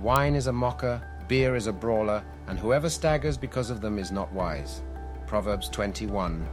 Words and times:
Wine 0.00 0.34
is 0.34 0.46
a 0.46 0.52
mocker, 0.52 1.00
beer 1.26 1.56
is 1.56 1.68
a 1.68 1.72
brawler, 1.72 2.22
and 2.48 2.58
whoever 2.58 2.90
staggers 2.90 3.38
because 3.38 3.70
of 3.70 3.80
them 3.80 3.98
is 3.98 4.12
not 4.12 4.30
wise. 4.30 4.82
Proverbs 5.26 5.70
21. 5.70 6.46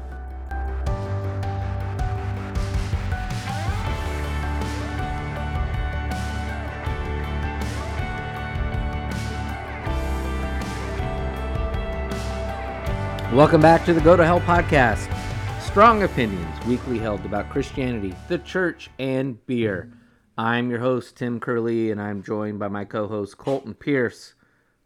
Welcome 13.34 13.60
back 13.60 13.84
to 13.84 13.94
the 13.94 14.00
Go 14.00 14.16
to 14.16 14.24
Hell 14.26 14.40
podcast. 14.40 15.14
Strong 15.62 16.04
opinions 16.04 16.66
weekly 16.66 16.98
held 16.98 17.26
about 17.26 17.50
Christianity, 17.50 18.16
the 18.30 18.38
church, 18.38 18.90
and 19.00 19.46
beer. 19.48 19.92
I'm 20.38 20.72
your 20.72 20.80
host, 20.80 21.18
Tim 21.18 21.40
Curley, 21.40 21.92
and 21.92 22.02
I'm 22.02 22.24
joined 22.24 22.58
by 22.58 22.68
my 22.68 22.86
co 22.86 23.08
host, 23.08 23.38
Colton 23.38 23.76
Pierce. 23.76 24.34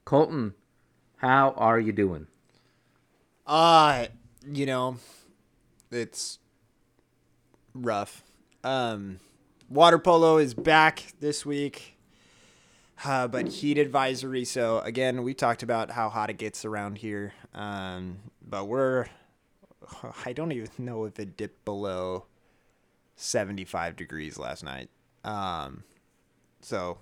Colton, 0.04 0.54
how 1.18 1.52
are 1.56 1.80
you 1.80 1.94
doing? 1.94 2.28
Uh, 3.46 4.08
you 4.46 4.66
know, 4.66 4.98
it's 5.90 6.40
rough. 7.74 8.24
Um, 8.66 9.20
water 9.70 9.98
polo 9.98 10.38
is 10.38 10.54
back 10.54 11.14
this 11.22 11.46
week, 11.46 11.98
uh, 13.06 13.30
but 13.30 13.48
heat 13.48 13.78
advisory. 13.78 14.44
So 14.44 14.80
again, 14.80 15.24
we 15.24 15.34
talked 15.34 15.64
about 15.64 15.92
how 15.92 16.10
hot 16.10 16.30
it 16.30 16.38
gets 16.38 16.66
around 16.66 16.98
here. 16.98 17.34
Um, 17.54 18.18
but 18.46 18.66
we're, 18.66 19.06
I 20.26 20.34
don't 20.34 20.52
even 20.52 20.70
know 20.78 21.06
if 21.06 21.18
it 21.20 21.38
dipped 21.38 21.64
below 21.64 22.26
75 23.16 23.96
degrees 23.96 24.38
last 24.38 24.62
night. 24.62 24.90
Um, 25.28 25.84
so 26.62 26.98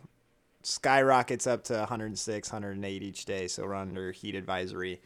skyrockets 0.64 1.46
up 1.46 1.64
to 1.66 1.76
106, 1.76 2.52
108 2.52 3.04
each 3.04 3.26
day. 3.26 3.48
So 3.48 3.64
we're 3.64 3.76
under 3.76 4.12
heat 4.12 4.36
advisory. 4.36 5.02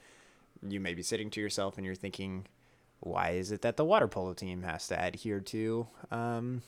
You 0.68 0.80
may 0.80 0.94
be 0.94 1.04
sitting 1.04 1.30
to 1.32 1.42
yourself 1.42 1.78
and 1.78 1.86
you're 1.86 1.96
thinking, 1.96 2.46
why 3.02 3.32
is 3.32 3.52
it 3.52 3.62
that 3.62 3.78
the 3.78 3.86
water 3.86 4.08
polo 4.08 4.34
team 4.34 4.64
has 4.64 4.88
to 4.88 5.06
adhere 5.06 5.40
to 5.42 5.88
um, 6.12 6.62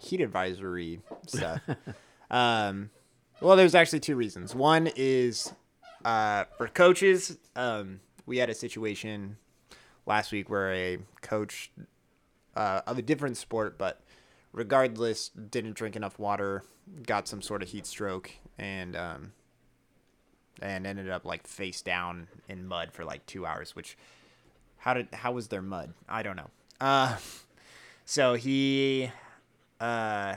heat 0.00 0.20
advisory 0.20 1.00
stuff? 1.26 1.60
um, 2.30 2.90
well, 3.40 3.56
there's 3.56 3.74
actually 3.74 4.00
two 4.00 4.16
reasons. 4.16 4.54
One 4.54 4.88
is 4.96 5.52
uh, 6.04 6.44
for 6.56 6.68
coaches. 6.68 7.36
Um, 7.56 8.00
we 8.26 8.38
had 8.38 8.48
a 8.48 8.54
situation 8.54 9.36
last 10.06 10.30
week 10.32 10.48
where 10.48 10.72
a 10.72 10.98
coach 11.20 11.70
uh, 12.54 12.82
of 12.86 12.98
a 12.98 13.02
different 13.02 13.36
sport, 13.36 13.76
but 13.76 14.00
regardless, 14.56 15.28
didn't 15.28 15.74
drink 15.74 15.94
enough 15.94 16.18
water, 16.18 16.64
got 17.06 17.28
some 17.28 17.42
sort 17.42 17.62
of 17.62 17.68
heat 17.68 17.86
stroke, 17.86 18.32
and 18.58 18.96
um, 18.96 19.32
and 20.60 20.86
ended 20.86 21.10
up 21.10 21.24
like 21.24 21.46
face 21.46 21.82
down 21.82 22.26
in 22.48 22.66
mud 22.66 22.90
for 22.92 23.04
like 23.04 23.24
two 23.26 23.46
hours. 23.46 23.76
Which 23.76 23.96
how 24.78 24.94
did 24.94 25.08
how 25.12 25.30
was 25.30 25.48
there 25.48 25.62
mud? 25.62 25.92
I 26.08 26.24
don't 26.24 26.36
know. 26.36 26.50
Uh, 26.80 27.16
so 28.04 28.34
he, 28.34 29.10
uh, 29.80 30.36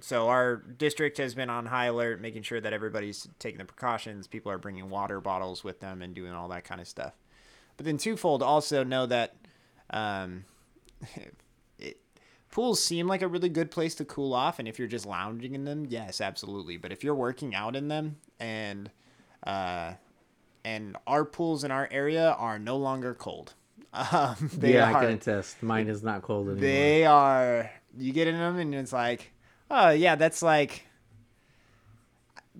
so 0.00 0.28
our 0.28 0.56
district 0.56 1.18
has 1.18 1.34
been 1.34 1.50
on 1.50 1.66
high 1.66 1.86
alert, 1.86 2.20
making 2.20 2.42
sure 2.42 2.60
that 2.60 2.72
everybody's 2.72 3.28
taking 3.38 3.58
the 3.58 3.64
precautions. 3.64 4.26
People 4.26 4.52
are 4.52 4.58
bringing 4.58 4.88
water 4.90 5.20
bottles 5.20 5.64
with 5.64 5.80
them 5.80 6.02
and 6.02 6.14
doing 6.14 6.32
all 6.32 6.48
that 6.48 6.64
kind 6.64 6.80
of 6.80 6.86
stuff. 6.86 7.14
But 7.76 7.86
then 7.86 7.98
twofold, 7.98 8.42
also 8.42 8.84
know 8.84 9.06
that 9.06 9.34
um, 9.90 10.44
pools 12.50 12.82
seem 12.82 13.06
like 13.06 13.22
a 13.22 13.28
really 13.28 13.48
good 13.48 13.70
place 13.70 13.94
to 13.96 14.04
cool 14.04 14.34
off, 14.34 14.58
and 14.58 14.66
if 14.68 14.78
you're 14.78 14.88
just 14.88 15.06
lounging 15.06 15.54
in 15.54 15.64
them, 15.64 15.86
yes, 15.88 16.20
absolutely. 16.20 16.76
But 16.76 16.92
if 16.92 17.04
you're 17.04 17.14
working 17.14 17.54
out 17.54 17.76
in 17.76 17.88
them 17.88 18.16
and 18.38 18.90
uh, 19.44 19.92
and 20.64 20.96
our 21.06 21.24
pools 21.24 21.64
in 21.64 21.70
our 21.70 21.88
area 21.90 22.30
are 22.32 22.58
no 22.58 22.76
longer 22.76 23.14
cold. 23.14 23.54
Um, 23.92 24.36
they 24.56 24.74
yeah, 24.74 24.88
are, 24.92 24.96
I 24.96 25.04
can 25.06 25.14
attest. 25.16 25.62
Mine 25.64 25.88
is 25.88 26.04
not 26.04 26.22
cold 26.22 26.46
anymore. 26.46 26.60
They 26.60 27.04
are. 27.06 27.70
You 27.98 28.12
get 28.12 28.28
in 28.28 28.36
them, 28.36 28.56
and 28.58 28.72
it's 28.72 28.92
like, 28.92 29.32
oh 29.68 29.90
yeah, 29.90 30.14
that's 30.14 30.42
like. 30.42 30.86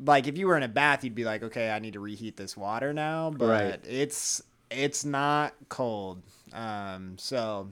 Like 0.04 0.26
if 0.26 0.38
you 0.38 0.46
were 0.46 0.56
in 0.56 0.62
a 0.62 0.68
bath, 0.68 1.04
you'd 1.04 1.14
be 1.14 1.24
like, 1.24 1.42
okay, 1.42 1.70
I 1.70 1.78
need 1.78 1.92
to 1.92 2.00
reheat 2.00 2.36
this 2.36 2.56
water 2.56 2.92
now, 2.92 3.30
but 3.30 3.46
Right. 3.48 3.80
it's 3.86 4.42
it's 4.70 5.04
not 5.04 5.54
cold. 5.68 6.22
Um, 6.52 7.16
so 7.18 7.68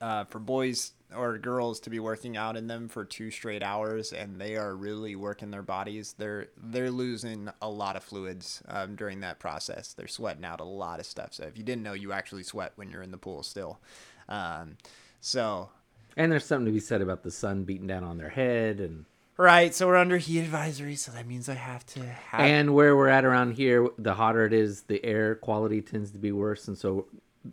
uh, 0.00 0.24
for 0.24 0.38
boys 0.38 0.92
or 1.14 1.38
girls 1.38 1.80
to 1.80 1.90
be 1.90 1.98
working 1.98 2.36
out 2.36 2.56
in 2.56 2.66
them 2.66 2.88
for 2.88 3.04
two 3.04 3.30
straight 3.30 3.62
hours 3.62 4.12
and 4.12 4.40
they 4.40 4.56
are 4.56 4.74
really 4.74 5.16
working 5.16 5.50
their 5.50 5.62
bodies. 5.62 6.14
They're 6.18 6.48
they're 6.56 6.90
losing 6.90 7.48
a 7.62 7.68
lot 7.68 7.96
of 7.96 8.04
fluids 8.04 8.62
um, 8.68 8.96
during 8.96 9.20
that 9.20 9.38
process. 9.38 9.92
They're 9.92 10.08
sweating 10.08 10.44
out 10.44 10.60
a 10.60 10.64
lot 10.64 11.00
of 11.00 11.06
stuff. 11.06 11.32
So 11.32 11.44
if 11.44 11.56
you 11.56 11.64
didn't 11.64 11.82
know 11.82 11.94
you 11.94 12.12
actually 12.12 12.42
sweat 12.42 12.72
when 12.76 12.90
you're 12.90 13.02
in 13.02 13.10
the 13.10 13.18
pool 13.18 13.42
still. 13.42 13.80
Um, 14.28 14.76
so 15.20 15.70
and 16.16 16.30
there's 16.30 16.44
something 16.44 16.66
to 16.66 16.72
be 16.72 16.80
said 16.80 17.00
about 17.00 17.22
the 17.22 17.30
sun 17.30 17.64
beating 17.64 17.86
down 17.86 18.04
on 18.04 18.18
their 18.18 18.28
head 18.28 18.80
and 18.80 19.04
right 19.36 19.74
so 19.74 19.86
we're 19.86 19.96
under 19.96 20.18
heat 20.18 20.40
advisory 20.40 20.96
so 20.96 21.12
that 21.12 21.26
means 21.26 21.48
i 21.48 21.54
have 21.54 21.86
to 21.86 22.00
have 22.00 22.40
and 22.40 22.74
where 22.74 22.96
we're 22.96 23.08
at 23.08 23.24
around 23.24 23.52
here, 23.52 23.88
the 23.98 24.14
hotter 24.14 24.44
it 24.44 24.52
is, 24.52 24.82
the 24.82 25.04
air 25.04 25.34
quality 25.34 25.80
tends 25.80 26.10
to 26.12 26.18
be 26.18 26.32
worse, 26.32 26.68
and 26.68 26.76
so 26.76 27.06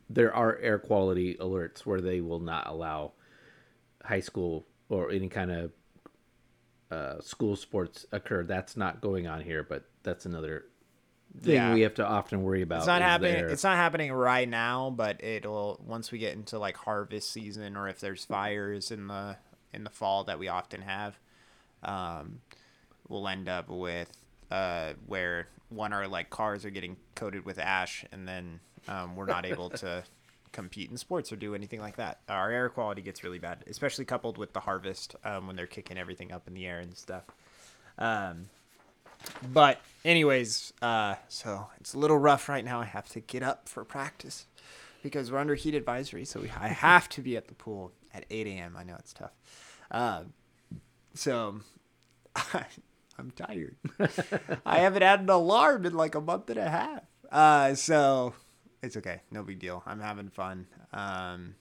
there 0.10 0.34
are 0.34 0.58
air 0.58 0.80
quality 0.80 1.36
alerts 1.36 1.86
where 1.86 2.02
they 2.02 2.22
will 2.22 2.40
not 2.40 2.68
allow 2.68 3.12
high 4.06 4.20
school 4.20 4.66
or 4.90 5.12
any 5.12 5.28
kind 5.30 5.52
of 5.52 5.72
uh, 6.92 7.20
school 7.22 7.56
sports 7.56 8.06
occur. 8.12 8.44
That's 8.44 8.78
not 8.78 9.02
going 9.02 9.28
on 9.28 9.42
here, 9.42 9.64
but 9.64 9.86
that's 10.04 10.26
another 10.26 10.66
thing 11.42 11.56
Yeah. 11.56 11.74
we 11.74 11.82
have 11.82 11.96
to 11.96 12.06
often 12.06 12.44
worry 12.44 12.62
about. 12.62 12.78
It's 12.80 12.88
not 12.88 13.02
happening. 13.02 13.36
air. 13.36 13.48
It's 13.50 13.64
not 13.64 13.76
happening 13.76 14.12
right 14.14 14.48
now, 14.48 14.90
but 14.92 15.24
it'll 15.24 15.82
once 15.86 16.12
we 16.12 16.20
get 16.20 16.34
into 16.34 16.60
like 16.60 16.78
harvest 16.78 17.32
season, 17.32 17.76
or 17.76 17.88
if 17.90 18.00
there's 18.00 18.24
fires 18.26 18.92
in 18.92 19.08
the 19.08 19.38
in 19.74 19.84
the 19.84 19.90
fall 19.90 20.24
that 20.26 20.40
we 20.40 20.48
often 20.48 20.82
have, 20.82 21.20
um, 21.84 22.40
we'll 23.10 23.28
end 23.28 23.50
up 23.50 23.70
with 23.70 24.12
uh, 24.52 24.94
where 25.08 25.48
one 25.70 25.92
our 25.92 26.08
like 26.08 26.30
cars 26.30 26.64
are 26.64 26.70
getting 26.70 26.96
coated 27.16 27.44
with 27.46 27.58
ash, 27.58 28.06
and 28.12 28.28
then 28.28 28.60
um, 28.88 29.16
we're 29.16 29.26
not 29.26 29.46
able 29.46 29.70
to 29.72 30.04
compete 30.56 30.90
in 30.90 30.98
sports 30.98 31.32
or 31.32 31.36
do 31.36 31.54
anything 31.54 31.82
like 31.82 31.98
that. 31.98 32.22
Our 32.30 32.50
air 32.50 32.70
quality 32.70 33.02
gets 33.02 33.24
really 33.24 33.40
bad, 33.40 33.64
especially 33.68 34.06
coupled 34.06 34.38
with 34.38 34.54
the 34.54 34.62
harvest 34.62 35.16
um, 35.26 35.48
when 35.48 35.56
they're 35.58 35.68
kicking 35.68 35.98
everything 35.98 36.32
up 36.32 36.48
in 36.48 36.54
the 36.54 36.66
air 36.66 36.80
and 36.80 36.96
stuff. 36.96 37.24
Um, 37.98 38.46
but 39.52 39.82
anyways, 40.06 40.72
uh, 40.82 41.16
so 41.28 41.68
it's 41.80 41.94
a 41.94 42.00
little 42.00 42.18
rough 42.18 42.48
right 42.48 42.64
now. 42.64 42.80
I 42.80 42.86
have 42.86 43.10
to 43.10 43.20
get 43.20 43.44
up 43.44 43.68
for 43.68 43.84
practice 43.84 44.46
because 45.04 45.30
we're 45.30 45.40
under 45.40 45.56
heat 45.56 45.76
advisory. 45.76 46.24
So 46.24 46.40
we, 46.40 46.50
I 46.50 46.70
have 46.70 47.10
to 47.10 47.22
be 47.22 47.36
at 47.36 47.50
the 47.50 47.54
pool 47.54 47.92
at 48.14 48.26
8 48.30 48.48
a.m. 48.48 48.76
I 48.78 48.84
know 48.84 48.96
it's 48.98 49.14
tough. 49.14 49.34
Um, 49.92 50.34
so 51.14 51.60
I'm 53.20 53.32
tired. 53.36 53.76
I 54.66 54.80
haven't 54.80 55.02
had 55.02 55.20
an 55.20 55.30
alarm 55.30 55.86
in 55.86 55.96
like 55.96 56.16
a 56.16 56.22
month 56.22 56.50
and 56.50 56.60
a 56.60 56.70
half. 56.70 57.02
Uh, 57.30 57.76
so 57.76 58.34
it's 58.86 58.98
okay. 58.98 59.22
No 59.32 59.44
big 59.44 59.60
deal. 59.60 59.84
I'm 59.86 60.00
having 60.00 60.30
fun. 60.30 60.68
Um, 60.94 61.56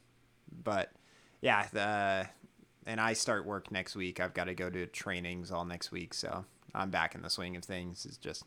but 0.62 0.92
yeah, 1.40 1.66
the, 1.72 2.28
and 2.86 3.00
I 3.00 3.14
start 3.14 3.46
work 3.46 3.70
next 3.70 3.96
week. 3.96 4.20
I've 4.20 4.34
got 4.34 4.44
to 4.44 4.54
go 4.54 4.70
to 4.70 4.86
trainings 4.86 5.50
all 5.50 5.64
next 5.64 5.90
week. 5.90 6.14
So 6.14 6.44
I'm 6.74 6.90
back 6.90 7.14
in 7.14 7.22
the 7.22 7.30
swing 7.30 7.56
of 7.56 7.64
things. 7.64 8.04
It's 8.04 8.16
just, 8.18 8.44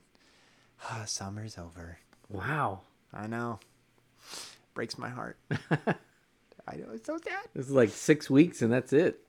summer's 1.06 1.58
over. 1.58 2.00
wow. 2.30 2.82
I 3.14 3.28
know. 3.28 3.60
Breaks 4.74 4.98
my 4.98 5.10
heart. 5.10 5.38
I 6.68 6.76
know. 6.76 6.90
It's 6.94 7.08
so 7.08 7.18
sad. 7.18 7.46
It's 7.56 7.70
like 7.70 7.90
six 7.90 8.30
weeks, 8.30 8.62
and 8.62 8.72
that's 8.72 8.94
it. 8.94 9.22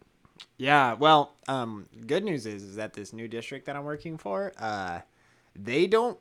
Yeah, 0.57 0.95
well, 0.95 1.35
um, 1.47 1.87
good 2.07 2.25
news 2.25 2.47
is 2.47 2.63
is 2.63 2.77
that 2.77 2.93
this 2.93 3.13
new 3.13 3.29
district 3.29 3.67
that 3.67 3.77
I'm 3.77 3.85
working 3.85 4.19
for, 4.19 4.53
uh, 4.59 5.01
they 5.57 5.87
don't 5.87 6.19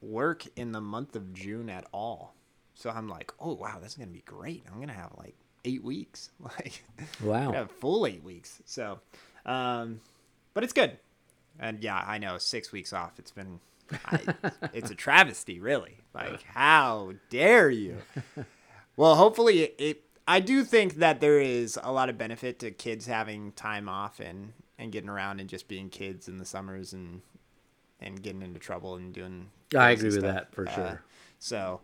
work 0.00 0.44
in 0.56 0.72
the 0.72 0.80
month 0.80 1.14
of 1.14 1.32
June 1.32 1.68
at 1.68 1.86
all. 1.92 2.34
So 2.80 2.88
I'm 2.88 3.08
like, 3.08 3.30
oh 3.38 3.52
wow, 3.52 3.76
that's 3.80 3.94
gonna 3.94 4.10
be 4.10 4.22
great. 4.24 4.64
I'm 4.72 4.80
gonna 4.80 4.94
have 4.94 5.10
like 5.18 5.34
eight 5.66 5.84
weeks, 5.84 6.30
like 6.40 6.82
Wow. 7.22 7.66
full 7.78 8.06
eight 8.06 8.24
weeks. 8.24 8.62
So, 8.64 9.00
um, 9.44 10.00
but 10.54 10.64
it's 10.64 10.72
good. 10.72 10.96
And 11.58 11.84
yeah, 11.84 12.02
I 12.06 12.16
know 12.16 12.38
six 12.38 12.72
weeks 12.72 12.94
off. 12.94 13.18
It's 13.18 13.32
been, 13.32 13.60
I, 14.06 14.22
it's 14.72 14.90
a 14.90 14.94
travesty, 14.94 15.60
really. 15.60 15.98
Like, 16.14 16.42
how 16.42 17.12
dare 17.28 17.68
you? 17.70 17.98
Well, 18.96 19.14
hopefully 19.14 19.60
it, 19.60 19.74
it. 19.78 20.02
I 20.28 20.40
do 20.40 20.62
think 20.62 20.96
that 20.96 21.20
there 21.20 21.40
is 21.40 21.78
a 21.82 21.90
lot 21.90 22.08
of 22.10 22.18
benefit 22.18 22.58
to 22.58 22.70
kids 22.70 23.06
having 23.06 23.52
time 23.52 23.88
off 23.88 24.20
and 24.20 24.52
and 24.78 24.92
getting 24.92 25.08
around 25.08 25.40
and 25.40 25.48
just 25.48 25.68
being 25.68 25.88
kids 25.88 26.28
in 26.28 26.36
the 26.38 26.44
summers 26.44 26.92
and 26.92 27.22
and 28.00 28.22
getting 28.22 28.42
into 28.42 28.58
trouble 28.58 28.96
and 28.96 29.12
doing. 29.14 29.48
I 29.76 29.90
agree 29.92 30.06
with 30.10 30.18
stuff. 30.20 30.34
that 30.34 30.54
for 30.54 30.68
Uh, 30.68 30.74
sure. 30.74 31.02
so, 31.38 31.80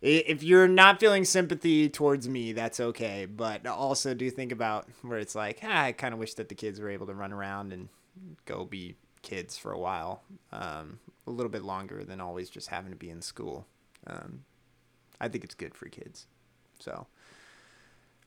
if 0.00 0.42
you're 0.42 0.68
not 0.68 1.00
feeling 1.00 1.24
sympathy 1.24 1.88
towards 1.88 2.28
me, 2.28 2.52
that's 2.52 2.80
okay. 2.80 3.26
But 3.26 3.66
also 3.66 4.14
do 4.14 4.30
think 4.30 4.52
about 4.52 4.86
where 5.02 5.18
it's 5.18 5.34
like, 5.34 5.60
ah, 5.62 5.82
I 5.84 5.92
kind 5.92 6.12
of 6.12 6.20
wish 6.20 6.34
that 6.34 6.48
the 6.48 6.54
kids 6.54 6.80
were 6.80 6.90
able 6.90 7.06
to 7.06 7.14
run 7.14 7.32
around 7.32 7.72
and 7.72 7.88
go 8.44 8.64
be 8.64 8.96
kids 9.22 9.56
for 9.56 9.72
a 9.72 9.78
while, 9.78 10.22
um, 10.52 10.98
a 11.26 11.30
little 11.30 11.50
bit 11.50 11.62
longer 11.62 12.04
than 12.04 12.20
always 12.20 12.50
just 12.50 12.68
having 12.68 12.90
to 12.90 12.96
be 12.96 13.10
in 13.10 13.22
school. 13.22 13.66
Um, 14.06 14.44
I 15.20 15.28
think 15.28 15.44
it's 15.44 15.54
good 15.54 15.74
for 15.74 15.88
kids. 15.88 16.26
So 16.78 17.06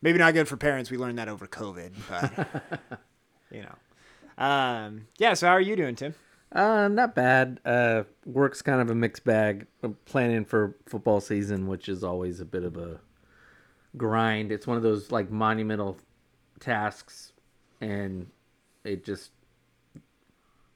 maybe 0.01 0.17
not 0.17 0.33
good 0.33 0.47
for 0.47 0.57
parents. 0.57 0.89
We 0.89 0.97
learned 0.97 1.19
that 1.19 1.29
over 1.29 1.47
COVID, 1.47 1.91
but 2.09 2.99
you 3.51 3.61
know. 3.63 4.43
Um, 4.43 5.07
yeah. 5.17 5.33
So 5.33 5.47
how 5.47 5.53
are 5.53 5.61
you 5.61 5.75
doing, 5.75 5.95
Tim? 5.95 6.15
Uh, 6.51 6.87
not 6.87 7.13
bad. 7.13 7.59
Uh, 7.65 8.03
work's 8.25 8.61
kind 8.61 8.81
of 8.81 8.89
a 8.89 8.95
mixed 8.95 9.25
bag. 9.25 9.67
I'm 9.83 9.97
planning 10.05 10.45
for 10.45 10.77
football 10.85 11.19
season, 11.19 11.67
which 11.67 11.89
is 11.89 12.03
always 12.03 12.39
a 12.39 12.45
bit 12.45 12.63
of 12.63 12.77
a 12.77 12.99
grind. 13.97 14.51
It's 14.51 14.65
one 14.65 14.77
of 14.77 14.83
those 14.83 15.11
like 15.11 15.29
monumental 15.29 15.97
tasks, 16.59 17.33
and 17.81 18.27
it 18.83 19.03
just 19.03 19.31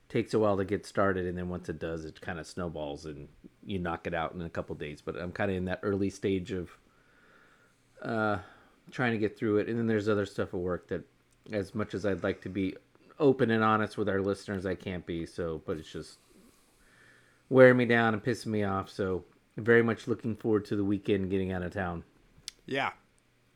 takes 0.10 0.34
a 0.34 0.40
while 0.40 0.58
to 0.58 0.66
get 0.66 0.86
started. 0.86 1.26
And 1.26 1.38
then 1.38 1.48
once 1.48 1.70
it 1.70 1.80
does, 1.80 2.04
it 2.04 2.20
kind 2.20 2.38
of 2.38 2.46
snowballs, 2.46 3.06
and 3.06 3.30
you 3.66 3.80
knock 3.80 4.08
it 4.08 4.14
out 4.14 4.34
in 4.34 4.42
a 4.42 4.50
couple 4.50 4.76
days. 4.76 5.02
But 5.02 5.16
I'm 5.16 5.32
kind 5.32 5.50
of 5.50 5.58
in 5.58 5.66
that 5.66 5.80
early 5.84 6.10
stage 6.10 6.52
of 6.52 6.70
uh, 8.02 8.40
trying 8.92 9.14
to 9.14 9.18
get 9.18 9.38
through 9.38 9.60
it. 9.60 9.70
And 9.70 9.80
then 9.80 9.88
there's 9.88 10.10
other 10.10 10.26
stuff 10.26 10.50
at 10.54 10.60
work 10.60 10.90
that, 10.90 11.04
as 11.54 11.74
much 11.74 11.94
as 11.94 12.06
I'd 12.06 12.24
like 12.24 12.42
to 12.42 12.50
be 12.50 12.76
open 13.22 13.52
and 13.52 13.64
honest 13.64 13.98
with 13.98 14.10
our 14.10 14.22
listeners, 14.22 14.66
I 14.66 14.76
can't 14.76 15.06
be. 15.06 15.26
So, 15.26 15.62
but 15.66 15.78
it's 15.78 15.92
just 15.92 16.18
wearing 17.50 17.78
me 17.78 17.86
down 17.86 18.14
and 18.14 18.22
pissing 18.22 18.48
me 18.48 18.64
off. 18.64 18.90
So, 18.90 19.24
very 19.58 19.84
much 19.84 20.08
looking 20.08 20.36
forward 20.36 20.66
to 20.66 20.76
the 20.76 20.84
weekend 20.84 21.30
getting 21.30 21.54
out 21.54 21.62
of 21.64 21.72
town. 21.72 22.04
Yeah, 22.66 22.92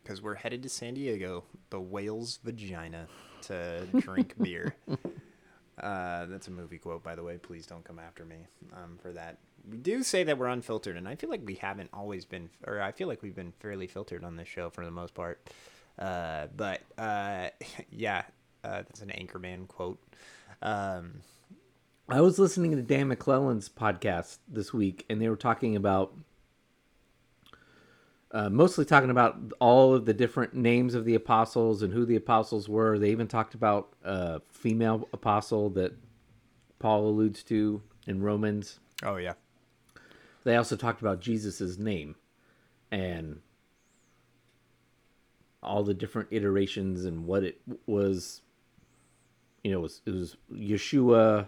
because 0.04 0.22
we're 0.22 0.36
headed 0.36 0.64
to 0.64 0.70
San 0.70 0.94
Diego, 0.94 1.44
the 1.70 1.80
whale's 1.80 2.40
vagina, 2.44 3.08
to 3.44 3.86
drink 4.00 4.36
beer. 4.42 4.76
Uh, 5.82 6.26
that's 6.26 6.48
a 6.48 6.52
movie 6.52 6.78
quote, 6.78 7.04
by 7.04 7.16
the 7.16 7.24
way. 7.24 7.38
Please 7.38 7.66
don't 7.66 7.84
come 7.84 8.00
after 8.00 8.24
me 8.24 8.48
um, 8.74 8.98
for 9.02 9.12
that. 9.14 9.40
We 9.70 9.78
do 9.78 10.04
say 10.04 10.24
that 10.24 10.38
we're 10.38 10.48
unfiltered, 10.48 10.96
and 10.96 11.08
I 11.08 11.16
feel 11.16 11.30
like 11.30 11.42
we 11.44 11.56
haven't 11.56 11.90
always 11.92 12.24
been, 12.24 12.50
or 12.66 12.82
I 12.82 12.92
feel 12.92 13.08
like 13.08 13.22
we've 13.24 13.36
been 13.36 13.54
fairly 13.60 13.88
filtered 13.88 14.24
on 14.24 14.36
this 14.36 14.48
show 14.48 14.70
for 14.70 14.86
the 14.86 14.92
most 14.92 15.14
part. 15.14 15.50
Uh, 15.98 16.48
but 16.56 16.82
uh, 16.98 17.50
yeah, 17.92 18.24
uh, 18.66 18.78
that's 18.78 19.02
an 19.02 19.10
Anchorman 19.10 19.68
quote. 19.68 20.00
Um, 20.62 21.22
I 22.10 22.22
was 22.22 22.40
listening 22.40 22.72
to 22.72 22.82
Dan 22.82 23.08
McClellan's 23.08 23.70
podcast 23.70 24.40
this 24.48 24.74
week, 24.74 25.06
and 25.10 25.22
they 25.22 25.30
were 25.30 25.36
talking 25.36 25.76
about 25.76 26.16
uh, 28.32 28.50
mostly 28.50 28.86
talking 28.86 29.10
about 29.10 29.38
all 29.60 29.94
of 29.94 30.06
the 30.06 30.14
different 30.14 30.54
names 30.54 30.94
of 30.94 31.06
the 31.06 31.16
apostles 31.16 31.82
and 31.82 31.94
who 31.94 32.06
the 32.06 32.16
apostles 32.16 32.68
were. 32.68 33.00
They 33.00 33.12
even 33.12 33.28
talked 33.28 33.54
about 33.54 33.94
a 34.04 34.42
female 34.52 35.08
apostle 35.14 35.70
that 35.72 35.94
Paul 36.80 37.08
alludes 37.08 37.44
to 37.44 37.82
in 38.08 38.22
Romans. 38.22 38.80
oh 39.04 39.18
yeah, 39.18 39.34
They 40.44 40.56
also 40.56 40.76
talked 40.76 41.02
about 41.02 41.22
Jesus's 41.22 41.78
name 41.80 42.16
and 42.92 43.40
all 45.64 45.84
the 45.84 45.94
different 45.94 46.30
iterations 46.32 47.06
and 47.06 47.26
what 47.26 47.44
it 47.44 47.62
was. 47.88 48.42
You 49.66 49.72
know, 49.72 49.80
it 49.80 49.82
was, 49.82 50.02
it 50.06 50.12
was 50.12 50.38
Yeshua. 50.54 51.48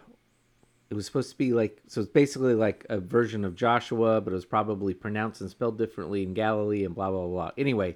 It 0.90 0.96
was 0.96 1.06
supposed 1.06 1.30
to 1.30 1.38
be 1.38 1.54
like 1.54 1.84
so. 1.86 2.02
It's 2.02 2.10
basically 2.10 2.56
like 2.56 2.84
a 2.90 2.98
version 3.00 3.46
of 3.46 3.54
Joshua, 3.54 4.22
but 4.22 4.34
it 4.34 4.36
was 4.36 4.44
probably 4.44 4.96
pronounced 4.96 5.40
and 5.40 5.52
spelled 5.52 5.78
differently 5.78 6.24
in 6.24 6.34
Galilee 6.34 6.84
and 6.84 6.96
blah 6.96 7.12
blah 7.12 7.28
blah. 7.28 7.52
Anyway, 7.60 7.96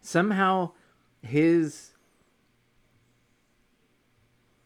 somehow 0.00 0.72
his 1.22 1.92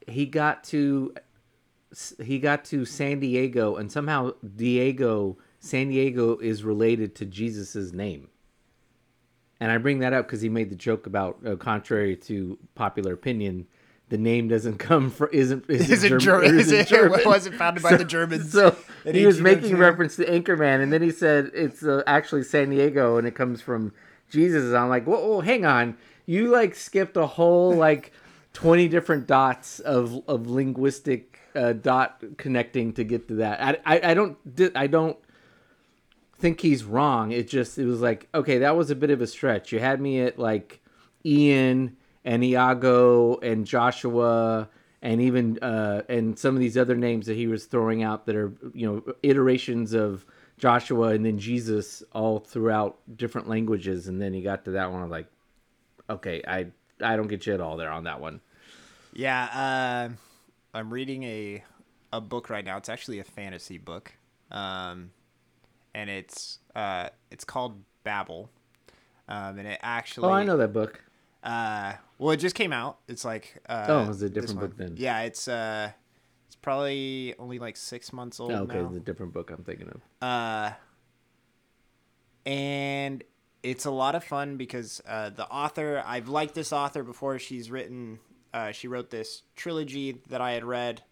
he 0.09 0.25
got 0.25 0.65
to 0.65 1.15
he 2.23 2.39
got 2.39 2.65
to 2.65 2.87
San 2.87 3.21
Diego, 3.21 3.77
and 3.77 3.93
somehow 3.93 4.31
Diego 4.57 5.37
San 5.59 5.91
Diego 5.91 6.39
is 6.39 6.65
related 6.65 7.15
to 7.17 7.27
Jesus's 7.27 7.93
name. 7.93 8.29
And 9.61 9.71
I 9.71 9.77
bring 9.77 9.99
that 9.99 10.15
up 10.15 10.27
because 10.27 10.41
he 10.41 10.49
made 10.49 10.71
the 10.71 10.77
joke 10.77 11.07
about, 11.07 11.47
uh, 11.47 11.57
contrary 11.57 12.17
to 12.17 12.59
popular 12.75 13.13
opinion, 13.13 13.67
the 14.11 14.19
name 14.19 14.49
doesn't 14.49 14.79
come 14.79 15.11
from 15.11 15.29
isn't 15.33 15.65
isn't, 15.69 15.91
Isn't 15.91 16.09
Germ- 16.21 16.43
Ger- 16.43 16.43
isn't 16.43 16.79
it 16.79 16.87
German. 16.89 17.21
wasn't 17.25 17.57
founded 17.57 17.83
by 17.83 17.97
the 17.97 18.05
Germans 18.05 18.53
So 18.53 18.77
he 19.05 19.27
was 19.27 19.41
making 19.41 19.77
reference 19.77 20.17
to 20.17 20.25
Anchorman, 20.25 20.83
and 20.83 20.93
then 20.93 21.03
he 21.03 21.11
said 21.11 21.51
it's 21.55 21.83
uh, 21.83 22.03
actually 22.07 22.43
San 22.43 22.71
Diego, 22.71 23.17
and 23.17 23.27
it 23.27 23.35
comes 23.35 23.61
from 23.61 23.93
Jesus. 24.31 24.65
And 24.65 24.77
I'm 24.77 24.89
like, 24.89 25.05
whoa, 25.07 25.21
whoa, 25.27 25.41
hang 25.41 25.65
on, 25.65 25.97
you 26.27 26.49
like 26.49 26.75
skipped 26.75 27.17
a 27.17 27.27
whole 27.27 27.75
like 27.77 28.13
twenty 28.53 28.89
different 28.89 29.27
dots 29.27 29.81
of 29.81 30.23
of 30.29 30.47
linguistic 30.49 31.41
uh, 31.55 31.73
dot 31.73 32.23
connecting 32.37 32.93
to 32.95 33.05
get 33.05 33.29
to 33.29 33.35
that. 33.37 33.61
I 33.87 33.97
I, 33.97 34.11
I 34.11 34.15
don't 34.15 34.37
I 34.77 34.87
don't 34.87 35.17
think 36.39 36.61
he's 36.61 36.85
wrong. 36.85 37.33
It 37.33 37.49
just 37.49 37.79
it 37.79 37.87
was 37.87 38.01
like 38.01 38.29
okay, 38.35 38.59
that 38.59 38.77
was 38.77 38.91
a 38.91 38.95
bit 38.95 39.11
of 39.11 39.21
a 39.21 39.27
stretch. 39.27 39.73
You 39.73 39.81
had 39.81 40.01
me 40.01 40.21
at 40.21 40.39
like 40.39 40.81
Ian 41.25 41.97
and 42.25 42.43
Iago 42.43 43.39
and 43.39 43.67
Joshua 43.67 44.69
and 45.03 45.21
even 45.21 45.59
uh, 45.59 46.03
and 46.09 46.39
some 46.39 46.55
of 46.55 46.61
these 46.61 46.79
other 46.79 46.97
names 46.97 47.27
that 47.27 47.37
he 47.37 47.47
was 47.47 47.67
throwing 47.67 48.03
out 48.03 48.27
that 48.27 48.37
are 48.37 48.53
you 48.73 48.87
know 48.87 49.15
iterations 49.23 49.93
of 49.93 50.25
Joshua 50.59 51.09
and 51.09 51.25
then 51.25 51.39
Jesus 51.39 52.03
all 52.13 52.39
throughout 52.39 52.99
different 53.17 53.49
languages. 53.49 54.09
And 54.09 54.21
then 54.21 54.33
he 54.33 54.41
got 54.41 54.65
to 54.65 54.73
that 54.73 54.91
one. 54.91 55.01
I 55.01 55.03
was 55.03 55.11
like, 55.11 55.27
okay, 56.09 56.43
I 56.47 56.67
I 57.03 57.17
don't 57.17 57.29
get 57.29 57.47
you 57.47 57.55
at 57.55 57.61
all 57.61 57.77
there 57.77 57.91
on 57.91 58.05
that 58.05 58.21
one. 58.21 58.41
Yeah, 59.13 59.45
uh, 59.45 60.09
I'm 60.77 60.93
reading 60.93 61.23
a 61.25 61.65
a 62.13 62.21
book 62.21 62.49
right 62.49 62.65
now. 62.65 62.79
It's 62.79 62.89
actually 62.89 63.19
a 63.19 63.25
fantasy 63.25 63.79
book, 63.79 64.13
um, 64.51 65.11
and 65.95 66.09
it's 66.09 66.61
uh, 66.75 67.11
it's 67.31 67.45
called 67.45 67.83
Babel, 68.05 68.49
um, 69.29 69.59
and 69.59 69.69
it 69.69 69.81
actually 69.83 70.29
Oh, 70.29 70.33
I 70.33 70.45
know 70.45 70.57
that 70.57 70.73
book. 70.73 71.05
Uh, 71.45 71.93
well, 72.19 72.31
it 72.33 72.39
just 72.39 72.55
came 72.57 72.73
out. 72.73 72.99
It's 73.07 73.25
like 73.25 73.63
uh, 73.69 73.85
Oh, 73.89 74.11
it's 74.11 74.23
a 74.23 74.31
different 74.31 74.59
book 74.61 74.77
then. 74.77 74.95
Yeah, 74.97 75.21
it's 75.23 75.47
uh, 75.47 75.91
it's 76.47 76.57
probably 76.57 77.35
only 77.39 77.59
like 77.59 77.77
six 77.77 78.13
months 78.13 78.41
old 78.41 78.51
Oh, 78.51 78.63
okay, 78.63 78.81
now. 78.83 78.89
the 78.89 78.99
different 79.01 79.33
book 79.35 79.51
I'm 79.51 79.63
thinking 79.63 79.89
of. 79.89 80.01
Uh, 80.27 80.73
and 82.47 83.23
it's 83.63 83.85
a 83.85 83.91
lot 83.91 84.15
of 84.15 84.25
fun 84.25 84.57
because 84.57 85.03
uh, 85.07 85.31
the 85.31 85.47
author 85.49 86.03
I've 86.05 86.29
liked 86.29 86.55
this 86.55 86.73
author 86.73 87.03
before. 87.03 87.39
She's 87.39 87.71
written 87.71 88.19
uh, 88.53 88.73
she 88.73 88.89
wrote 88.89 89.11
this 89.11 89.43
trilogy 89.57 90.23
that 90.29 90.41
I 90.41 90.53
had 90.53 90.65
read 90.65 91.03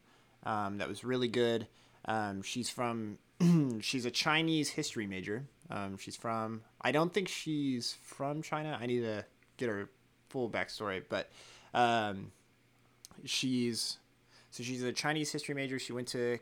um, 0.44 0.78
that 0.78 0.88
was 0.88 1.04
really 1.04 1.28
good. 1.28 1.66
Um, 2.04 2.42
she's 2.42 2.70
from 2.70 3.18
she's 3.80 4.04
a 4.06 4.10
Chinese 4.10 4.70
history 4.70 5.06
major. 5.06 5.44
Um, 5.70 5.96
she's 5.98 6.16
from 6.16 6.62
I 6.80 6.92
don't 6.92 7.12
think 7.12 7.28
she's 7.28 7.96
from 8.02 8.42
China. 8.42 8.78
I 8.80 8.86
need 8.86 9.00
to 9.00 9.24
get 9.56 9.68
her 9.68 9.88
full 10.32 10.50
backstory, 10.50 11.02
but 11.08 11.30
um, 11.74 12.32
she's 13.24 13.98
so 14.50 14.62
she's 14.62 14.82
a 14.82 14.92
Chinese 14.92 15.30
history 15.30 15.54
major. 15.54 15.78
She 15.78 15.92
went 15.92 16.08
to 16.08 16.38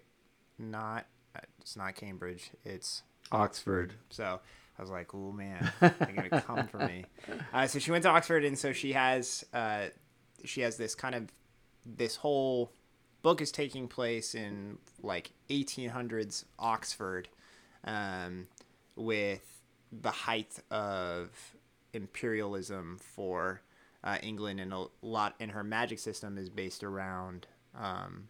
not 0.58 1.06
it's 1.60 1.76
not 1.76 1.94
Cambridge. 1.94 2.50
It's 2.64 3.02
Oxford. 3.32 3.94
so 4.08 4.40
I 4.78 4.82
was 4.82 4.90
like, 4.90 5.14
oh 5.14 5.32
man, 5.32 5.70
they're 5.80 5.90
gonna 6.30 6.40
come 6.46 6.66
for 6.68 6.78
me. 6.78 7.04
Uh, 7.52 7.66
so 7.66 7.78
she 7.78 7.90
went 7.90 8.04
to 8.04 8.10
Oxford, 8.10 8.44
and 8.44 8.58
so 8.58 8.72
she 8.72 8.92
has 8.92 9.44
uh, 9.52 9.86
she 10.44 10.62
has 10.62 10.76
this 10.76 10.94
kind 10.94 11.14
of 11.14 11.30
this 11.84 12.16
whole 12.16 12.72
book 13.22 13.40
is 13.40 13.52
taking 13.52 13.88
place 13.88 14.34
in 14.34 14.78
like 15.02 15.32
1800s 15.50 16.44
Oxford, 16.58 17.28
um, 17.84 18.46
with 18.96 19.62
the 19.92 20.10
height 20.10 20.58
of 20.70 21.28
imperialism 21.92 22.98
for 23.00 23.60
uh, 24.04 24.18
England, 24.22 24.60
and 24.60 24.72
a 24.72 24.86
lot. 25.02 25.34
And 25.40 25.50
her 25.52 25.64
magic 25.64 25.98
system 25.98 26.38
is 26.38 26.48
based 26.48 26.82
around 26.84 27.46
um, 27.78 28.28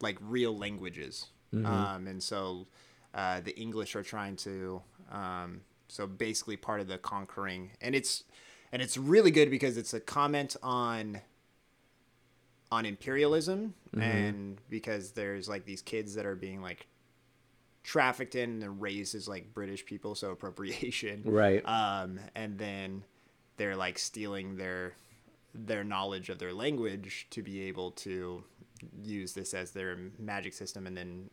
like 0.00 0.16
real 0.20 0.56
languages, 0.56 1.26
um, 1.52 2.06
and 2.06 2.22
so 2.22 2.66
uh, 3.14 3.40
the 3.40 3.56
English 3.58 3.96
are 3.96 4.02
trying 4.02 4.36
to. 4.36 4.82
Um, 5.10 5.60
so 5.88 6.06
basically, 6.06 6.56
part 6.56 6.80
of 6.80 6.88
the 6.88 6.98
conquering, 6.98 7.70
and 7.80 7.94
it's 7.94 8.24
and 8.72 8.82
it's 8.82 8.96
really 8.96 9.30
good 9.30 9.50
because 9.50 9.76
it's 9.76 9.94
a 9.94 10.00
comment 10.00 10.56
on 10.62 11.20
on 12.70 12.84
imperialism 12.84 13.74
and 14.02 14.60
because 14.68 15.12
there's 15.12 15.48
like 15.48 15.64
these 15.64 15.82
kids 15.82 16.14
that 16.16 16.26
are 16.26 16.34
being 16.34 16.60
like 16.60 16.88
trafficked 17.84 18.34
in 18.34 18.60
and 18.62 18.82
raised 18.82 19.14
as 19.14 19.28
like 19.28 19.54
British 19.54 19.86
people, 19.86 20.14
so 20.16 20.32
appropriation, 20.32 21.22
Right. 21.24 21.62
Um, 21.64 22.18
and 22.34 22.58
then 22.58 23.04
they're 23.56 23.76
like 23.76 23.98
stealing 23.98 24.56
their 24.56 24.94
their 25.54 25.84
knowledge 25.84 26.28
of 26.28 26.38
their 26.38 26.52
language 26.52 27.26
to 27.30 27.42
be 27.42 27.62
able 27.62 27.90
to 27.92 28.44
use 29.02 29.32
this 29.32 29.54
as 29.54 29.70
their 29.70 29.96
magic 30.18 30.52
system, 30.52 30.86
and 30.86 30.96
then 30.96 31.30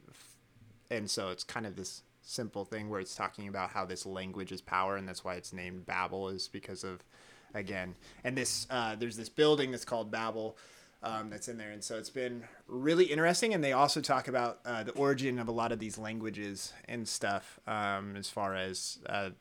and 0.89 1.09
so 1.09 1.29
it's 1.29 1.43
kind 1.43 1.65
of 1.65 1.75
this 1.75 2.03
simple 2.21 2.63
thing 2.63 2.89
where 2.89 3.01
it's 3.01 3.15
talking 3.15 3.47
about 3.49 3.69
how 3.71 3.85
this 3.85 4.05
language 4.05 4.51
is 4.51 4.61
power, 4.61 4.95
and 4.95 5.07
that's 5.07 5.23
why 5.25 5.35
it's 5.35 5.51
named 5.51 5.85
Babel 5.85 6.29
is 6.29 6.47
because 6.47 6.83
of 6.83 7.03
again, 7.53 7.95
and 8.23 8.37
this 8.37 8.65
uh, 8.69 8.95
there's 8.95 9.17
this 9.17 9.29
building 9.29 9.71
that's 9.71 9.85
called 9.85 10.09
Babel. 10.09 10.57
um, 11.03 11.29
that's 11.29 11.49
in 11.49 11.57
there, 11.57 11.71
and 11.71 11.83
so 11.83 11.97
it's 11.97 12.09
been 12.09 12.43
really 12.67 13.05
interesting. 13.05 13.53
And 13.53 13.63
they 13.63 13.73
also 13.73 13.99
talk 14.01 14.27
about 14.27 14.59
uh, 14.65 14.83
the 14.83 14.93
origin 14.93 15.37
of 15.37 15.47
a 15.47 15.51
lot 15.51 15.71
of 15.71 15.79
these 15.79 15.97
languages 15.97 16.73
and 16.87 17.07
stuff, 17.07 17.59
um, 17.67 18.15
as 18.15 18.29
far 18.29 18.55
as 18.55 18.99
uh, 19.07 19.31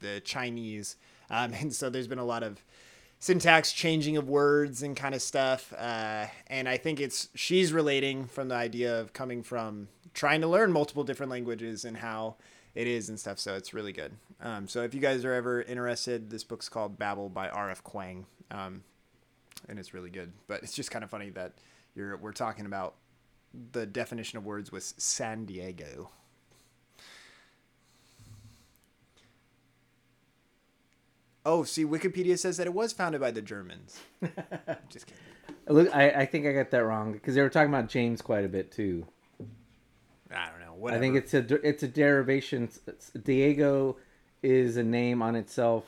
the 0.00 0.20
Chinese, 0.24 0.96
um, 1.30 1.52
and 1.60 1.74
so 1.74 1.90
there's 1.90 2.08
been 2.08 2.18
a 2.18 2.24
lot 2.24 2.42
of 2.42 2.62
syntax 3.18 3.72
changing 3.72 4.16
of 4.16 4.28
words 4.28 4.82
and 4.82 4.96
kind 4.96 5.14
of 5.14 5.22
stuff. 5.22 5.72
Uh, 5.76 6.26
and 6.48 6.68
I 6.68 6.76
think 6.76 7.00
it's 7.00 7.28
she's 7.34 7.72
relating 7.72 8.26
from 8.26 8.48
the 8.48 8.54
idea 8.54 9.00
of 9.00 9.12
coming 9.12 9.42
from 9.42 9.88
trying 10.14 10.40
to 10.40 10.46
learn 10.46 10.72
multiple 10.72 11.04
different 11.04 11.30
languages 11.30 11.84
and 11.84 11.96
how 11.96 12.36
it 12.74 12.86
is 12.86 13.08
and 13.08 13.18
stuff. 13.18 13.38
So 13.38 13.54
it's 13.54 13.72
really 13.72 13.92
good. 13.92 14.12
Um, 14.40 14.68
so 14.68 14.82
if 14.82 14.94
you 14.94 15.00
guys 15.00 15.24
are 15.24 15.32
ever 15.32 15.62
interested, 15.62 16.30
this 16.30 16.44
book's 16.44 16.68
called 16.68 16.98
Babel 16.98 17.28
by 17.28 17.48
R.F. 17.48 17.82
Kuang, 17.82 18.24
um, 18.50 18.84
and 19.68 19.78
it's 19.78 19.94
really 19.94 20.10
good. 20.10 20.32
But 20.46 20.62
it's 20.62 20.74
just 20.74 20.90
kind 20.90 21.02
of 21.02 21.10
funny 21.10 21.30
that 21.30 21.54
you're 21.94 22.16
we're 22.18 22.32
talking 22.32 22.66
about 22.66 22.96
the 23.72 23.86
definition 23.86 24.36
of 24.36 24.44
words 24.44 24.70
with 24.70 24.84
San 24.98 25.46
Diego. 25.46 26.10
Oh, 31.46 31.62
see, 31.62 31.84
Wikipedia 31.84 32.36
says 32.36 32.56
that 32.56 32.66
it 32.66 32.74
was 32.74 32.92
founded 32.92 33.20
by 33.20 33.30
the 33.30 33.40
Germans. 33.40 34.00
Just 34.90 35.06
kidding. 35.06 35.22
Look, 35.68 35.94
I, 35.94 36.10
I 36.10 36.26
think 36.26 36.44
I 36.44 36.52
got 36.52 36.72
that 36.72 36.84
wrong 36.84 37.12
because 37.12 37.36
they 37.36 37.40
were 37.40 37.48
talking 37.48 37.68
about 37.72 37.88
James 37.88 38.20
quite 38.20 38.44
a 38.44 38.48
bit 38.48 38.72
too. 38.72 39.06
I 40.34 40.50
don't 40.50 40.60
know. 40.60 40.74
Whatever. 40.74 40.98
I 40.98 41.00
think 41.00 41.16
it's 41.16 41.34
a 41.34 41.66
it's 41.66 41.84
a 41.84 41.88
derivation. 41.88 42.68
Diego 43.22 43.96
is 44.42 44.76
a 44.76 44.82
name 44.82 45.22
on 45.22 45.36
itself, 45.36 45.84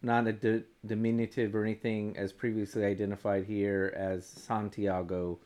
not 0.00 0.26
a 0.26 0.32
di- 0.32 0.64
diminutive 0.86 1.54
or 1.54 1.62
anything, 1.64 2.16
as 2.16 2.32
previously 2.32 2.84
identified 2.86 3.44
here 3.44 3.92
as 3.94 4.26
Santiago. 4.26 5.38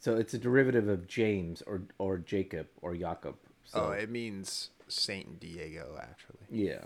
So 0.00 0.16
it's 0.16 0.34
a 0.34 0.38
derivative 0.38 0.88
of 0.88 1.06
James 1.06 1.62
or 1.62 1.82
or 1.98 2.18
Jacob 2.18 2.66
or 2.82 2.94
Jacob. 2.94 3.36
So 3.64 3.86
oh, 3.88 3.90
it 3.92 4.10
means 4.10 4.68
Saint 4.86 5.40
Diego. 5.40 5.98
Actually, 5.98 6.40
yeah, 6.50 6.84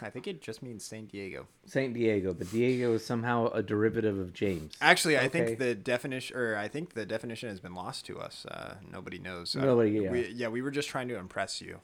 I 0.00 0.10
think 0.10 0.26
it 0.26 0.40
just 0.40 0.62
means 0.62 0.84
Saint 0.84 1.10
Diego. 1.12 1.46
Saint 1.66 1.94
Diego, 1.94 2.32
but 2.34 2.50
Diego 2.50 2.94
is 2.94 3.04
somehow 3.04 3.46
a 3.48 3.62
derivative 3.62 4.18
of 4.18 4.32
James. 4.32 4.74
Actually, 4.80 5.16
I 5.18 5.24
Okay. 5.26 5.44
think 5.46 5.58
the 5.58 5.74
definition, 5.74 6.36
or 6.36 6.56
I 6.56 6.68
think 6.68 6.94
the 6.94 7.04
definition 7.06 7.48
has 7.48 7.60
been 7.60 7.74
lost 7.74 8.06
to 8.06 8.18
us. 8.18 8.46
Uh, 8.46 8.74
nobody 8.90 9.18
knows. 9.18 9.54
Uh, 9.54 9.60
Nobody, 9.64 9.90
yeah. 9.90 10.10
We, 10.10 10.28
yeah, 10.28 10.48
we 10.48 10.62
were 10.62 10.70
just 10.70 10.88
trying 10.88 11.08
to 11.08 11.16
impress 11.16 11.60
you. 11.60 11.80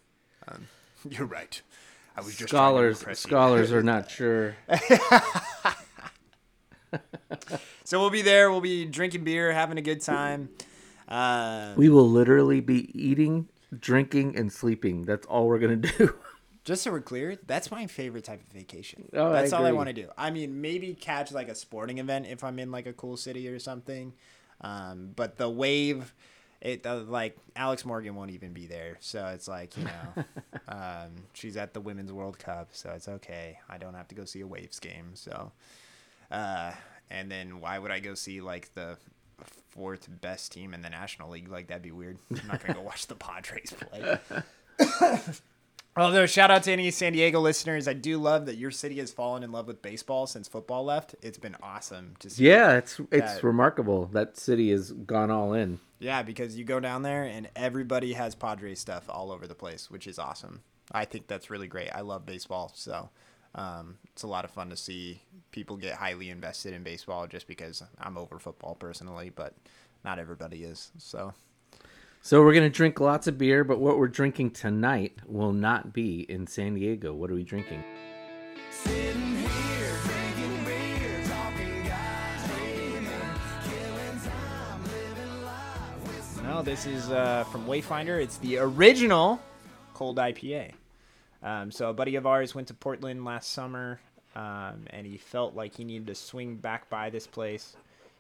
Um, 0.49 0.67
you're 1.09 1.27
right. 1.27 1.61
I 2.17 2.21
was 2.21 2.35
just 2.37 2.49
Scholars 2.51 2.99
to 2.99 3.03
impress 3.03 3.25
you. 3.25 3.29
scholars 3.29 3.73
are 3.73 3.83
not 3.83 4.11
sure. 4.11 4.57
So 7.85 8.01
we'll 8.01 8.11
be 8.11 8.23
there. 8.23 8.51
We'll 8.51 8.61
be 8.61 8.85
drinking 8.85 9.25
beer, 9.25 9.53
having 9.53 9.79
a 9.79 9.83
good 9.83 10.01
time. 10.01 10.49
Uh, 11.07 11.73
We 11.77 11.89
will 11.89 12.09
literally 12.09 12.61
be 12.61 12.91
eating, 12.99 13.49
drinking, 13.79 14.37
and 14.37 14.53
sleeping. 14.53 15.05
That's 15.05 15.27
all 15.27 15.47
we're 15.49 15.59
gonna 15.59 15.77
do. 15.99 16.15
Just 16.69 16.83
so 16.83 16.93
we're 16.93 17.01
clear, 17.01 17.39
that's 17.47 17.71
my 17.71 17.87
favorite 17.87 18.25
type 18.25 18.43
of 18.43 18.49
vacation. 18.49 19.09
Oh, 19.15 19.29
I 19.29 19.41
that's 19.41 19.55
all 19.55 19.65
I 19.65 19.73
want 19.73 19.89
to 19.89 19.95
do. 19.95 20.09
I 20.19 20.31
mean, 20.31 20.61
maybe 20.61 20.93
catch 20.93 21.33
like 21.33 21.49
a 21.49 21.55
sporting 21.55 21.97
event 21.97 22.27
if 22.29 22.45
I'm 22.45 22.59
in 22.59 22.71
like 22.71 22.87
a 22.87 22.93
cool 22.93 23.17
city 23.17 23.49
or 23.49 23.59
something. 23.59 24.13
Um, 24.61 25.13
but 25.17 25.39
the 25.39 25.49
wave, 25.49 26.13
it 26.61 26.85
uh, 26.85 26.97
like 26.99 27.39
Alex 27.57 27.87
Morgan 27.87 28.15
won't 28.15 28.33
even 28.33 28.53
be 28.53 28.67
there, 28.67 28.99
so 29.01 29.29
it's 29.29 29.49
like 29.49 29.79
you 29.79 29.85
know, 29.85 30.25
um, 30.69 31.13
she's 31.33 31.57
at 31.57 31.73
the 31.73 31.81
Women's 31.81 32.13
World 32.13 32.39
Cup, 32.39 32.69
so 32.73 32.91
it's 32.91 33.09
okay. 33.09 33.59
I 33.71 33.79
don't 33.79 33.95
have 33.95 34.09
to 34.09 34.15
go 34.15 34.27
see 34.27 34.43
a 34.43 34.47
Waves 34.47 34.79
game, 34.79 35.13
so. 35.15 35.53
Uh, 36.31 36.73
and 37.11 37.31
then 37.31 37.63
why 37.63 37.79
would 37.79 37.91
I 37.91 38.01
go 38.01 38.13
see 38.13 38.43
like 38.43 38.75
the 38.75 38.99
fourth 39.71 40.07
best 40.21 40.53
team 40.53 40.75
in 40.75 40.83
the 40.83 40.91
National 40.91 41.31
League? 41.31 41.49
Like 41.49 41.69
that'd 41.69 41.83
be 41.83 41.93
weird. 41.93 42.19
I'm 42.31 42.47
not 42.47 42.61
gonna 42.61 42.75
go 42.75 42.83
watch 42.93 43.07
the 43.07 43.15
Padres 43.15 43.73
play. 43.73 44.19
Although 45.99 46.27
shout 46.27 46.51
out 46.51 46.63
to 46.65 46.73
any 46.73 46.91
San 46.91 47.13
Diego 47.13 47.41
listeners, 47.41 47.89
I 47.89 47.93
do 47.93 48.19
love 48.19 48.47
that 48.47 48.57
your 48.57 48.71
city 48.71 48.99
has 48.99 49.13
fallen 49.13 49.43
in 49.43 49.51
love 49.53 49.67
with 49.67 49.83
baseball 49.83 50.27
since 50.27 50.47
football 50.47 50.85
left. 50.85 51.15
It's 51.23 51.39
been 51.39 51.57
awesome 51.63 52.15
to 52.21 52.31
see. 52.31 52.45
yeah, 52.47 52.77
it's 52.77 53.01
it's 53.11 53.35
That- 53.35 53.43
remarkable. 53.43 54.07
That 54.07 54.37
city 54.37 54.71
has 54.71 54.93
gone 54.93 55.31
all 55.31 55.53
in. 55.55 55.81
Yeah, 55.99 56.23
because 56.23 56.57
you 56.57 56.65
go 56.65 56.79
down 56.79 57.03
there 57.03 57.25
and 57.25 57.51
everybody 57.57 58.13
has 58.13 58.35
Padres 58.37 58.79
stuff 58.79 59.05
all 59.09 59.33
over 59.33 59.47
the 59.49 59.55
place, 59.57 59.91
which 59.91 60.07
is 60.07 60.19
awesome. 60.19 60.63
I 60.93 61.05
think 61.05 61.27
that's 61.27 61.51
really 61.51 61.67
great. 61.67 61.91
I 61.91 62.03
love 62.03 62.25
baseball, 62.25 62.71
so 62.75 63.11
um, 63.57 63.99
it's 64.13 64.23
a 64.23 64.29
lot 64.29 64.45
of 64.45 64.51
fun 64.53 64.71
to 64.71 64.77
see 64.77 65.23
people 65.51 65.77
get 65.77 65.95
highly 65.95 66.31
invested 66.31 66.73
in 66.75 66.83
baseball 66.85 67.27
just 67.27 67.49
because 67.49 67.83
I'm 68.01 68.17
over 68.17 68.39
football 68.39 68.77
personally, 68.77 69.31
but 69.35 69.55
not 70.05 70.19
everybody 70.21 70.63
is. 70.63 70.93
So 70.99 71.35
So 72.21 72.43
we're 72.43 72.53
gonna 72.53 72.69
drink 72.69 73.01
lots 73.01 73.27
of 73.27 73.39
beer, 73.39 73.65
but 73.65 73.79
what 73.79 73.99
we're 73.99 74.09
drinking 74.09 74.51
tonight 74.51 75.19
will 75.25 75.53
not 75.53 75.93
be 75.93 76.27
in 76.29 76.47
San 76.47 76.75
Diego. 76.75 77.15
What 77.15 77.31
are 77.31 77.35
we 77.35 77.45
drinking? 77.45 77.83
No, 86.43 86.63
this 86.63 86.87
is 86.87 87.11
uh, 87.11 87.45
from 87.53 87.67
Wayfinder. 87.67 88.21
It's 88.21 88.39
the 88.39 88.59
original 88.59 89.41
cold 89.95 90.17
IPA. 90.17 90.73
Um, 91.43 91.71
so 91.71 91.91
a 91.91 91.95
buddy 91.95 92.17
of 92.17 92.27
ours 92.27 92.55
went 92.55 92.69
to 92.69 92.75
Portland 92.75 93.25
last 93.25 93.53
summer, 93.53 94.01
um, 94.35 94.85
and 94.89 95.07
he 95.07 95.19
felt 95.19 95.55
like 95.55 95.77
he 95.77 95.85
needed 95.85 96.09
to 96.09 96.15
swing 96.15 96.57
back 96.57 96.91
by 96.91 97.11
this 97.11 97.27
place. 97.29 97.77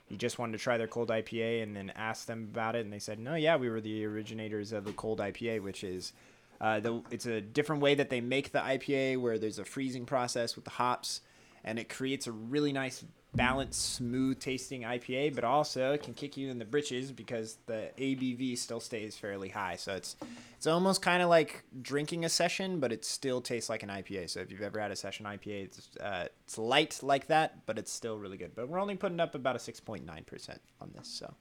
He 0.08 0.16
just 0.16 0.38
wanted 0.38 0.52
to 0.52 0.58
try 0.58 0.78
their 0.78 0.86
cold 0.86 1.10
IPA, 1.10 1.62
and 1.62 1.76
then 1.76 1.92
asked 1.94 2.26
them 2.26 2.48
about 2.50 2.74
it, 2.76 2.84
and 2.84 2.92
they 2.92 2.98
said, 2.98 3.18
"No, 3.18 3.34
yeah, 3.34 3.56
we 3.56 3.68
were 3.68 3.80
the 3.80 4.04
originators 4.06 4.72
of 4.72 4.84
the 4.84 4.92
cold 4.92 5.20
IPA, 5.20 5.62
which 5.62 5.84
is 5.84 6.12
uh, 6.60 6.80
the 6.80 7.02
it's 7.10 7.26
a 7.26 7.40
different 7.40 7.82
way 7.82 7.94
that 7.94 8.10
they 8.10 8.20
make 8.20 8.52
the 8.52 8.60
IPA, 8.60 9.18
where 9.20 9.38
there's 9.38 9.58
a 9.58 9.64
freezing 9.64 10.06
process 10.06 10.56
with 10.56 10.64
the 10.64 10.72
hops, 10.72 11.20
and 11.62 11.78
it 11.78 11.88
creates 11.88 12.26
a 12.26 12.32
really 12.32 12.72
nice 12.72 13.04
balanced, 13.34 13.94
smooth 13.94 14.40
tasting 14.40 14.82
IPA, 14.82 15.34
but 15.34 15.44
also 15.44 15.92
it 15.92 16.02
can 16.02 16.14
kick 16.14 16.36
you 16.36 16.50
in 16.50 16.58
the 16.58 16.64
britches 16.64 17.12
because 17.12 17.58
the 17.66 17.90
ABV 17.98 18.56
still 18.58 18.80
stays 18.80 19.16
fairly 19.16 19.50
high. 19.50 19.76
So 19.76 19.94
it's 19.94 20.16
it's 20.56 20.66
almost 20.66 21.02
kind 21.02 21.22
of 21.22 21.28
like 21.28 21.64
drinking 21.82 22.24
a 22.24 22.28
session, 22.28 22.80
but 22.80 22.92
it 22.92 23.04
still 23.04 23.40
tastes 23.40 23.70
like 23.70 23.82
an 23.82 23.90
IPA. 23.90 24.30
So 24.30 24.40
if 24.40 24.50
you've 24.50 24.62
ever 24.62 24.80
had 24.80 24.90
a 24.90 24.96
session 24.96 25.26
IPA, 25.26 25.64
it's 25.64 25.88
uh, 26.00 26.26
it's 26.44 26.58
light 26.58 26.98
like 27.02 27.28
that, 27.28 27.66
but 27.66 27.78
it's 27.78 27.92
still 27.92 28.18
really 28.18 28.36
good. 28.36 28.54
But 28.54 28.68
we're 28.68 28.80
only 28.80 28.96
putting 28.96 29.20
up 29.20 29.34
about 29.34 29.56
a 29.56 29.60
six 29.60 29.80
point 29.80 30.04
nine 30.06 30.24
percent 30.24 30.60
on 30.80 30.90
this. 30.96 31.08
So 31.08 31.32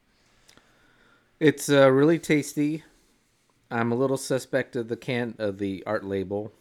It's 1.39 1.69
uh, 1.69 1.91
really 1.91 2.19
tasty. 2.19 2.83
I'm 3.69 3.91
a 3.91 3.95
little 3.95 4.17
suspect 4.17 4.75
of 4.75 4.87
the 4.87 4.97
can 4.97 5.35
of 5.39 5.57
the 5.57 5.83
art 5.85 6.03
label, 6.05 6.53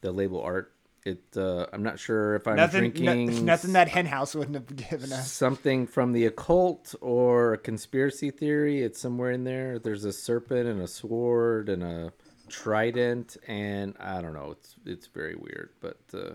the 0.00 0.12
label 0.12 0.40
art. 0.40 0.72
It 1.04 1.22
uh, 1.36 1.66
I'm 1.72 1.82
not 1.82 1.98
sure 1.98 2.36
if 2.36 2.46
I'm 2.46 2.56
nothing 2.56 2.84
no- 2.84 2.90
drinking 2.90 3.44
nothing 3.44 3.72
that 3.72 3.88
Hen 3.88 4.06
House 4.06 4.34
wouldn't 4.34 4.54
have 4.54 4.76
given 4.76 5.12
us. 5.12 5.32
something 5.32 5.86
from 5.86 6.12
the 6.12 6.26
occult 6.26 6.94
or 7.00 7.54
a 7.54 7.58
conspiracy 7.58 8.30
theory. 8.30 8.82
It's 8.82 9.00
somewhere 9.00 9.32
in 9.32 9.44
there. 9.44 9.78
There's 9.78 10.04
a 10.04 10.12
serpent 10.12 10.68
and 10.68 10.80
a 10.80 10.86
sword 10.86 11.68
and 11.68 11.82
a 11.82 12.12
trident, 12.48 13.36
and 13.48 13.96
I 13.98 14.20
don't 14.20 14.34
know. 14.34 14.52
It's 14.52 14.76
it's 14.86 15.06
very 15.08 15.34
weird, 15.34 15.70
but 15.80 15.98
uh, 16.14 16.34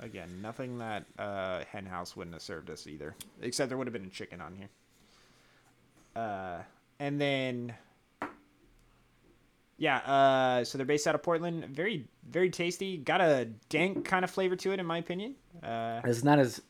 Again, 0.00 0.40
nothing 0.42 0.78
that 0.78 1.04
uh, 1.16 1.62
Hen 1.70 1.86
House 1.86 2.16
wouldn't 2.16 2.34
have 2.34 2.42
served 2.42 2.70
us 2.70 2.88
either, 2.88 3.14
except 3.40 3.68
there 3.68 3.78
would 3.78 3.86
have 3.86 3.92
been 3.92 4.06
a 4.06 4.08
chicken 4.08 4.40
on 4.40 4.56
here. 4.56 4.68
Uh, 6.16 6.58
and 6.98 7.20
then, 7.20 7.72
yeah, 9.82 9.96
uh, 9.98 10.62
so 10.62 10.78
they're 10.78 10.86
based 10.86 11.08
out 11.08 11.16
of 11.16 11.24
Portland. 11.24 11.64
Very, 11.64 12.06
very 12.30 12.50
tasty. 12.50 12.98
Got 12.98 13.20
a 13.20 13.46
dank 13.68 14.04
kind 14.04 14.24
of 14.24 14.30
flavor 14.30 14.54
to 14.54 14.70
it, 14.70 14.78
in 14.78 14.86
my 14.86 14.98
opinion. 14.98 15.34
Uh, 15.60 16.00
it's 16.04 16.22
not 16.22 16.38
as 16.38 16.62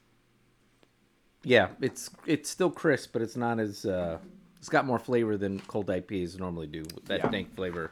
yeah. 1.44 1.68
It's 1.82 2.08
it's 2.24 2.48
still 2.48 2.70
crisp, 2.70 3.12
but 3.12 3.20
it's 3.20 3.36
not 3.36 3.60
as 3.60 3.84
uh, 3.84 4.16
it's 4.58 4.70
got 4.70 4.86
more 4.86 4.98
flavor 4.98 5.36
than 5.36 5.60
cold 5.60 5.88
IPAs 5.88 6.38
normally 6.38 6.66
do. 6.68 6.80
With 6.94 7.04
that 7.04 7.18
Yeah. 7.20 7.28
dank 7.28 7.54
flavor. 7.54 7.90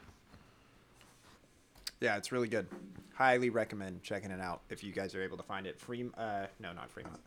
yeah, 2.00 2.16
it's 2.16 2.32
really 2.32 2.48
good. 2.48 2.66
Highly 3.12 3.50
recommend 3.50 4.02
checking 4.02 4.30
it 4.30 4.40
out 4.40 4.62
if 4.70 4.82
you 4.82 4.90
guys 4.90 5.14
are 5.14 5.22
able 5.22 5.36
to 5.36 5.42
find 5.42 5.66
it. 5.66 5.78
Free, 5.78 6.08
uh, 6.16 6.46
no, 6.60 6.72
not 6.72 6.90
Fremont. 6.90 7.20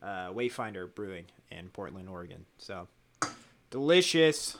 Uh, 0.00 0.30
Wayfinder 0.32 0.94
Brewing 0.94 1.24
in 1.50 1.70
Portland, 1.70 2.08
Oregon. 2.08 2.46
So 2.58 2.86
delicious. 3.70 4.58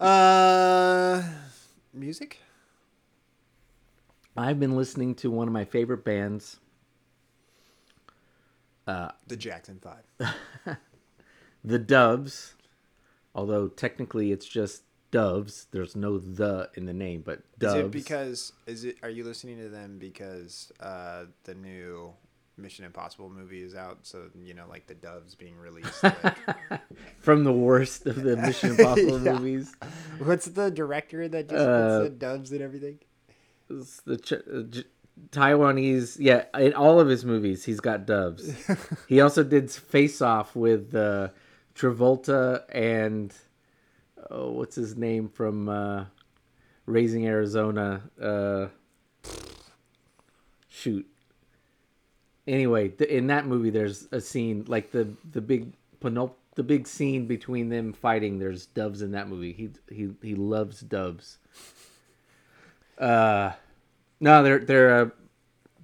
Uh, 0.00 1.22
music. 1.94 2.38
I've 4.36 4.60
been 4.60 4.76
listening 4.76 5.14
to 5.16 5.30
one 5.30 5.48
of 5.48 5.54
my 5.54 5.64
favorite 5.64 6.04
bands. 6.04 6.58
Uh, 8.86 9.10
The 9.26 9.36
Jackson 9.36 9.80
Five. 9.80 10.36
the 11.64 11.78
Doves, 11.78 12.54
although 13.34 13.68
technically 13.68 14.32
it's 14.32 14.46
just 14.46 14.82
Doves. 15.10 15.66
There's 15.70 15.96
no 15.96 16.18
the 16.18 16.68
in 16.74 16.84
the 16.84 16.92
name, 16.92 17.22
but 17.24 17.40
Is 17.60 17.72
it 17.74 17.90
because 17.90 18.52
is 18.66 18.84
it? 18.84 18.96
Are 19.02 19.08
you 19.08 19.24
listening 19.24 19.58
to 19.58 19.68
them 19.68 19.98
because 19.98 20.70
uh, 20.78 21.24
the 21.44 21.54
new 21.54 22.12
Mission 22.58 22.84
Impossible 22.86 23.28
movie 23.28 23.62
is 23.62 23.74
out, 23.74 23.98
so 24.02 24.30
you 24.42 24.54
know, 24.54 24.64
like 24.68 24.86
the 24.86 24.94
Doves 24.94 25.34
being 25.34 25.56
released. 25.58 26.02
Like, 26.02 26.80
From 27.20 27.44
the 27.44 27.52
worst 27.52 28.06
of 28.06 28.22
the 28.22 28.36
Mission 28.36 28.70
Impossible 28.70 29.20
Yeah. 29.22 29.32
movies. 29.38 29.74
what's 30.18 30.46
the 30.46 30.70
director 30.70 31.28
that 31.28 31.48
just 31.48 31.60
Uh, 31.60 31.98
puts 32.00 32.10
the 32.10 32.16
doves 32.16 32.52
and 32.52 32.62
everything? 32.62 32.98
It's 33.68 34.00
the 34.02 34.16
Ch- 34.16 34.32
uh, 34.32 34.62
J- 34.70 34.84
Taiwanese, 35.30 36.16
yeah, 36.20 36.44
in 36.58 36.72
all 36.74 36.98
of 37.00 37.08
his 37.08 37.24
movies, 37.24 37.64
he's 37.64 37.80
got 37.80 38.06
doves. 38.06 38.54
he 39.08 39.20
also 39.20 39.42
did 39.44 39.70
Face 39.70 40.22
Off 40.22 40.54
with 40.56 40.94
uh, 40.94 41.28
Travolta 41.74 42.62
and 42.70 43.34
oh, 44.30 44.52
what's 44.52 44.76
his 44.76 44.96
name 44.96 45.28
from 45.28 45.68
uh, 45.68 46.04
Raising 46.86 47.26
Arizona? 47.26 48.02
Uh, 48.20 48.68
shoot. 50.68 51.06
Anyway, 52.46 52.88
th- 52.88 53.10
in 53.10 53.26
that 53.28 53.46
movie, 53.46 53.70
there's 53.70 54.06
a 54.12 54.20
scene 54.20 54.64
like 54.68 54.92
the 54.92 55.08
the 55.32 55.40
big 55.40 55.72
the 56.56 56.62
big 56.62 56.86
scene 56.86 57.26
between 57.26 57.68
them 57.68 57.92
fighting. 57.92 58.38
There's 58.38 58.66
doves 58.66 59.02
in 59.02 59.12
that 59.12 59.28
movie. 59.28 59.52
He 59.52 59.70
he 59.94 60.10
he 60.22 60.34
loves 60.34 60.80
doves. 60.80 61.38
Uh, 62.98 63.52
no, 64.20 64.42
they're 64.42 64.58
they're 64.60 65.00
uh, 65.02 65.08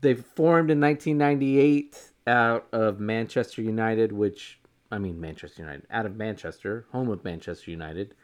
they 0.01 0.15
formed 0.15 0.71
in 0.71 0.81
1998 0.81 2.11
out 2.27 2.67
of 2.73 3.01
Manchester 3.01 3.61
United, 3.63 4.13
which 4.13 4.59
I 4.91 4.99
mean 4.99 5.21
Manchester 5.21 5.63
United 5.63 5.87
out 5.91 6.07
of 6.07 6.17
Manchester, 6.17 6.87
home 6.93 7.11
of 7.11 7.23
Manchester 7.25 7.71
United. 7.71 8.15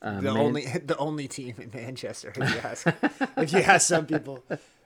Uh, 0.00 0.16
the 0.20 0.32
Man- 0.32 0.36
only 0.36 0.62
the 0.84 0.96
only 0.98 1.26
team 1.26 1.56
in 1.58 1.70
Manchester. 1.74 2.32
If 2.36 2.54
you 2.54 2.60
ask, 2.60 2.86
if 3.36 3.52
you 3.52 3.58
ask 3.60 3.88
some 3.88 4.06
people, 4.06 4.44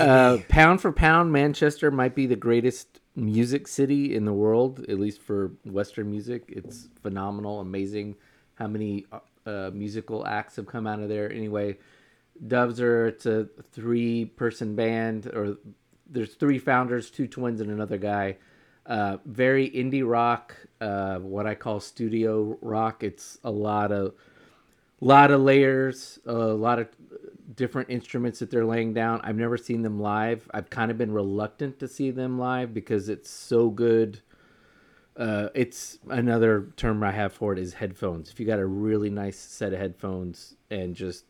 Uh, 0.00 0.38
pound 0.48 0.80
for 0.80 0.92
pound, 0.92 1.32
Manchester 1.32 1.90
might 1.90 2.14
be 2.14 2.26
the 2.26 2.36
greatest 2.36 3.00
music 3.16 3.68
city 3.68 4.14
in 4.14 4.24
the 4.24 4.32
world, 4.32 4.84
at 4.88 4.98
least 4.98 5.22
for 5.22 5.52
Western 5.64 6.10
music. 6.10 6.44
It's 6.48 6.88
phenomenal, 7.02 7.60
amazing 7.60 8.16
how 8.54 8.66
many 8.66 9.06
uh, 9.12 9.18
uh, 9.46 9.70
musical 9.72 10.26
acts 10.26 10.56
have 10.56 10.66
come 10.66 10.86
out 10.86 11.00
of 11.00 11.08
there. 11.08 11.30
Anyway, 11.30 11.78
Doves 12.46 12.80
are 12.80 13.08
it's 13.08 13.26
a 13.26 13.48
three 13.72 14.24
person 14.24 14.74
band, 14.74 15.26
or 15.26 15.56
there's 16.08 16.34
three 16.34 16.58
founders, 16.58 17.10
two 17.10 17.26
twins, 17.26 17.60
and 17.60 17.70
another 17.70 17.98
guy. 17.98 18.36
Uh, 18.86 19.18
very 19.26 19.70
indie 19.70 20.08
rock, 20.08 20.56
uh, 20.80 21.18
what 21.18 21.46
I 21.46 21.54
call 21.54 21.80
studio 21.80 22.58
rock. 22.60 23.02
It's 23.02 23.38
a 23.44 23.50
lot 23.50 23.92
of 23.92 24.14
lot 25.00 25.30
of 25.30 25.40
layers, 25.40 26.18
a 26.26 26.32
lot 26.32 26.78
of 26.78 26.88
different 27.56 27.90
instruments 27.90 28.38
that 28.38 28.50
they're 28.50 28.64
laying 28.64 28.92
down. 28.92 29.20
I've 29.22 29.36
never 29.36 29.56
seen 29.56 29.82
them 29.82 30.00
live. 30.00 30.48
I've 30.52 30.70
kind 30.70 30.90
of 30.90 30.98
been 30.98 31.12
reluctant 31.12 31.78
to 31.80 31.88
see 31.88 32.10
them 32.10 32.38
live 32.38 32.72
because 32.74 33.08
it's 33.08 33.30
so 33.30 33.70
good. 33.70 34.20
Uh, 35.16 35.48
it's 35.54 35.98
another 36.08 36.68
term 36.76 37.02
I 37.02 37.12
have 37.12 37.32
for 37.32 37.52
it 37.52 37.58
is 37.58 37.74
headphones. 37.74 38.30
If 38.30 38.40
you 38.40 38.46
got 38.46 38.58
a 38.58 38.66
really 38.66 39.10
nice 39.10 39.38
set 39.38 39.72
of 39.72 39.78
headphones 39.78 40.54
and 40.70 40.94
just 40.94 41.24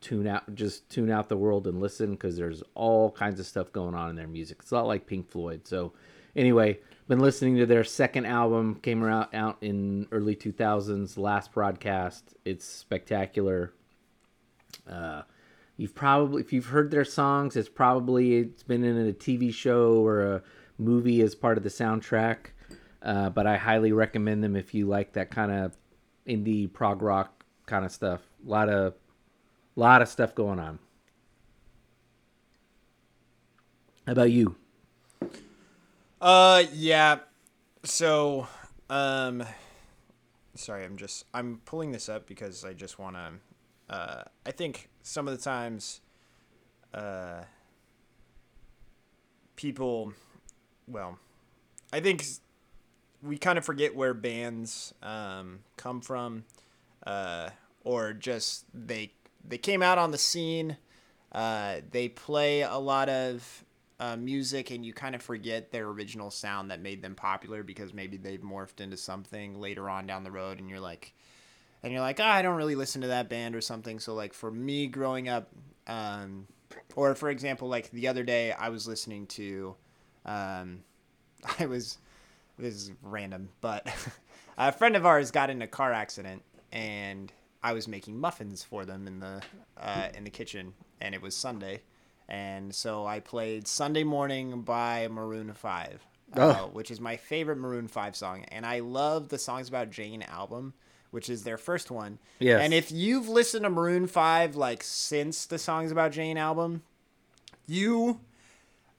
tune 0.00 0.26
out, 0.26 0.54
just 0.54 0.88
tune 0.90 1.10
out 1.10 1.28
the 1.28 1.36
world 1.36 1.66
and 1.66 1.80
listen 1.80 2.12
because 2.12 2.36
there's 2.36 2.62
all 2.74 3.10
kinds 3.10 3.40
of 3.40 3.46
stuff 3.46 3.72
going 3.72 3.94
on 3.94 4.10
in 4.10 4.16
their 4.16 4.28
music. 4.28 4.58
It's 4.60 4.72
not 4.72 4.86
like 4.86 5.06
Pink 5.06 5.30
Floyd. 5.30 5.66
So, 5.66 5.94
anyway, 6.36 6.78
been 7.08 7.20
listening 7.20 7.56
to 7.56 7.66
their 7.66 7.84
second 7.84 8.26
album 8.26 8.76
came 8.76 9.04
out 9.04 9.34
out 9.34 9.58
in 9.60 10.06
early 10.10 10.34
2000s 10.34 11.18
last 11.18 11.52
broadcast 11.52 12.34
it's 12.46 12.64
spectacular 12.64 13.72
uh 14.88 15.22
you've 15.76 15.94
probably 15.94 16.42
if 16.42 16.52
you've 16.52 16.66
heard 16.66 16.90
their 16.90 17.04
songs 17.04 17.56
it's 17.56 17.68
probably 17.68 18.36
it's 18.36 18.62
been 18.62 18.84
in 18.84 19.08
a 19.08 19.12
tv 19.12 19.52
show 19.52 19.94
or 20.04 20.22
a 20.22 20.42
movie 20.78 21.20
as 21.22 21.34
part 21.34 21.56
of 21.56 21.64
the 21.64 21.70
soundtrack 21.70 22.46
uh, 23.02 23.30
but 23.30 23.46
i 23.46 23.56
highly 23.56 23.92
recommend 23.92 24.42
them 24.42 24.56
if 24.56 24.74
you 24.74 24.86
like 24.86 25.12
that 25.12 25.30
kind 25.30 25.52
of 25.52 25.76
indie 26.26 26.72
prog 26.72 27.02
rock 27.02 27.44
kind 27.66 27.84
of 27.84 27.92
stuff 27.92 28.20
a 28.46 28.50
lot 28.50 28.68
of 28.68 28.94
lot 29.76 30.02
of 30.02 30.08
stuff 30.08 30.34
going 30.34 30.58
on 30.58 30.78
how 34.06 34.12
about 34.12 34.30
you 34.30 34.54
Uh, 36.20 36.64
yeah. 36.72 37.18
So, 37.82 38.46
um, 38.88 39.44
sorry, 40.54 40.84
I'm 40.84 40.96
just 40.96 41.26
I'm 41.34 41.60
pulling 41.66 41.92
this 41.92 42.08
up 42.08 42.26
because 42.26 42.64
I 42.64 42.72
just 42.72 42.98
want 42.98 43.16
to. 43.16 43.32
Uh, 43.88 44.22
I 44.46 44.50
think 44.50 44.88
some 45.02 45.28
of 45.28 45.36
the 45.36 45.42
times, 45.42 46.00
uh, 46.92 47.42
people, 49.56 50.12
well, 50.88 51.18
I 51.92 52.00
think 52.00 52.24
we 53.22 53.38
kind 53.38 53.58
of 53.58 53.64
forget 53.64 53.94
where 53.94 54.14
bands 54.14 54.92
um 55.02 55.60
come 55.76 56.00
from, 56.00 56.44
uh, 57.06 57.50
or 57.84 58.12
just 58.12 58.64
they 58.74 59.12
they 59.46 59.58
came 59.58 59.82
out 59.82 59.98
on 59.98 60.10
the 60.10 60.18
scene. 60.18 60.76
Uh, 61.32 61.80
they 61.90 62.08
play 62.08 62.62
a 62.62 62.76
lot 62.76 63.08
of 63.08 63.64
uh, 64.00 64.16
music 64.16 64.70
and 64.70 64.84
you 64.84 64.92
kind 64.92 65.14
of 65.14 65.22
forget 65.22 65.70
their 65.70 65.86
original 65.88 66.30
sound 66.30 66.70
that 66.70 66.80
made 66.80 67.02
them 67.02 67.14
popular 67.14 67.62
because 67.62 67.92
maybe 67.92 68.16
they've 68.16 68.42
morphed 68.42 68.80
into 68.80 68.96
something 68.96 69.60
later 69.60 69.88
on 69.88 70.06
down 70.06 70.24
the 70.24 70.30
road 70.30 70.58
and 70.58 70.68
you're 70.68 70.80
like 70.80 71.14
and 71.84 71.92
you're 71.92 72.00
like 72.00 72.18
oh, 72.18 72.24
i 72.24 72.42
don't 72.42 72.56
really 72.56 72.74
listen 72.74 73.02
to 73.02 73.06
that 73.08 73.28
band 73.28 73.54
or 73.54 73.60
something 73.60 74.00
so 74.00 74.14
like 74.14 74.32
for 74.34 74.50
me 74.50 74.86
growing 74.88 75.28
up 75.28 75.48
um, 75.86 76.46
or 76.96 77.14
for 77.14 77.30
example 77.30 77.68
like 77.68 77.90
the 77.92 78.08
other 78.08 78.24
day 78.24 78.50
i 78.52 78.68
was 78.70 78.88
listening 78.88 79.26
to 79.28 79.76
um, 80.26 80.80
i 81.60 81.66
was 81.66 81.98
this 82.58 82.74
is 82.74 82.90
random 83.02 83.48
but 83.60 83.86
a 84.58 84.72
friend 84.72 84.96
of 84.96 85.06
ours 85.06 85.30
got 85.30 85.50
in 85.50 85.62
a 85.62 85.68
car 85.68 85.92
accident 85.92 86.42
and 86.72 87.32
i 87.62 87.72
was 87.72 87.86
making 87.86 88.18
muffins 88.18 88.64
for 88.64 88.84
them 88.84 89.06
in 89.06 89.20
the 89.20 89.40
uh, 89.78 90.08
in 90.16 90.24
the 90.24 90.30
kitchen 90.30 90.72
and 91.00 91.14
it 91.14 91.22
was 91.22 91.36
sunday 91.36 91.80
and 92.26 92.74
so 92.74 93.04
I 93.04 93.20
played 93.20 93.68
Sunday 93.68 94.02
Morning 94.02 94.62
by 94.62 95.08
Maroon 95.08 95.52
5, 95.52 96.06
uh, 96.34 96.40
Oh. 96.58 96.70
which 96.72 96.90
is 96.90 96.98
my 96.98 97.18
favorite 97.18 97.58
Maroon 97.58 97.86
5 97.86 98.16
song. 98.16 98.44
And 98.44 98.64
I 98.64 98.78
love 98.80 99.28
the 99.28 99.36
Songs 99.36 99.68
About 99.68 99.90
Jane 99.90 100.22
album, 100.22 100.72
which 101.14 101.30
is 101.30 101.44
their 101.44 101.56
first 101.56 101.92
one. 101.92 102.18
Yes. 102.40 102.60
And 102.60 102.74
if 102.74 102.90
you've 102.90 103.28
listened 103.28 103.62
to 103.62 103.70
Maroon 103.70 104.08
5 104.08 104.56
like 104.56 104.82
since 104.82 105.46
the 105.46 105.58
Songs 105.58 105.92
About 105.92 106.10
Jane 106.10 106.36
album, 106.36 106.82
you 107.66 108.20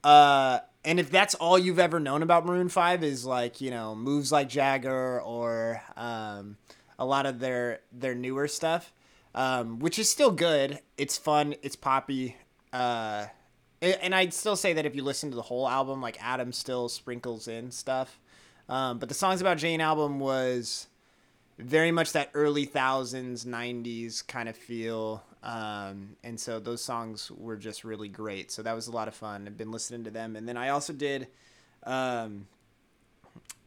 uh 0.04 0.60
and 0.86 1.00
if 1.00 1.12
that's 1.12 1.36
all 1.36 1.60
you've 1.60 1.80
ever 1.80 2.00
known 2.00 2.24
about 2.24 2.46
Maroon 2.46 2.70
5 2.70 3.04
is 3.04 3.26
like, 3.26 3.60
you 3.60 3.70
know, 3.70 3.96
moves 3.96 4.32
like 4.32 4.48
Jagger 4.48 5.22
or 5.22 5.82
um 5.98 6.56
a 6.98 7.06
lot 7.06 7.26
of 7.26 7.40
their 7.40 7.82
their 7.92 8.16
newer 8.16 8.48
stuff, 8.48 8.94
um, 9.36 9.80
which 9.80 10.00
is 10.00 10.10
still 10.10 10.32
good. 10.32 10.80
It's 10.98 11.18
fun, 11.18 11.56
it's 11.62 11.76
poppy. 11.76 12.38
Uh 12.72 13.26
and 13.82 14.16
I'd 14.16 14.34
still 14.34 14.56
say 14.56 14.72
that 14.74 14.86
if 14.86 14.96
you 14.96 15.04
listen 15.04 15.30
to 15.32 15.36
the 15.36 15.42
whole 15.42 15.68
album, 15.68 16.02
like 16.02 16.18
Adam 16.24 16.54
still 16.54 16.88
sprinkles 16.88 17.48
in 17.48 17.72
stuff. 17.72 18.18
Um, 18.68 18.98
but 18.98 19.10
the 19.10 19.16
Songs 19.16 19.42
About 19.42 19.58
Jane 19.58 19.82
album 19.82 20.20
was 20.20 20.88
very 21.58 21.92
much 21.92 22.12
that 22.14 22.32
early 22.34 22.66
thousands, 22.66 23.46
nineties 23.46 24.22
kind 24.22 24.50
of 24.50 24.58
feel. 24.58 25.24
Um, 25.42 26.16
and 26.24 26.40
so 26.40 26.60
those 26.60 26.84
songs 26.84 27.32
were 27.32 27.56
just 27.56 27.84
really 27.84 28.10
great. 28.10 28.52
So 28.52 28.64
that 28.64 28.74
was 28.74 28.88
a 28.88 28.92
lot 28.92 29.08
of 29.08 29.14
fun. 29.14 29.46
I've 29.48 29.58
been 29.58 29.72
listening 29.72 30.04
to 30.06 30.12
them, 30.12 30.36
and 30.36 30.48
then 30.48 30.58
I 30.58 30.70
also 30.70 30.92
did. 30.92 31.28
Um, 31.84 32.48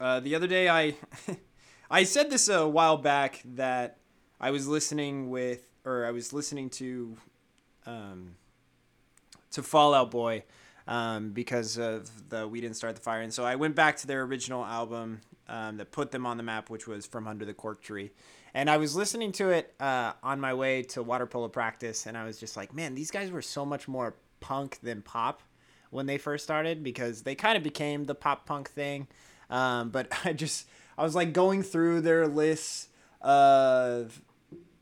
uh, 0.01 0.21
the 0.21 0.35
other 0.35 0.47
day, 0.47 0.69
I 0.69 0.95
I 1.91 2.05
said 2.05 2.31
this 2.31 2.49
a 2.49 2.69
while 2.69 2.99
back 2.99 3.41
that 3.45 3.99
I 4.41 4.51
was 4.51 4.69
listening 4.69 5.31
with, 5.31 5.69
or 5.85 6.05
I 6.05 6.11
was 6.11 6.33
listening 6.33 6.69
to, 6.71 7.17
um, 7.87 8.35
to 9.53 9.63
Fall 9.63 9.95
Out 9.95 10.11
Boy, 10.11 10.45
um, 10.87 11.31
because 11.31 11.79
of 11.79 12.29
the 12.29 12.47
We 12.47 12.61
Didn't 12.61 12.77
Start 12.77 12.95
the 12.95 13.01
Fire, 13.01 13.23
and 13.23 13.33
so 13.33 13.45
I 13.45 13.57
went 13.57 13.75
back 13.75 13.97
to 13.99 14.07
their 14.07 14.23
original 14.23 14.65
album 14.65 15.23
um, 15.49 15.77
that 15.79 15.91
put 15.91 16.11
them 16.11 16.27
on 16.27 16.37
the 16.37 16.43
map, 16.43 16.71
which 16.71 16.87
was 16.87 17.07
From 17.07 17.27
Under 17.27 17.45
the 17.45 17.55
Cork 17.55 17.83
Tree, 17.83 18.11
and 18.55 18.69
I 18.71 18.77
was 18.77 18.97
listening 18.97 19.33
to 19.33 19.51
it 19.51 19.75
uh, 19.81 20.13
on 20.23 20.41
my 20.41 20.55
way 20.55 20.83
to 20.85 21.03
water 21.03 21.27
polo 21.27 21.49
practice, 21.49 22.07
and 22.07 22.17
I 22.17 22.25
was 22.25 22.39
just 22.39 22.57
like, 22.57 22.75
man, 22.75 22.95
these 22.95 23.11
guys 23.11 23.31
were 23.31 23.43
so 23.43 23.65
much 23.65 23.89
more 23.89 24.15
punk 24.41 24.79
than 24.83 25.03
pop 25.03 25.43
when 25.91 26.07
they 26.07 26.19
first 26.19 26.45
started 26.45 26.83
because 26.83 27.23
they 27.23 27.35
kind 27.35 27.57
of 27.57 27.63
became 27.63 28.05
the 28.05 28.15
pop 28.15 28.47
punk 28.47 28.71
thing. 28.71 29.09
Um, 29.51 29.91
but 29.91 30.09
I 30.25 30.33
just 30.33 30.69
I 30.97 31.03
was 31.03 31.15
like 31.15 31.33
going 31.33 31.63
through 31.63 32.03
their 32.03 32.27
lists 32.27 32.89
of 33.21 34.21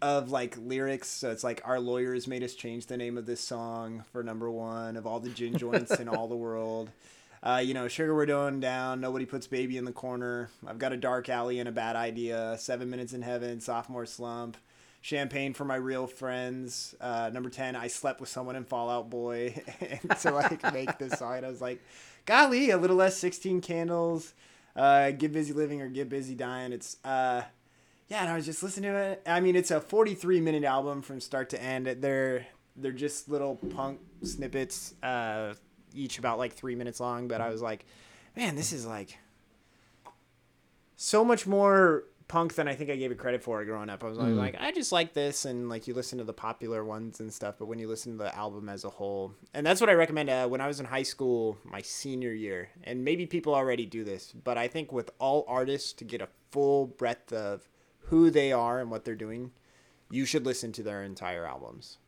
of 0.02 0.30
like 0.30 0.56
lyrics. 0.58 1.08
So 1.08 1.30
it's 1.30 1.44
like 1.44 1.62
our 1.64 1.80
lawyers 1.80 2.26
made 2.26 2.42
us 2.42 2.54
change 2.54 2.86
the 2.86 2.96
name 2.96 3.16
of 3.16 3.26
this 3.26 3.40
song 3.40 4.04
for 4.12 4.22
number 4.22 4.50
one 4.50 4.96
of 4.96 5.06
all 5.06 5.20
the 5.20 5.30
gin 5.30 5.56
joints 5.56 5.98
in 5.98 6.08
all 6.08 6.28
the 6.28 6.36
world. 6.36 6.90
Uh, 7.46 7.58
you 7.58 7.74
know, 7.74 7.86
sugar 7.86 8.12
we're 8.12 8.26
doing 8.26 8.58
down. 8.58 9.00
Nobody 9.00 9.24
puts 9.24 9.46
baby 9.46 9.76
in 9.76 9.84
the 9.84 9.92
corner. 9.92 10.50
I've 10.66 10.80
got 10.80 10.92
a 10.92 10.96
dark 10.96 11.28
alley 11.28 11.60
and 11.60 11.68
a 11.68 11.72
bad 11.72 11.94
idea. 11.94 12.56
Seven 12.58 12.90
minutes 12.90 13.12
in 13.12 13.22
heaven. 13.22 13.60
Sophomore 13.60 14.04
slump. 14.04 14.56
Champagne 15.00 15.54
for 15.54 15.64
my 15.64 15.76
real 15.76 16.08
friends. 16.08 16.96
Uh, 17.00 17.30
number 17.32 17.48
ten, 17.48 17.76
I 17.76 17.86
slept 17.86 18.18
with 18.18 18.28
someone 18.28 18.56
in 18.56 18.64
Fall 18.64 18.90
Out 18.90 19.10
Boy, 19.10 19.62
to 20.22 20.32
like 20.32 20.60
make 20.72 20.98
this 20.98 21.20
song, 21.20 21.44
I 21.44 21.48
was 21.48 21.60
like, 21.60 21.80
golly, 22.24 22.70
a 22.70 22.78
little 22.78 22.96
less 22.96 23.16
sixteen 23.16 23.60
candles. 23.60 24.34
Uh, 24.74 25.12
get 25.12 25.32
busy 25.32 25.52
living 25.52 25.80
or 25.80 25.88
get 25.88 26.08
busy 26.08 26.34
dying. 26.34 26.72
It's 26.72 26.96
uh, 27.04 27.42
yeah, 28.08 28.22
and 28.22 28.28
I 28.28 28.34
was 28.34 28.46
just 28.46 28.60
listening 28.64 28.90
to 28.90 28.98
it. 28.98 29.22
I 29.24 29.38
mean, 29.38 29.54
it's 29.54 29.70
a 29.70 29.80
forty-three 29.80 30.40
minute 30.40 30.64
album 30.64 31.00
from 31.00 31.20
start 31.20 31.50
to 31.50 31.62
end. 31.62 31.86
They're 31.86 32.48
they're 32.74 32.90
just 32.90 33.28
little 33.28 33.54
punk 33.54 34.00
snippets, 34.24 34.94
uh, 35.04 35.54
each 35.96 36.18
about 36.18 36.38
like 36.38 36.52
three 36.52 36.74
minutes 36.74 37.00
long. 37.00 37.28
But 37.28 37.40
I 37.40 37.48
was 37.48 37.62
like, 37.62 37.84
man, 38.36 38.54
this 38.56 38.72
is 38.72 38.86
like 38.86 39.18
so 40.96 41.24
much 41.24 41.46
more 41.46 42.04
punk 42.28 42.54
than 42.54 42.66
I 42.66 42.74
think 42.74 42.90
I 42.90 42.96
gave 42.96 43.12
it 43.12 43.18
credit 43.18 43.40
for 43.42 43.64
growing 43.64 43.88
up. 43.88 44.02
I 44.02 44.08
was 44.08 44.18
like, 44.18 44.28
Mm. 44.28 44.36
like, 44.36 44.56
I 44.58 44.72
just 44.72 44.90
like 44.90 45.12
this, 45.12 45.44
and 45.44 45.68
like 45.68 45.86
you 45.86 45.94
listen 45.94 46.18
to 46.18 46.24
the 46.24 46.32
popular 46.32 46.84
ones 46.84 47.20
and 47.20 47.32
stuff, 47.32 47.54
but 47.58 47.66
when 47.66 47.78
you 47.78 47.86
listen 47.86 48.12
to 48.18 48.24
the 48.24 48.34
album 48.36 48.68
as 48.68 48.84
a 48.84 48.90
whole, 48.90 49.32
and 49.54 49.64
that's 49.64 49.80
what 49.80 49.88
I 49.90 49.92
recommend. 49.92 50.28
Uh, 50.28 50.48
when 50.48 50.60
I 50.60 50.66
was 50.66 50.80
in 50.80 50.86
high 50.86 51.04
school, 51.04 51.56
my 51.64 51.82
senior 51.82 52.32
year, 52.32 52.70
and 52.82 53.04
maybe 53.04 53.26
people 53.26 53.54
already 53.54 53.86
do 53.86 54.02
this, 54.02 54.32
but 54.32 54.58
I 54.58 54.66
think 54.66 54.90
with 54.90 55.10
all 55.20 55.44
artists 55.46 55.92
to 55.94 56.04
get 56.04 56.20
a 56.20 56.28
full 56.50 56.86
breadth 56.86 57.32
of 57.32 57.68
who 58.10 58.28
they 58.30 58.50
are 58.50 58.80
and 58.80 58.90
what 58.90 59.04
they're 59.04 59.14
doing, 59.14 59.52
you 60.10 60.24
should 60.24 60.44
listen 60.44 60.72
to 60.72 60.82
their 60.82 61.04
entire 61.04 61.46
albums. 61.46 61.98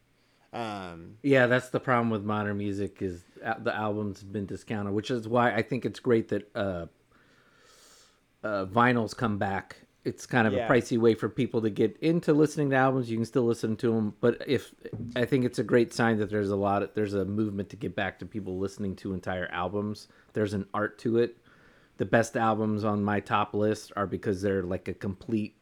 Um, 0.52 1.16
Yeah, 1.22 1.46
that's 1.46 1.68
the 1.68 1.80
problem 1.80 2.10
with 2.10 2.24
modern 2.24 2.56
music 2.58 3.02
is 3.02 3.22
the 3.60 3.74
album's 3.74 4.22
been 4.22 4.46
discounted, 4.46 4.94
which 4.94 5.10
is 5.10 5.28
why 5.28 5.52
I 5.52 5.62
think 5.62 5.84
it's 5.84 6.00
great 6.00 6.28
that 6.28 6.50
uh, 6.56 6.86
uh, 8.42 8.66
vinyls 8.66 9.16
come 9.16 9.38
back. 9.38 9.76
It's 10.04 10.24
kind 10.26 10.46
of 10.46 10.54
Yeah. 10.54 10.66
a 10.66 10.70
pricey 10.70 10.96
way 10.96 11.14
for 11.14 11.28
people 11.28 11.60
to 11.62 11.70
get 11.70 11.98
into 11.98 12.32
listening 12.32 12.70
to 12.70 12.76
albums. 12.76 13.10
You 13.10 13.16
can 13.18 13.26
still 13.26 13.44
listen 13.44 13.76
to 13.76 13.92
them, 13.92 14.14
but 14.20 14.42
if 14.46 14.74
I 15.16 15.26
think 15.26 15.44
it's 15.44 15.58
a 15.58 15.64
great 15.64 15.92
sign 15.92 16.18
that 16.18 16.30
there's 16.30 16.50
a 16.50 16.56
lot 16.56 16.82
of, 16.82 16.94
there's 16.94 17.14
a 17.14 17.24
movement 17.26 17.68
to 17.70 17.76
get 17.76 17.94
back 17.94 18.18
to 18.20 18.26
people 18.26 18.58
listening 18.58 18.96
to 18.96 19.12
entire 19.12 19.48
albums. 19.52 20.08
There's 20.32 20.54
an 20.54 20.66
art 20.72 20.98
to 21.00 21.18
it. 21.18 21.36
The 21.98 22.06
best 22.06 22.36
albums 22.36 22.84
on 22.84 23.02
my 23.04 23.20
top 23.20 23.52
list 23.54 23.92
are 23.96 24.06
because 24.06 24.40
they're 24.40 24.62
like 24.62 24.88
a 24.88 24.94
complete 24.94 25.56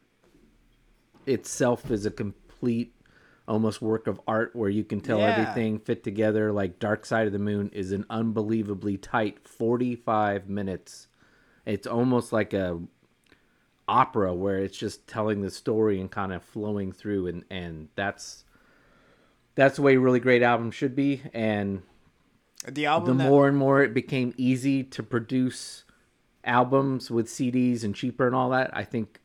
itself 1.26 1.90
is 1.90 2.06
a 2.06 2.10
complete 2.10 2.92
almost 3.48 3.80
work 3.80 4.06
of 4.06 4.20
art 4.26 4.54
where 4.56 4.70
you 4.70 4.82
can 4.84 5.00
tell 5.00 5.18
Yeah. 5.18 5.28
everything 5.28 5.78
fit 5.78 6.02
together. 6.02 6.52
Like 6.52 6.78
dark 6.78 7.06
side 7.06 7.26
of 7.26 7.32
the 7.32 7.38
moon 7.38 7.70
is 7.72 7.92
an 7.92 8.04
unbelievably 8.10 8.98
tight 8.98 9.46
45 9.48 10.48
minutes. 10.48 11.08
It's 11.64 11.86
almost 11.86 12.32
like 12.32 12.52
a 12.52 12.80
opera 13.88 14.34
where 14.34 14.58
it's 14.58 14.76
just 14.76 15.06
telling 15.06 15.42
the 15.42 15.50
story 15.50 16.00
and 16.00 16.10
kind 16.10 16.32
of 16.32 16.42
flowing 16.42 16.90
through 16.90 17.28
and 17.28 17.44
and 17.50 17.88
that's 17.94 18.44
that's 19.54 19.76
the 19.76 19.82
way 19.82 19.96
really 19.96 20.18
great 20.20 20.42
albums 20.42 20.74
should 20.74 20.94
be. 20.96 21.22
And 21.32 21.82
the 22.64 22.72
the 22.72 22.86
album 22.86 23.18
that, 23.18 23.28
more 23.28 23.46
and 23.48 23.56
more 23.56 23.82
it 23.82 23.94
became 23.94 24.34
easy 24.36 24.82
to 24.82 25.02
produce 25.02 25.84
albums 26.44 27.10
with 27.10 27.26
CDs 27.28 27.84
and 27.84 27.94
cheaper 27.94 28.26
and 28.26 28.34
all 28.34 28.50
that, 28.50 28.70
I 28.76 28.82
think 28.84 29.20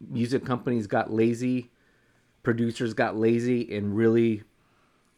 music 0.00 0.44
companies 0.44 0.86
got 0.86 1.12
lazy, 1.12 1.70
producers 2.44 2.94
got 2.94 3.16
lazy 3.16 3.60
in 3.62 3.94
really 3.94 4.44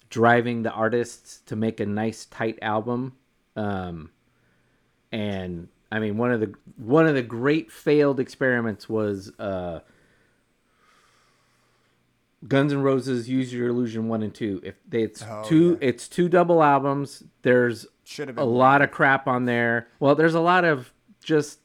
driving 0.08 0.62
the 0.62 0.70
artists 0.70 1.40
to 1.46 1.54
make 1.56 1.78
a 1.80 1.84
nice 1.86 2.24
tight 2.24 2.58
album. 2.62 3.12
Um, 3.54 4.10
and 5.12 5.68
I 5.92 5.98
mean 5.98 6.16
one 6.16 6.30
of 6.32 6.40
the 6.40 6.54
one 6.76 7.06
of 7.06 7.14
the 7.14 7.22
great 7.22 7.70
failed 7.70 8.18
experiments 8.20 8.88
was 8.88 9.30
uh, 9.38 9.80
Guns 12.46 12.72
N' 12.72 12.82
Roses 12.82 13.28
"Use 13.28 13.52
Your 13.52 13.68
Illusion" 13.68 14.08
one 14.08 14.22
and 14.22 14.34
two. 14.34 14.60
If 14.62 14.74
they, 14.88 15.02
it's 15.02 15.22
Oh, 15.22 15.42
two, 15.44 15.78
yeah. 15.80 15.88
it's 15.88 16.08
two 16.08 16.28
double 16.28 16.62
albums. 16.62 17.22
There's 17.42 17.86
should 18.04 18.28
have 18.28 18.38
a 18.38 18.44
lot 18.44 18.82
of 18.82 18.90
crap 18.90 19.26
on 19.26 19.46
there. 19.46 19.88
Well, 19.98 20.14
there's 20.14 20.34
a 20.34 20.40
lot 20.40 20.64
of 20.64 20.92
just 21.22 21.58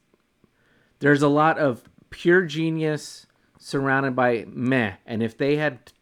there's 1.00 1.22
a 1.22 1.28
lot 1.28 1.58
of 1.60 1.84
pure 2.10 2.44
genius 2.44 3.26
surrounded 3.64 4.16
by 4.16 4.44
meh. 4.48 4.94
And 5.06 5.22
if 5.22 5.38
they 5.38 5.58
had 5.58 5.94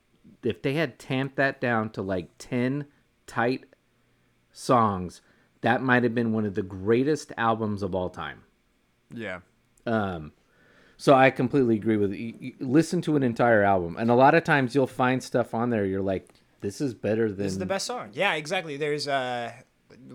if 0.43 0.61
they 0.61 0.73
had 0.75 0.97
tamped 0.97 1.35
that 1.35 1.59
down 1.59 1.89
to 1.89 2.01
like 2.01 2.29
10 2.37 2.85
tight 3.27 3.65
songs, 4.53 5.21
that 5.59 5.81
might 5.81 6.03
have 6.03 6.15
been 6.15 6.31
one 6.31 6.45
of 6.45 6.55
the 6.55 6.61
greatest 6.63 7.33
albums 7.37 7.83
of 7.83 7.93
all 7.93 8.09
time. 8.09 8.43
yeah. 9.13 9.39
Um, 9.85 10.33
so 10.97 11.13
I 11.13 11.31
completely 11.31 11.75
agree 11.75 11.97
with 11.97 12.13
you. 12.13 12.33
you. 12.39 12.53
Listen 12.59 13.01
to 13.03 13.15
an 13.15 13.23
entire 13.23 13.63
album, 13.63 13.95
and 13.97 14.09
a 14.11 14.13
lot 14.13 14.35
of 14.35 14.43
times 14.43 14.75
you'll 14.75 14.87
find 14.87 15.23
stuff 15.23 15.53
on 15.53 15.69
there. 15.69 15.85
You're 15.85 16.01
like, 16.01 16.27
this 16.59 16.81
is 16.81 16.93
better 16.93 17.29
than 17.29 17.37
This 17.37 17.53
is 17.53 17.59
the 17.59 17.65
best 17.65 17.85
song. 17.85 18.09
Yeah, 18.13 18.33
exactly. 18.35 18.77
There's 18.77 19.07
uh 19.07 19.51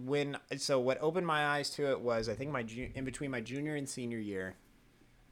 when 0.05 0.37
so 0.59 0.79
what 0.79 0.99
opened 1.01 1.27
my 1.27 1.47
eyes 1.47 1.71
to 1.71 1.91
it 1.91 2.01
was 2.01 2.29
I 2.29 2.35
think 2.35 2.53
my 2.53 2.63
ju- 2.63 2.91
in 2.95 3.05
between 3.05 3.31
my 3.31 3.41
junior 3.41 3.75
and 3.75 3.89
senior 3.89 4.19
year. 4.19 4.55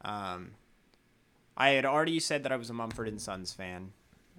Um 0.03 0.53
I 1.57 1.71
had 1.71 1.85
already 1.85 2.21
said 2.21 2.43
that 2.45 2.53
I 2.53 2.57
was 2.57 2.71
a 2.71 2.75
Mumford 2.75 3.09
and 3.09 3.21
Sons 3.21 3.53
fan. 3.53 3.93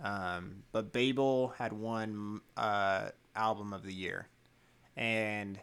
Um 0.04 0.63
but 0.71 0.91
Babel 0.91 1.54
had 1.58 1.73
won 1.73 2.41
uh 2.58 3.10
album 3.36 3.73
of 3.73 3.84
the 3.84 3.93
year. 3.93 4.28
And 4.95 5.60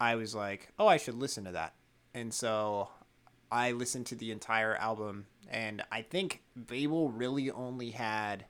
I 0.00 0.16
was 0.16 0.34
like, 0.34 0.72
"Oh, 0.78 0.88
I 0.88 0.96
should 0.96 1.14
listen 1.14 1.44
to 1.44 1.52
that." 1.52 1.74
And 2.14 2.34
so 2.34 2.88
I 3.50 3.72
listened 3.72 4.06
to 4.06 4.16
the 4.16 4.32
entire 4.32 4.74
album 4.76 5.26
and 5.48 5.82
I 5.92 6.02
think 6.02 6.42
Babel 6.56 7.10
really 7.10 7.50
only 7.50 7.90
had 7.90 8.46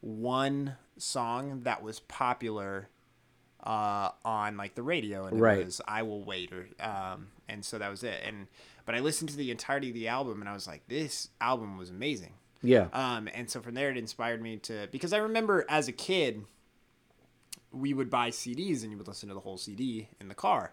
one 0.00 0.76
song 0.98 1.62
that 1.62 1.82
was 1.82 2.00
popular 2.00 2.88
uh, 3.66 4.10
on 4.24 4.56
like 4.56 4.74
the 4.76 4.82
radio, 4.82 5.26
and 5.26 5.36
it 5.36 5.40
Right. 5.42 5.64
was 5.64 5.80
"I 5.88 6.02
Will 6.04 6.22
Wait," 6.24 6.52
or 6.52 6.68
um, 6.80 7.28
and 7.48 7.64
so 7.64 7.78
that 7.78 7.90
was 7.90 8.02
it. 8.04 8.22
And 8.24 8.46
but 8.84 8.94
I 8.94 9.00
listened 9.00 9.30
to 9.30 9.36
the 9.36 9.50
entirety 9.50 9.88
of 9.88 9.94
the 9.94 10.08
album, 10.08 10.40
and 10.40 10.48
I 10.48 10.52
was 10.54 10.66
like, 10.66 10.86
this 10.88 11.28
album 11.40 11.76
was 11.76 11.90
amazing. 11.90 12.34
yeah, 12.62 12.86
Um, 12.92 13.28
and 13.34 13.50
so 13.50 13.60
from 13.60 13.74
there, 13.74 13.90
it 13.90 13.96
inspired 13.96 14.40
me 14.40 14.56
to 14.58 14.88
because 14.92 15.12
I 15.12 15.18
remember 15.18 15.66
as 15.68 15.88
a 15.88 15.92
kid, 15.92 16.44
we 17.72 17.92
would 17.92 18.08
buy 18.08 18.30
CDs 18.30 18.82
and 18.82 18.92
you 18.92 18.96
would 18.98 19.08
listen 19.08 19.28
to 19.28 19.34
the 19.34 19.40
whole 19.40 19.58
CD 19.58 20.08
in 20.20 20.28
the 20.28 20.34
car. 20.34 20.72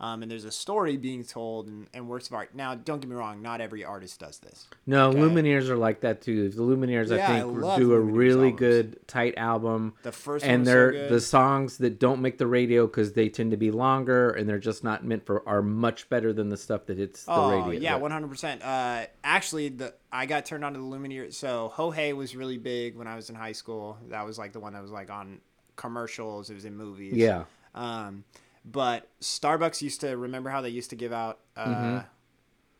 Um, 0.00 0.22
and 0.22 0.30
there's 0.30 0.44
a 0.44 0.50
story 0.50 0.96
being 0.96 1.22
told 1.24 1.68
and, 1.68 1.86
and 1.94 2.08
works 2.08 2.26
of 2.26 2.34
art. 2.34 2.54
Now, 2.54 2.74
don't 2.74 3.00
get 3.00 3.08
me 3.08 3.14
wrong, 3.16 3.40
not 3.42 3.60
every 3.60 3.84
artist 3.84 4.18
does 4.20 4.38
this. 4.38 4.66
No, 4.86 5.10
Okay. 5.10 5.18
Lumineers 5.20 5.68
are 5.68 5.76
like 5.76 6.00
that 6.00 6.20
too. 6.20 6.48
The 6.50 6.62
Lumineers, 6.62 7.10
Yeah, 7.10 7.30
I 7.30 7.36
I 7.36 7.40
think, 7.42 7.60
love 7.62 7.78
do 7.78 7.92
a 7.94 8.00
really 8.00 8.46
albums. 8.48 8.58
good 8.58 9.08
tight 9.08 9.34
album. 9.36 9.94
The 10.02 10.12
first 10.12 10.44
and 10.44 10.66
they're 10.66 10.90
good. 10.92 11.10
the 11.10 11.20
songs 11.20 11.78
that 11.78 11.98
don't 12.00 12.20
make 12.20 12.38
the 12.38 12.46
radio 12.46 12.86
because 12.86 13.12
they 13.12 13.28
tend 13.28 13.52
to 13.52 13.56
be 13.56 13.70
longer 13.70 14.30
and 14.30 14.48
they're 14.48 14.58
just 14.58 14.82
not 14.82 15.04
meant 15.04 15.24
for 15.26 15.48
are 15.48 15.62
much 15.62 16.08
better 16.08 16.32
than 16.32 16.48
the 16.48 16.56
stuff 16.56 16.86
that 16.86 16.98
hits 16.98 17.24
the 17.24 17.32
Oh 17.32 17.66
radio. 17.66 17.80
yeah, 17.80 17.96
one 17.96 18.10
hundred 18.10 18.28
percent. 18.28 18.62
Uh, 18.62 19.06
actually, 19.22 19.68
the 19.68 19.94
I 20.12 20.26
got 20.26 20.44
turned 20.44 20.64
on 20.64 20.74
to 20.74 20.78
the 20.80 20.84
Lumineer. 20.84 21.32
So 21.32 21.68
Ho 21.74 21.90
Hey 21.92 22.12
was 22.12 22.34
really 22.34 22.58
big 22.58 22.96
when 22.96 23.06
I 23.06 23.14
was 23.16 23.30
in 23.30 23.36
high 23.36 23.52
school. 23.52 23.96
That 24.10 24.26
was 24.26 24.38
like 24.38 24.52
the 24.52 24.60
one 24.60 24.72
that 24.74 24.82
was 24.82 24.90
like 24.90 25.10
on 25.10 25.40
commercials. 25.76 26.50
It 26.50 26.54
was 26.54 26.64
in 26.64 26.76
movies. 26.76 27.14
Yeah. 27.14 27.44
Um, 27.74 28.24
but 28.64 29.08
Starbucks 29.20 29.82
used 29.82 30.00
to 30.02 30.16
remember 30.16 30.50
how 30.50 30.60
they 30.60 30.68
used 30.70 30.90
to 30.90 30.96
give 30.96 31.12
out 31.12 31.40
uh, 31.56 31.64
Mm-hmm. 31.66 31.98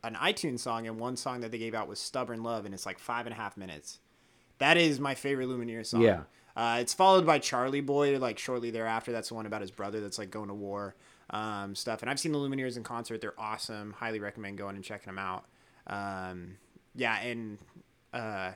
an 0.06 0.14
iTunes 0.14 0.60
song, 0.60 0.86
and 0.86 0.98
one 0.98 1.16
song 1.16 1.40
that 1.40 1.50
they 1.50 1.58
gave 1.58 1.74
out 1.74 1.88
was 1.88 1.98
"Stubborn 1.98 2.42
Love," 2.42 2.64
and 2.64 2.74
it's 2.74 2.86
like 2.86 2.98
five 2.98 3.26
and 3.26 3.32
a 3.32 3.36
half 3.36 3.56
minutes. 3.56 3.98
That 4.58 4.76
is 4.76 5.00
my 5.00 5.14
favorite 5.14 5.48
Lumineer 5.48 5.84
song. 5.84 6.02
Yeah. 6.02 6.22
Uh, 6.56 6.78
it's 6.80 6.94
followed 6.94 7.26
by 7.26 7.38
Charlie 7.40 7.80
Boy, 7.80 8.16
like 8.18 8.38
shortly 8.38 8.70
thereafter. 8.70 9.10
That's 9.12 9.28
the 9.28 9.34
one 9.34 9.46
about 9.46 9.60
his 9.60 9.72
brother 9.72 10.00
that's 10.00 10.18
like 10.18 10.30
going 10.30 10.46
to 10.48 10.54
war, 10.54 10.94
um, 11.30 11.74
stuff. 11.74 12.00
And 12.02 12.08
I've 12.10 12.20
seen 12.20 12.30
the 12.32 12.38
Lumineers 12.38 12.76
in 12.76 12.84
concert. 12.84 13.20
They're 13.20 13.38
awesome. 13.38 13.92
Highly 13.98 14.20
recommend 14.20 14.56
going 14.58 14.76
and 14.76 14.84
checking 14.84 15.12
them 15.12 15.18
out. 15.18 15.46
Um, 15.88 16.58
yeah, 16.94 17.18
and 17.20 17.58
uh, 18.12 18.52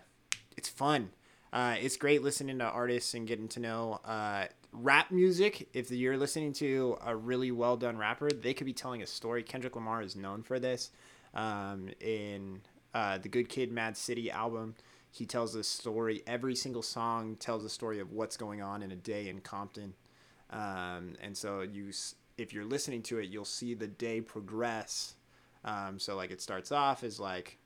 it's 0.57 0.69
fun. 0.69 1.11
Uh, 1.53 1.75
it's 1.81 1.97
great 1.97 2.23
listening 2.23 2.59
to 2.61 2.65
artists 2.67 3.15
and 3.15 3.27
getting 3.27 3.49
to 3.49 3.59
know 3.61 4.01
uh, 4.05 4.45
rap 4.73 5.11
music. 5.11 5.69
If 5.73 5.91
you're 5.91 6.17
listening 6.17 6.53
to 6.55 6.97
a 7.05 7.17
really 7.17 7.51
well 7.51 7.77
done 7.77 7.97
rapper, 7.97 8.31
they 8.31 8.55
could 8.55 8.67
be 8.67 8.73
telling 8.73 9.03
a 9.03 9.07
story. 9.07 9.43
Kendrick 9.43 9.77
Lamar 9.77 10.03
is 10.03 10.17
known 10.17 10.43
for 10.43 10.59
this. 10.59 10.91
Um, 11.35 11.91
in 12.01 12.61
uh, 12.95 13.19
the 13.19 13.29
Good 13.29 13.49
Kid, 13.49 13.71
Mad 13.71 13.97
City 13.97 14.31
album, 14.31 14.75
he 15.11 15.27
tells 15.27 15.55
a 15.55 15.65
story. 15.65 16.23
Every 16.27 16.55
single 16.55 16.83
song 16.83 17.37
tells 17.37 17.65
a 17.65 17.69
story 17.69 18.01
of 18.01 18.13
what's 18.13 18.37
going 18.37 18.63
on 18.63 18.83
in 18.83 18.91
a 18.91 18.97
day 18.97 19.29
in 19.29 19.41
Compton. 19.41 19.95
Um, 20.51 21.15
and 21.21 21.37
so 21.37 21.61
you, 21.61 21.91
if 22.37 22.53
you're 22.53 22.65
listening 22.65 23.03
to 23.05 23.19
it, 23.19 23.29
you'll 23.29 23.45
see 23.45 23.75
the 23.75 23.87
day 23.87 24.21
progress. 24.21 25.15
Um, 25.65 25.99
so 25.99 26.17
like 26.17 26.31
it 26.31 26.41
starts 26.41 26.73
off 26.73 27.05
as 27.05 27.19
like, 27.21 27.59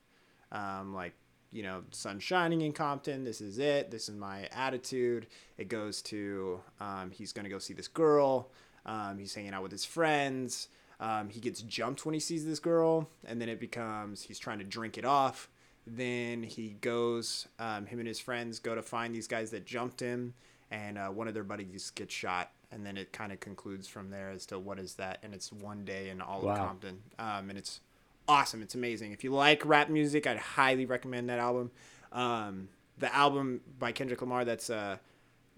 um, 0.51 0.95
like 0.95 1.15
you 1.53 1.63
know, 1.63 1.83
sun 1.91 2.19
shining 2.19 2.63
in 2.63 2.73
Compton. 2.73 3.25
This 3.25 3.41
is 3.41 3.59
it. 3.59 3.91
This 3.91 4.09
is 4.09 4.17
my 4.17 4.49
attitude. 4.53 5.27
It 5.59 5.69
goes 5.69 6.03
to 6.03 6.61
um, 6.81 7.11
he's 7.11 7.33
gonna 7.33 7.49
go 7.49 7.59
see 7.59 7.75
this 7.75 7.89
girl. 7.89 8.51
Um, 8.87 9.19
he's 9.19 9.35
hanging 9.35 9.53
out 9.55 9.63
with 9.63 9.73
his 9.73 9.85
friends. 9.85 10.69
Um, 10.99 11.29
he 11.29 11.41
gets 11.41 11.63
jumped 11.63 12.05
when 12.07 12.15
he 12.15 12.21
sees 12.21 12.45
this 12.47 12.59
girl, 12.61 13.09
and 13.25 13.41
then 13.41 13.49
it 13.49 13.61
becomes 13.61 14.23
he's 14.23 14.39
trying 14.39 14.59
to 14.59 14.65
drink 14.65 14.97
it 14.99 15.05
off. 15.05 15.49
Then 15.87 16.45
he 16.45 16.77
goes, 16.81 17.49
um, 17.59 17.87
him 17.87 17.99
and 17.99 18.07
his 18.07 18.21
friends 18.21 18.61
go 18.61 18.75
to 18.77 18.83
find 18.83 19.13
these 19.15 19.27
guys 19.27 19.51
that 19.51 19.67
jumped 19.67 19.99
him, 19.99 20.35
and 20.71 20.97
uh, 20.97 21.09
one 21.09 21.27
of 21.27 21.35
their 21.35 21.43
buddies 21.45 21.91
gets 21.91 22.15
shot. 22.15 22.51
And 22.71 22.87
then 22.87 22.97
it 22.97 23.13
kind 23.13 23.33
of 23.33 23.41
concludes 23.41 23.87
from 23.89 24.09
there 24.11 24.31
as 24.31 24.47
to 24.47 24.59
what 24.59 24.79
is 24.79 24.95
that, 24.95 25.19
and 25.23 25.35
it's 25.35 25.53
one 25.53 25.85
day 25.85 26.09
in 26.09 26.21
all 26.23 26.41
Wow. 26.43 26.53
of 26.53 26.59
Compton, 26.59 27.03
um, 27.19 27.51
and 27.51 27.59
it's 27.59 27.81
awesome. 28.29 28.63
It's 28.63 28.75
amazing. 28.75 29.13
If 29.13 29.25
you 29.25 29.33
like 29.33 29.65
rap 29.65 29.89
music, 29.89 30.27
I'd 30.27 30.39
highly 30.39 30.87
recommend 30.87 31.29
that 31.29 31.39
album. 31.39 31.71
Um, 32.13 32.69
the 32.99 33.15
album 33.15 33.61
by 33.79 33.93
Kendrick 33.93 34.21
Lamar 34.21 34.45
that's 34.45 34.71
uh, 34.71 34.99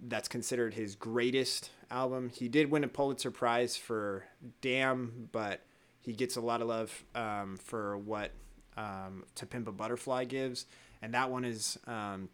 that's 0.06 0.28
considered 0.28 0.74
his 0.74 0.94
greatest 0.94 1.70
album. 1.90 2.30
He 2.30 2.48
did 2.48 2.70
win 2.70 2.84
a 2.84 2.88
Pulitzer 2.88 3.30
Prize 3.30 3.76
for 3.76 4.24
Damn, 4.60 5.28
but 5.32 5.60
he 6.00 6.12
gets 6.12 6.36
a 6.36 6.40
lot 6.40 6.60
of 6.60 6.68
love 6.68 7.04
um, 7.14 7.56
for 7.56 7.96
what 7.96 8.32
um, 8.76 9.24
To 9.36 9.46
Pimp 9.46 9.68
a 9.68 9.72
Butterfly 9.72 10.24
gives, 10.24 10.66
and 11.02 11.14
that 11.14 11.30
one 11.30 11.44
is 11.44 11.78
um, 11.86 12.28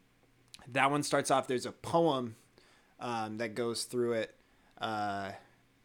that 0.72 0.90
one 0.90 1.02
starts 1.02 1.30
off. 1.30 1.46
There's 1.46 1.66
a 1.66 1.72
poem 1.72 2.36
um, 2.98 3.38
that 3.38 3.54
goes 3.54 3.84
through 3.84 4.12
it. 4.14 4.34
Uh, 4.80 5.32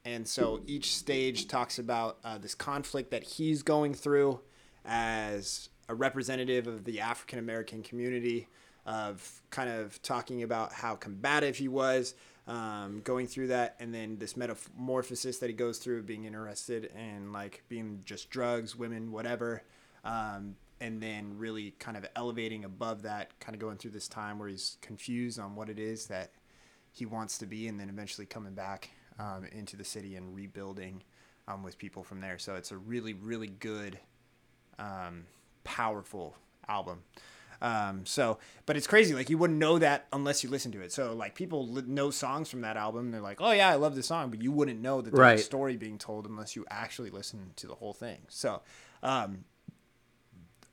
and 0.05 0.27
so 0.27 0.61
each 0.67 0.95
stage 0.95 1.47
talks 1.47 1.79
about 1.79 2.19
uh, 2.23 2.37
this 2.37 2.53
conflict 2.53 3.09
that 3.09 3.23
he's 3.23 3.63
going 3.63 3.95
through 3.95 4.39
as 4.85 5.69
a 5.89 5.95
representative 5.95 6.67
of 6.67 6.85
the 6.85 7.01
African 7.01 7.39
American 7.39 7.81
community, 7.81 8.47
of 8.85 9.41
kind 9.49 9.69
of 9.69 9.99
talking 10.03 10.43
about 10.43 10.71
how 10.71 10.95
combative 10.95 11.57
he 11.57 11.67
was, 11.67 12.13
um, 12.47 13.01
going 13.03 13.25
through 13.25 13.47
that, 13.47 13.75
and 13.79 13.93
then 13.93 14.17
this 14.19 14.37
metamorphosis 14.37 15.39
that 15.39 15.49
he 15.49 15.55
goes 15.55 15.79
through, 15.79 16.03
being 16.03 16.25
interested 16.25 16.91
in 16.95 17.31
like 17.31 17.63
being 17.67 18.01
just 18.05 18.29
drugs, 18.29 18.75
women, 18.75 19.11
whatever. 19.11 19.63
Um, 20.03 20.55
and 20.81 21.01
then 21.01 21.37
really 21.37 21.73
kind 21.79 21.97
of 21.97 22.05
elevating 22.15 22.65
above 22.65 23.03
that, 23.03 23.39
kind 23.39 23.55
of 23.55 23.61
going 23.61 23.77
through 23.77 23.91
this 23.91 24.07
time 24.07 24.37
where 24.37 24.49
he's 24.49 24.77
confused 24.81 25.39
on 25.39 25.55
what 25.55 25.69
it 25.69 25.79
is 25.79 26.07
that 26.07 26.31
he 26.91 27.07
wants 27.07 27.39
to 27.39 27.47
be, 27.47 27.67
and 27.67 27.79
then 27.79 27.89
eventually 27.89 28.27
coming 28.27 28.53
back 28.53 28.91
um, 29.19 29.45
into 29.51 29.75
the 29.78 29.84
city 29.86 30.15
and 30.15 30.36
rebuilding 30.36 31.04
um, 31.47 31.63
with 31.63 31.78
people 31.78 32.04
from 32.04 32.21
there. 32.21 32.38
So 32.38 32.56
it's 32.56 32.71
a 32.71 32.78
really, 32.78 33.13
really 33.13 33.47
good, 33.47 33.99
um, 34.80 35.25
powerful 35.63 36.36
album. 36.67 37.04
Um, 37.62 38.06
so, 38.06 38.38
but 38.65 38.75
it's 38.75 38.86
crazy. 38.86 39.13
Like 39.15 39.30
you 39.30 39.38
wouldn't 39.38 39.58
know 39.58 39.80
that 39.80 40.08
unless 40.12 40.43
you 40.43 40.49
listen 40.49 40.71
to 40.73 40.82
it. 40.82 40.91
So, 40.91 41.13
like 41.13 41.36
people 41.36 41.65
know 41.67 42.10
songs 42.12 42.49
from 42.49 42.62
that 42.62 42.75
album. 42.75 43.12
They're 43.12 43.21
like, 43.21 43.39
"Oh 43.39 43.51
yeah, 43.51 43.69
I 43.69 43.75
love 43.75 43.95
this 43.95 44.08
song," 44.08 44.30
but 44.30 44.41
you 44.41 44.51
wouldn't 44.51 44.82
know 44.82 45.01
that 45.01 45.12
there's 45.12 45.19
Right. 45.19 45.39
a 45.39 45.41
story 45.41 45.78
being 45.78 45.97
told 45.97 46.25
unless 46.28 46.56
you 46.58 46.65
actually 46.69 47.12
listen 47.12 47.51
to 47.56 47.65
the 47.67 47.75
whole 47.75 47.93
thing. 47.93 48.19
So, 48.28 48.62
um, 49.01 49.45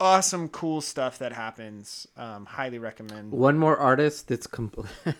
awesome, 0.00 0.48
cool 0.48 0.80
stuff 0.80 1.18
that 1.18 1.32
happens. 1.32 2.08
Um, 2.16 2.46
highly 2.46 2.78
recommend. 2.80 3.30
One 3.32 3.58
more 3.58 3.76
artist 3.76 4.26
that's 4.28 4.48
compl- 4.48 4.88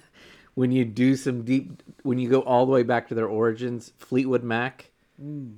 when 0.55 0.71
you 0.71 0.85
do 0.85 1.17
some 1.17 1.43
deep 1.43 1.83
when 2.03 2.19
you 2.19 2.29
go 2.29 2.41
all 2.43 2.67
the 2.67 2.73
way 2.73 2.83
back 2.83 3.09
to 3.09 3.15
their 3.15 3.27
origins, 3.29 3.93
Fleetwood 3.99 4.43
Mac. 4.43 4.91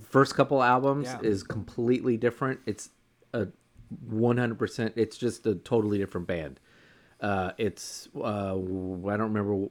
First 0.08 0.34
couple 0.34 0.62
albums 0.62 1.06
Yeah. 1.06 1.20
is 1.22 1.42
completely 1.42 2.16
different. 2.16 2.60
It's 2.66 2.90
a 3.32 3.48
100% 4.10 4.92
it's 4.96 5.16
just 5.16 5.46
a 5.46 5.54
totally 5.54 5.98
different 5.98 6.26
band. 6.26 6.60
Uh 7.20 7.52
it's 7.58 8.08
uh 8.16 8.54
I 8.54 9.16
don't 9.16 9.32
remember 9.32 9.68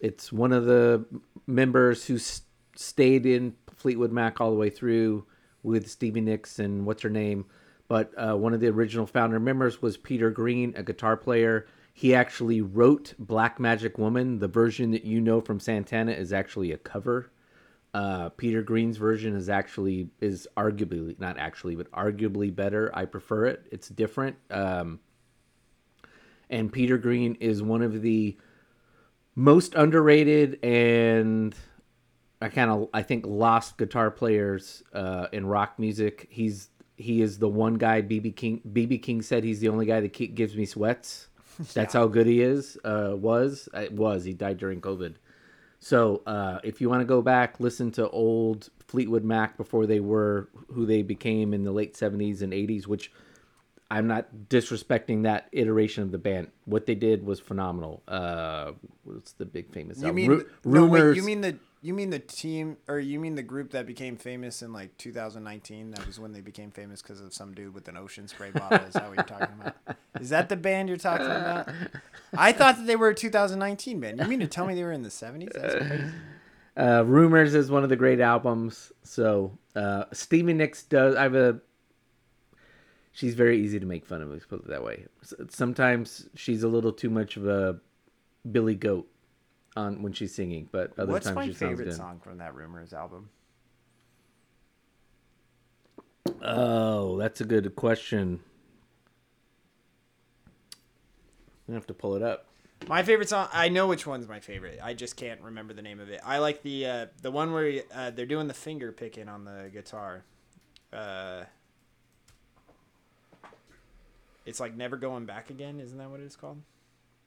it's 0.00 0.32
one 0.32 0.52
of 0.52 0.64
the 0.66 1.04
members 1.46 2.06
who 2.06 2.16
s- 2.16 2.42
stayed 2.76 3.26
in 3.26 3.54
Fleetwood 3.74 4.12
Mac 4.12 4.40
all 4.40 4.50
the 4.50 4.56
way 4.56 4.70
through 4.70 5.24
with 5.62 5.88
Stevie 5.88 6.20
Nicks 6.20 6.58
and 6.58 6.86
what's 6.86 7.02
her 7.02 7.10
name. 7.10 7.46
But 7.88 8.12
uh, 8.16 8.36
one 8.36 8.52
of 8.54 8.60
the 8.60 8.68
original 8.68 9.06
founder 9.06 9.40
members 9.40 9.80
was 9.82 9.96
Peter 9.96 10.30
Green, 10.30 10.74
a 10.76 10.82
guitar 10.82 11.16
player. 11.16 11.66
He 11.98 12.14
actually 12.14 12.60
wrote 12.60 13.14
Black 13.18 13.58
Magic 13.58 13.98
Woman. 13.98 14.38
The 14.38 14.46
version 14.46 14.92
that 14.92 15.04
you 15.04 15.20
know 15.20 15.40
from 15.40 15.58
Santana 15.58 16.12
is 16.12 16.32
actually 16.32 16.70
a 16.70 16.78
cover. 16.78 17.32
Uh, 17.92 18.28
Peter 18.28 18.62
Green's 18.62 18.98
version 18.98 19.34
is 19.34 19.48
actually 19.48 20.10
is 20.20 20.46
arguably 20.56 21.18
not 21.18 21.38
actually, 21.38 21.74
but 21.74 21.90
arguably 21.90 22.54
better. 22.54 22.92
I 22.94 23.04
prefer 23.04 23.46
it. 23.46 23.66
It's 23.72 23.88
different. 23.88 24.36
Um, 24.48 25.00
and 26.48 26.72
Peter 26.72 26.98
Green 26.98 27.34
is 27.40 27.64
one 27.64 27.82
of 27.82 28.00
the 28.00 28.36
most 29.34 29.74
underrated 29.74 30.64
and 30.64 31.52
I 32.40 32.48
kind 32.48 32.70
of 32.70 32.90
I 32.94 33.02
think 33.02 33.26
lost 33.26 33.76
guitar 33.76 34.12
players 34.12 34.84
uh, 34.92 35.26
in 35.32 35.46
rock 35.46 35.80
music. 35.80 36.28
He's 36.30 36.68
he 36.96 37.22
is 37.22 37.40
the 37.40 37.48
one 37.48 37.74
guy 37.74 38.02
BB 38.02 38.36
King 38.36 38.62
BB 38.72 39.02
King 39.02 39.20
said 39.20 39.42
he's 39.42 39.58
the 39.58 39.68
only 39.68 39.86
guy 39.86 40.00
that 40.00 40.36
gives 40.36 40.54
me 40.54 40.64
sweats. 40.64 41.27
That's 41.74 41.94
how 41.94 42.06
good 42.06 42.26
he 42.26 42.40
is. 42.42 42.78
Uh, 42.84 43.12
was 43.16 43.68
it 43.74 43.92
was 43.92 44.24
he 44.24 44.32
died 44.32 44.58
during 44.58 44.80
COVID. 44.80 45.14
So 45.80 46.22
uh, 46.26 46.58
if 46.64 46.80
you 46.80 46.88
want 46.88 47.00
to 47.02 47.04
go 47.06 47.22
back, 47.22 47.60
listen 47.60 47.90
to 47.92 48.08
old 48.10 48.68
Fleetwood 48.86 49.24
Mac 49.24 49.56
before 49.56 49.86
they 49.86 50.00
were 50.00 50.48
who 50.72 50.86
they 50.86 51.02
became 51.02 51.54
in 51.54 51.64
the 51.64 51.72
late 51.72 51.94
'70s 51.94 52.42
and 52.42 52.52
'80s, 52.52 52.86
which 52.86 53.12
I'm 53.90 54.06
not 54.06 54.28
disrespecting 54.48 55.22
that 55.22 55.48
iteration 55.52 56.02
of 56.02 56.10
the 56.10 56.18
band. 56.18 56.48
What 56.64 56.86
they 56.86 56.94
did 56.94 57.24
was 57.24 57.40
phenomenal. 57.40 58.02
Uh, 58.06 58.72
what's 59.04 59.32
the 59.32 59.46
big 59.46 59.72
famous? 59.72 59.98
You 59.98 60.06
album? 60.08 60.16
mean 60.16 60.30
Ru- 60.30 60.36
no, 60.64 60.86
wait, 60.86 61.00
rumors? 61.00 61.16
you 61.16 61.22
mean 61.22 61.40
the 61.40 61.56
you 61.80 61.94
mean 61.94 62.10
the 62.10 62.18
team 62.18 62.76
or 62.88 62.98
you 62.98 63.20
mean 63.20 63.34
the 63.34 63.42
group 63.42 63.70
that 63.70 63.86
became 63.86 64.16
famous 64.16 64.62
in 64.62 64.72
like 64.72 64.96
2019? 64.98 65.92
That 65.92 66.06
was 66.06 66.18
when 66.18 66.32
they 66.32 66.40
became 66.40 66.70
famous 66.70 67.02
because 67.02 67.20
of 67.20 67.32
some 67.32 67.54
dude 67.54 67.74
with 67.74 67.88
an 67.88 67.96
ocean 67.96 68.26
spray 68.26 68.50
bottle. 68.50 68.86
Is 68.86 68.94
that 68.94 69.08
what 69.08 69.16
you're 69.16 69.38
talking 69.38 69.54
about? 69.60 69.76
Is 70.20 70.30
that 70.30 70.48
the 70.48 70.56
band 70.56 70.88
you're 70.88 70.98
talking 70.98 71.26
about? 71.26 71.68
I 72.36 72.52
thought 72.52 72.76
that 72.78 72.86
they 72.86 72.96
were 72.96 73.08
a 73.08 73.14
2019 73.14 74.00
band. 74.00 74.18
You 74.18 74.26
mean 74.26 74.40
to 74.40 74.48
tell 74.48 74.66
me 74.66 74.74
they 74.74 74.82
were 74.82 74.92
in 74.92 75.02
the 75.02 75.08
70s? 75.08 75.52
That's 75.52 75.74
crazy. 75.74 76.04
Uh, 76.76 77.02
Rumors 77.04 77.54
is 77.54 77.70
one 77.70 77.82
of 77.82 77.88
the 77.88 77.96
great 77.96 78.20
albums. 78.20 78.92
So 79.02 79.58
uh, 79.74 80.04
Stevie 80.12 80.54
Nicks 80.54 80.84
does. 80.84 81.14
I 81.14 81.24
have 81.24 81.34
a. 81.34 81.60
She's 83.12 83.34
very 83.34 83.60
easy 83.60 83.80
to 83.80 83.86
make 83.86 84.06
fun 84.06 84.22
of. 84.22 84.30
Let's 84.30 84.46
put 84.46 84.60
it 84.60 84.68
that 84.68 84.84
way. 84.84 85.06
Sometimes 85.48 86.28
she's 86.34 86.62
a 86.62 86.68
little 86.68 86.92
too 86.92 87.10
much 87.10 87.36
of 87.36 87.46
a 87.46 87.80
Billy 88.50 88.76
Goat 88.76 89.08
on 89.78 90.02
when 90.02 90.12
she's 90.12 90.34
singing, 90.34 90.68
but 90.70 90.92
other 90.98 91.12
What's 91.12 91.26
times 91.26 91.36
my 91.36 91.46
she 91.46 91.52
sounds 91.52 91.58
favorite 91.58 91.84
good. 91.86 91.96
song 91.96 92.20
from 92.22 92.38
that 92.38 92.54
Rumors 92.54 92.92
album? 92.92 93.30
Oh, 96.42 97.16
that's 97.16 97.40
a 97.40 97.44
good 97.44 97.74
question. 97.74 98.40
I 101.68 101.72
have 101.72 101.86
to 101.86 101.94
pull 101.94 102.14
it 102.16 102.22
up. 102.22 102.46
My 102.86 103.02
favorite 103.02 103.28
song. 103.28 103.48
I 103.52 103.68
know 103.68 103.86
which 103.86 104.06
one's 104.06 104.28
my 104.28 104.40
favorite. 104.40 104.78
I 104.82 104.94
just 104.94 105.16
can't 105.16 105.40
remember 105.40 105.74
the 105.74 105.82
name 105.82 106.00
of 106.00 106.08
it. 106.10 106.20
I 106.24 106.38
like 106.38 106.62
the 106.62 106.86
uh, 106.86 107.06
the 107.22 107.30
one 107.30 107.52
where 107.52 107.82
uh, 107.94 108.10
they're 108.10 108.24
doing 108.24 108.46
the 108.46 108.54
finger 108.54 108.92
picking 108.92 109.28
on 109.28 109.44
the 109.44 109.68
guitar. 109.72 110.24
Uh, 110.92 111.44
it's 114.46 114.60
like 114.60 114.76
never 114.76 114.96
going 114.96 115.26
back 115.26 115.50
again. 115.50 115.80
Isn't 115.80 115.98
that 115.98 116.08
what 116.10 116.20
it's 116.20 116.36
called? 116.36 116.62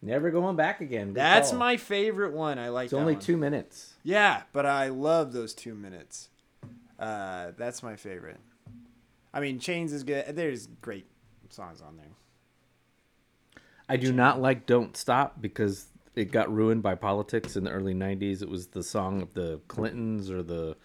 Never 0.01 0.31
going 0.31 0.55
back 0.55 0.81
again. 0.81 1.07
Good 1.07 1.15
That's 1.15 1.51
call. 1.51 1.59
my 1.59 1.77
favorite 1.77 2.33
one. 2.33 2.57
I 2.57 2.69
like. 2.69 2.85
It's 2.85 2.93
only 2.93 3.13
one. 3.13 3.21
two 3.21 3.37
minutes. 3.37 3.93
Yeah, 4.03 4.43
but 4.51 4.65
I 4.65 4.87
love 4.87 5.31
those 5.31 5.53
two 5.53 5.75
minutes. 5.75 6.29
Uh, 6.97 7.51
that's 7.57 7.83
my 7.83 7.95
favorite. 7.95 8.39
I 9.33 9.39
mean, 9.39 9.59
Chains 9.59 9.93
is 9.93 10.03
good. 10.03 10.35
There's 10.35 10.67
great 10.81 11.05
songs 11.49 11.81
on 11.81 11.97
there. 11.97 12.05
I 13.87 13.97
do 13.97 14.11
not 14.11 14.41
like 14.41 14.65
"Don't 14.65 14.97
Stop" 14.97 15.41
because 15.41 15.87
it 16.15 16.31
got 16.31 16.51
ruined 16.51 16.81
by 16.81 16.95
politics 16.95 17.55
in 17.55 17.63
the 17.63 17.71
early 17.71 17.93
'90s. 17.93 18.41
It 18.41 18.49
was 18.49 18.67
the 18.67 18.83
song 18.83 19.21
of 19.21 19.33
the 19.33 19.59
Clintons 19.67 20.31
or 20.31 20.41
the 20.41 20.77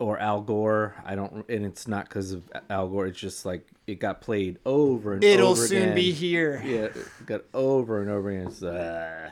or 0.00 0.18
Al 0.18 0.40
Gore. 0.40 0.96
I 1.04 1.14
don't, 1.14 1.48
and 1.48 1.64
it's 1.64 1.86
not 1.86 2.08
because 2.08 2.32
of 2.32 2.42
Al 2.68 2.88
Gore. 2.88 3.06
It's 3.06 3.18
just 3.20 3.44
like 3.46 3.64
it 3.86 4.00
got 4.00 4.20
played 4.20 4.58
over 4.66 5.14
and 5.14 5.22
It'll 5.22 5.50
over 5.50 5.66
soon 5.66 5.82
again. 5.82 5.94
be 5.94 6.10
here. 6.10 6.60
Yeah, 6.64 6.84
it 6.86 6.96
got 7.26 7.42
over 7.54 8.00
and 8.02 8.10
over 8.10 8.30
again. 8.30 8.48
It's, 8.48 8.62
uh... 8.62 9.30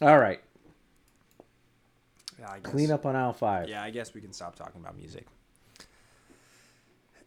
All 0.00 0.18
right, 0.18 0.40
Yeah, 2.38 2.50
I 2.50 2.58
guess. 2.60 2.70
clean 2.72 2.90
up 2.90 3.04
on 3.04 3.14
aisle 3.16 3.32
five. 3.32 3.68
Yeah, 3.68 3.82
I 3.82 3.90
guess 3.90 4.14
we 4.14 4.20
can 4.20 4.32
stop 4.32 4.54
talking 4.56 4.80
about 4.80 4.96
music. 4.96 5.26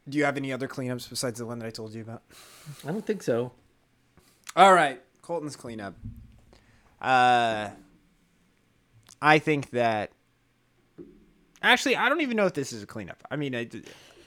Do 0.10 0.18
you 0.18 0.24
have 0.24 0.36
any 0.38 0.52
other 0.52 0.68
cleanups 0.68 1.10
besides 1.10 1.38
the 1.40 1.46
one 1.46 1.60
that 1.60 1.68
I 1.68 1.70
told 1.70 1.94
you 1.94 2.02
about? 2.02 2.24
I 2.88 2.92
don't 2.92 3.06
think 3.06 3.22
so. 3.24 3.52
All 4.56 4.74
right, 4.74 5.02
Colton's 5.22 5.56
cleanup. 5.56 5.96
Uh, 7.02 7.70
I 9.22 9.38
think 9.40 9.70
that. 9.72 10.12
Actually, 11.62 11.96
I 11.96 12.10
don't 12.10 12.22
even 12.22 12.38
know 12.38 12.46
if 12.46 12.54
this 12.54 12.74
is 12.74 12.84
a 12.84 12.88
cleanup. 12.88 13.24
I 13.30 13.36
mean, 13.36 13.56
I, 13.56 13.70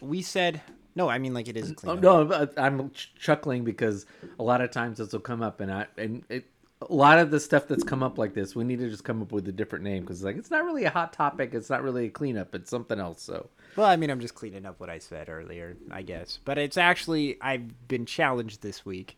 we 0.00 0.22
said 0.22 0.60
no. 0.94 1.08
I 1.08 1.18
mean, 1.18 1.34
like 1.34 1.48
it 1.48 1.56
is 1.56 1.70
a 1.70 1.72
Oh, 1.72 1.96
cleanup. 1.96 2.02
no, 2.02 2.48
I'm 2.56 2.90
chuckling 3.18 3.64
because 3.64 4.06
a 4.38 4.42
lot 4.42 4.60
of 4.60 4.70
times 4.70 4.98
this 4.98 5.12
will 5.12 5.20
come 5.20 5.42
up, 5.42 5.60
and 5.60 5.72
I 5.72 5.86
and 5.96 6.22
it 6.28 6.46
a 6.90 6.92
lot 6.92 7.18
of 7.18 7.30
the 7.30 7.40
stuff 7.40 7.66
that's 7.66 7.84
come 7.84 8.02
up 8.02 8.18
like 8.18 8.34
this, 8.34 8.54
we 8.54 8.62
need 8.62 8.78
to 8.80 8.90
just 8.90 9.04
come 9.04 9.22
up 9.22 9.32
with 9.32 9.48
a 9.48 9.52
different 9.52 9.84
name 9.84 10.02
because 10.02 10.22
like 10.22 10.36
it's 10.36 10.50
not 10.50 10.64
really 10.64 10.84
a 10.84 10.90
hot 10.90 11.12
topic. 11.14 11.54
It's 11.54 11.70
not 11.70 11.82
really 11.82 12.06
a 12.06 12.10
cleanup. 12.10 12.54
It's 12.54 12.68
something 12.70 13.00
else. 13.00 13.22
So 13.22 13.48
Well, 13.76 13.86
I 13.86 13.96
mean, 13.96 14.10
I'm 14.10 14.20
just 14.20 14.34
cleaning 14.34 14.66
up 14.66 14.78
what 14.80 14.90
I 14.90 14.98
said 14.98 15.28
earlier, 15.30 15.76
I 15.90 16.02
guess. 16.02 16.40
But 16.44 16.58
it's 16.58 16.76
actually 16.76 17.38
I've 17.40 17.88
been 17.88 18.04
challenged 18.06 18.60
this 18.60 18.84
week. 18.84 19.16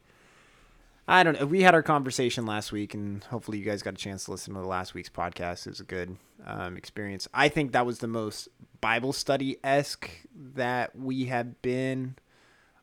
I 1.09 1.23
don't 1.23 1.39
know. 1.39 1.47
We 1.47 1.63
had 1.63 1.75
our 1.75 1.83
conversation 1.83 2.47
last 2.47 2.73
week, 2.73 2.95
and 2.95 3.23
hopefully 3.25 3.59
you 3.59 3.65
guys 3.65 3.83
got 3.83 3.95
a 3.95 3.97
chance 3.97 4.25
to 4.25 4.33
listen 4.33 4.55
to 4.55 4.61
the 4.61 4.67
last 4.67 4.93
week's 4.93 5.09
podcast. 5.09 5.67
It 5.67 5.71
was 5.71 5.81
a 5.81 5.85
good 5.85 6.17
um, 6.45 6.77
experience. 6.77 7.29
I 7.33 7.49
think 7.49 7.73
that 7.73 7.87
was 7.87 8.01
the 8.01 8.09
most 8.09 8.49
Bible 8.81 9.13
study 9.13 9.59
esque 9.63 10.11
that 10.35 10.97
we 10.97 11.27
have 11.27 11.63
been 11.63 12.17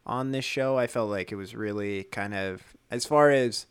on 0.05 0.31
this 0.31 0.45
show. 0.45 0.77
I 0.77 0.87
felt 0.87 1.09
like 1.09 1.31
it 1.31 1.35
was 1.35 1.53
really 1.55 2.03
kind 2.03 2.33
of 2.33 2.61
as 2.89 3.05
far 3.05 3.29
as 3.29 3.65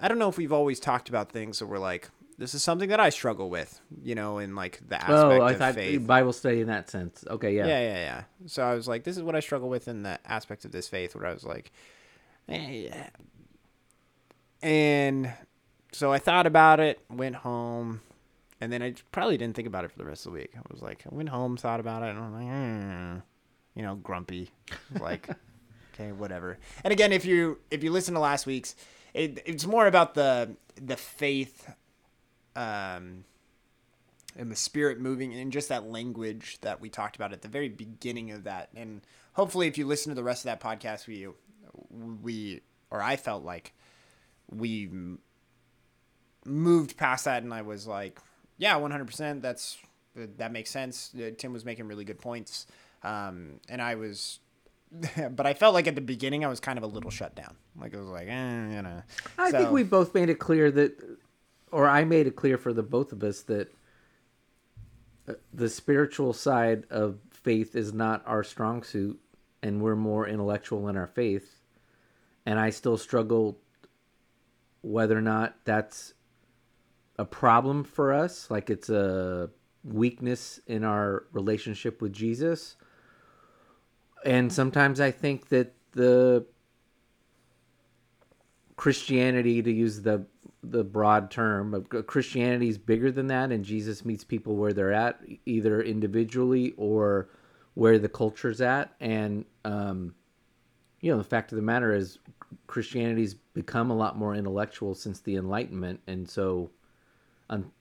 I 0.00 0.08
don't 0.08 0.18
know 0.18 0.28
if 0.28 0.38
we've 0.38 0.52
always 0.52 0.80
talked 0.80 1.08
about 1.08 1.30
things 1.30 1.58
that 1.58 1.66
were 1.66 1.78
like 1.78 2.08
this 2.40 2.54
is 2.54 2.62
something 2.62 2.88
that 2.88 3.00
I 3.00 3.10
struggle 3.10 3.50
with, 3.50 3.78
you 4.02 4.14
know, 4.14 4.38
in 4.38 4.54
like 4.54 4.80
the 4.88 4.96
aspect 4.96 5.12
oh, 5.12 5.42
I 5.42 5.52
of 5.52 5.58
thought 5.58 5.74
faith. 5.74 6.06
Bible 6.06 6.32
study 6.32 6.62
in 6.62 6.68
that 6.68 6.88
sense. 6.88 7.22
Okay, 7.28 7.54
yeah. 7.54 7.66
Yeah, 7.66 7.80
yeah, 7.82 7.96
yeah. 7.96 8.22
So 8.46 8.62
I 8.62 8.74
was 8.74 8.88
like, 8.88 9.04
this 9.04 9.18
is 9.18 9.22
what 9.22 9.36
I 9.36 9.40
struggle 9.40 9.68
with 9.68 9.88
in 9.88 10.04
the 10.04 10.18
aspect 10.24 10.64
of 10.64 10.72
this 10.72 10.88
faith, 10.88 11.14
where 11.14 11.26
I 11.26 11.34
was 11.34 11.44
like, 11.44 11.70
eh, 12.48 12.88
yeah. 12.88 13.08
And 14.62 15.32
so 15.92 16.12
I 16.12 16.18
thought 16.18 16.46
about 16.46 16.80
it, 16.80 17.00
went 17.10 17.36
home, 17.36 18.00
and 18.60 18.72
then 18.72 18.82
I 18.82 18.94
probably 19.12 19.36
didn't 19.36 19.56
think 19.56 19.68
about 19.68 19.84
it 19.84 19.90
for 19.90 19.98
the 19.98 20.04
rest 20.04 20.26
of 20.26 20.32
the 20.32 20.38
week. 20.38 20.52
I 20.56 20.60
was 20.70 20.82
like, 20.82 21.04
I 21.10 21.14
went 21.14 21.28
home, 21.30 21.56
thought 21.56 21.80
about 21.80 22.02
it, 22.02 22.10
and 22.10 22.18
I'm 22.18 22.32
like, 22.32 22.46
mm, 22.46 23.22
you 23.74 23.82
know, 23.82 23.96
grumpy, 23.96 24.50
like, 25.00 25.28
okay, 25.94 26.12
whatever. 26.12 26.58
And 26.84 26.92
again, 26.92 27.12
if 27.12 27.24
you 27.24 27.58
if 27.70 27.82
you 27.82 27.90
listen 27.90 28.14
to 28.14 28.20
last 28.20 28.46
week's, 28.46 28.76
it, 29.14 29.42
it's 29.46 29.66
more 29.66 29.86
about 29.86 30.14
the 30.14 30.56
the 30.76 30.96
faith. 30.96 31.70
Um, 32.56 33.24
and 34.36 34.50
the 34.50 34.56
spirit 34.56 35.00
moving 35.00 35.34
and 35.34 35.52
just 35.52 35.68
that 35.68 35.86
language 35.86 36.58
that 36.60 36.80
we 36.80 36.88
talked 36.88 37.16
about 37.16 37.32
at 37.32 37.42
the 37.42 37.48
very 37.48 37.68
beginning 37.68 38.30
of 38.30 38.44
that 38.44 38.68
and 38.76 39.00
hopefully 39.32 39.66
if 39.66 39.76
you 39.76 39.86
listen 39.86 40.10
to 40.10 40.14
the 40.14 40.22
rest 40.22 40.44
of 40.44 40.50
that 40.50 40.60
podcast 40.60 41.06
we 41.06 41.26
we 42.22 42.60
or 42.90 43.02
i 43.02 43.16
felt 43.16 43.44
like 43.44 43.72
we 44.54 44.90
moved 46.44 46.96
past 46.96 47.24
that 47.24 47.42
and 47.42 47.52
i 47.52 47.62
was 47.62 47.86
like 47.86 48.18
yeah 48.58 48.74
100% 48.78 49.40
that's 49.40 49.78
that 50.16 50.52
makes 50.52 50.70
sense. 50.70 51.14
Uh, 51.16 51.30
tim 51.38 51.52
was 51.52 51.64
making 51.64 51.86
really 51.86 52.04
good 52.04 52.18
points. 52.18 52.66
Um, 53.02 53.60
and 53.68 53.80
i 53.80 53.94
was 53.94 54.40
but 55.30 55.46
i 55.46 55.54
felt 55.54 55.72
like 55.72 55.86
at 55.86 55.94
the 55.94 56.00
beginning 56.00 56.44
i 56.44 56.48
was 56.48 56.58
kind 56.60 56.76
of 56.76 56.82
a 56.82 56.86
little 56.88 57.10
shut 57.10 57.34
down. 57.34 57.56
Like 57.78 57.94
i 57.94 57.98
was 57.98 58.08
like 58.08 58.28
eh, 58.28 58.74
you 58.74 58.82
know. 58.82 59.02
I 59.38 59.50
think 59.50 59.70
we 59.70 59.84
both 59.84 60.14
made 60.14 60.28
it 60.28 60.38
clear 60.38 60.70
that, 60.72 60.98
or 61.70 61.88
I 61.88 62.04
made 62.04 62.26
it 62.26 62.36
clear 62.36 62.58
for 62.58 62.72
the 62.72 62.82
both 62.82 63.12
of 63.12 63.22
us 63.22 63.42
that 63.42 63.72
uh, 65.28 65.34
the 65.54 65.68
spiritual 65.68 66.32
side 66.32 66.84
of 66.90 67.18
faith 67.30 67.76
is 67.76 67.92
not 67.92 68.22
our 68.26 68.42
strong 68.42 68.82
suit, 68.82 69.18
and 69.62 69.80
we're 69.80 69.96
more 69.96 70.26
intellectual 70.26 70.88
in 70.88 70.96
our 70.96 71.06
faith. 71.06 71.60
And 72.44 72.58
I 72.58 72.70
still 72.70 72.96
struggle 72.96 73.58
whether 74.82 75.16
or 75.16 75.22
not 75.22 75.56
that's 75.64 76.14
a 77.18 77.24
problem 77.24 77.84
for 77.84 78.12
us, 78.12 78.50
like 78.50 78.70
it's 78.70 78.88
a 78.88 79.50
weakness 79.84 80.60
in 80.66 80.84
our 80.84 81.24
relationship 81.32 82.00
with 82.00 82.12
Jesus. 82.12 82.76
And 84.24 84.52
sometimes 84.52 85.00
I 85.00 85.10
think 85.10 85.48
that 85.48 85.74
the 85.92 86.46
Christianity, 88.76 89.62
to 89.62 89.70
use 89.70 90.02
the 90.02 90.26
the 90.62 90.84
broad 90.84 91.30
term, 91.30 91.84
Christianity 92.06 92.68
is 92.68 92.76
bigger 92.76 93.10
than 93.10 93.28
that, 93.28 93.50
and 93.50 93.64
Jesus 93.64 94.04
meets 94.04 94.24
people 94.24 94.56
where 94.56 94.74
they're 94.74 94.92
at, 94.92 95.20
either 95.46 95.82
individually 95.82 96.74
or 96.76 97.30
where 97.74 97.98
the 97.98 98.08
culture's 98.08 98.60
at. 98.60 98.94
And 99.00 99.44
um, 99.64 100.14
you 101.00 101.10
know, 101.10 101.18
the 101.18 101.24
fact 101.24 101.52
of 101.52 101.56
the 101.56 101.62
matter 101.62 101.94
is, 101.94 102.18
Christianity's 102.66 103.34
become 103.34 103.90
a 103.90 103.96
lot 103.96 104.16
more 104.16 104.34
intellectual 104.34 104.94
since 104.94 105.20
the 105.20 105.36
Enlightenment, 105.36 106.00
and 106.06 106.28
so, 106.28 106.70
um, 107.48 107.72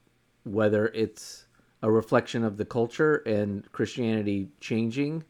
whether 0.43 0.87
it's 0.87 1.45
a 1.81 1.91
reflection 1.91 2.43
of 2.43 2.57
the 2.57 2.65
culture 2.65 3.17
and 3.25 3.69
Christianity 3.71 4.49
changing, 4.59 5.23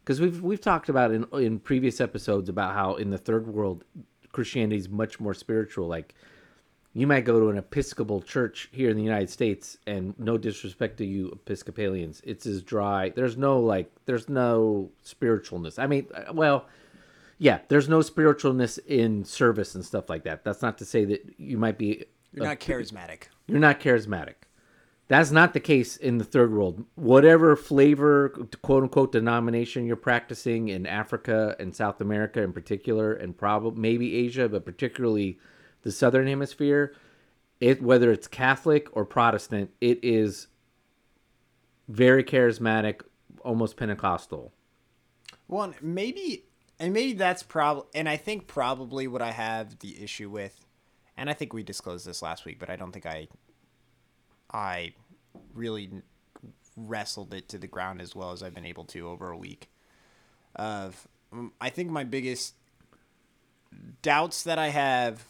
because 0.00 0.20
we've 0.20 0.42
we've 0.42 0.60
talked 0.60 0.88
about 0.88 1.12
in 1.12 1.26
in 1.32 1.58
previous 1.58 2.00
episodes 2.00 2.48
about 2.48 2.74
how 2.74 2.94
in 2.94 3.10
the 3.10 3.18
third 3.18 3.46
world 3.46 3.84
Christianity 4.32 4.76
is 4.76 4.88
much 4.88 5.20
more 5.20 5.34
spiritual. 5.34 5.86
Like 5.88 6.14
you 6.94 7.08
might 7.08 7.24
go 7.24 7.40
to 7.40 7.48
an 7.48 7.58
Episcopal 7.58 8.22
church 8.22 8.68
here 8.70 8.88
in 8.88 8.96
the 8.96 9.02
United 9.02 9.28
States, 9.28 9.78
and 9.86 10.14
no 10.18 10.38
disrespect 10.38 10.98
to 10.98 11.04
you 11.04 11.28
Episcopalians, 11.28 12.22
it's 12.24 12.46
as 12.46 12.62
dry. 12.62 13.10
There's 13.10 13.36
no 13.36 13.58
like, 13.58 13.90
there's 14.06 14.28
no 14.28 14.90
spiritualness. 15.04 15.78
I 15.78 15.88
mean, 15.88 16.06
uh, 16.14 16.32
well, 16.32 16.66
yeah, 17.44 17.58
there's 17.68 17.90
no 17.90 17.98
spiritualness 17.98 18.78
in 18.86 19.22
service 19.24 19.74
and 19.74 19.84
stuff 19.84 20.08
like 20.08 20.24
that. 20.24 20.44
That's 20.44 20.62
not 20.62 20.78
to 20.78 20.86
say 20.86 21.04
that 21.04 21.34
you 21.36 21.58
might 21.58 21.76
be 21.76 22.04
you're 22.32 22.46
not 22.46 22.58
charismatic 22.58 23.24
you're 23.46 23.58
not 23.58 23.80
charismatic. 23.80 24.34
That's 25.06 25.30
not 25.30 25.52
the 25.52 25.60
case 25.60 25.98
in 25.98 26.16
the 26.16 26.24
third 26.24 26.50
world. 26.50 26.86
Whatever 26.94 27.56
flavor, 27.56 28.30
quote 28.62 28.84
unquote, 28.84 29.12
denomination 29.12 29.84
you're 29.84 29.96
practicing 29.96 30.68
in 30.68 30.86
Africa 30.86 31.54
and 31.60 31.76
South 31.76 32.00
America 32.00 32.40
in 32.42 32.54
particular, 32.54 33.12
and 33.12 33.36
probably 33.36 33.78
maybe 33.78 34.16
Asia, 34.16 34.48
but 34.48 34.64
particularly 34.64 35.38
the 35.82 35.92
southern 35.92 36.26
hemisphere, 36.26 36.94
it 37.60 37.82
whether 37.82 38.10
it's 38.10 38.26
Catholic 38.26 38.88
or 38.96 39.04
Protestant, 39.04 39.70
it 39.82 40.02
is 40.02 40.46
very 41.88 42.24
charismatic, 42.24 43.02
almost 43.44 43.76
Pentecostal. 43.76 44.54
One 45.46 45.74
maybe, 45.82 46.46
and 46.78 46.92
maybe 46.92 47.12
that's 47.12 47.42
probably, 47.42 47.84
and 47.94 48.08
I 48.08 48.16
think 48.16 48.46
probably 48.46 49.06
what 49.06 49.22
I 49.22 49.32
have 49.32 49.78
the 49.78 50.02
issue 50.02 50.30
with, 50.30 50.64
and 51.16 51.30
I 51.30 51.32
think 51.32 51.52
we 51.52 51.62
disclosed 51.62 52.06
this 52.06 52.22
last 52.22 52.44
week, 52.44 52.58
but 52.58 52.70
I 52.70 52.76
don't 52.76 52.92
think 52.92 53.06
I, 53.06 53.28
I 54.52 54.94
really 55.54 55.90
wrestled 56.76 57.32
it 57.32 57.48
to 57.50 57.58
the 57.58 57.68
ground 57.68 58.00
as 58.00 58.16
well 58.16 58.32
as 58.32 58.42
I've 58.42 58.54
been 58.54 58.66
able 58.66 58.84
to 58.86 59.08
over 59.08 59.30
a 59.30 59.36
week. 59.36 59.70
Of, 60.56 61.08
um, 61.32 61.52
I 61.60 61.70
think 61.70 61.90
my 61.90 62.04
biggest 62.04 62.54
doubts 64.02 64.42
that 64.44 64.58
I 64.58 64.68
have 64.68 65.24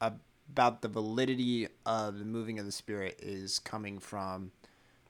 about 0.00 0.82
the 0.82 0.88
validity 0.88 1.68
of 1.86 2.18
the 2.18 2.24
moving 2.24 2.58
of 2.58 2.66
the 2.66 2.72
spirit 2.72 3.18
is 3.20 3.58
coming 3.58 3.98
from 3.98 4.52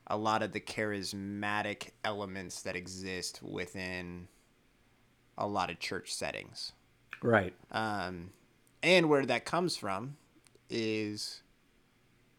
a 0.07 0.17
lot 0.17 0.43
of 0.43 0.53
the 0.53 0.61
charismatic 0.61 1.91
elements 2.05 2.63
that 2.63 2.77
exist 2.77 3.43
within 3.43 4.29
a 5.37 5.47
lot 5.47 5.71
of 5.71 5.79
church 5.79 6.15
settings. 6.15 6.73
Right. 7.23 7.55
Um, 7.71 8.31
and 8.83 9.09
where 9.09 9.25
that 9.27 9.45
comes 9.45 9.77
from 9.77 10.17
is 10.69 11.43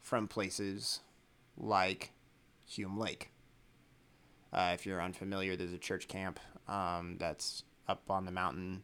from 0.01 0.27
places 0.27 0.99
like 1.58 2.12
Hume 2.65 2.99
Lake. 2.99 3.31
Uh, 4.53 4.71
if 4.73 4.86
you're 4.86 5.01
unfamiliar, 5.01 5.55
there's 5.55 5.73
a 5.73 5.77
church 5.77 6.08
camp 6.08 6.39
um, 6.67 7.17
that's 7.19 7.63
up 7.88 8.03
on 8.10 8.25
the 8.25 8.31
mountain 8.31 8.84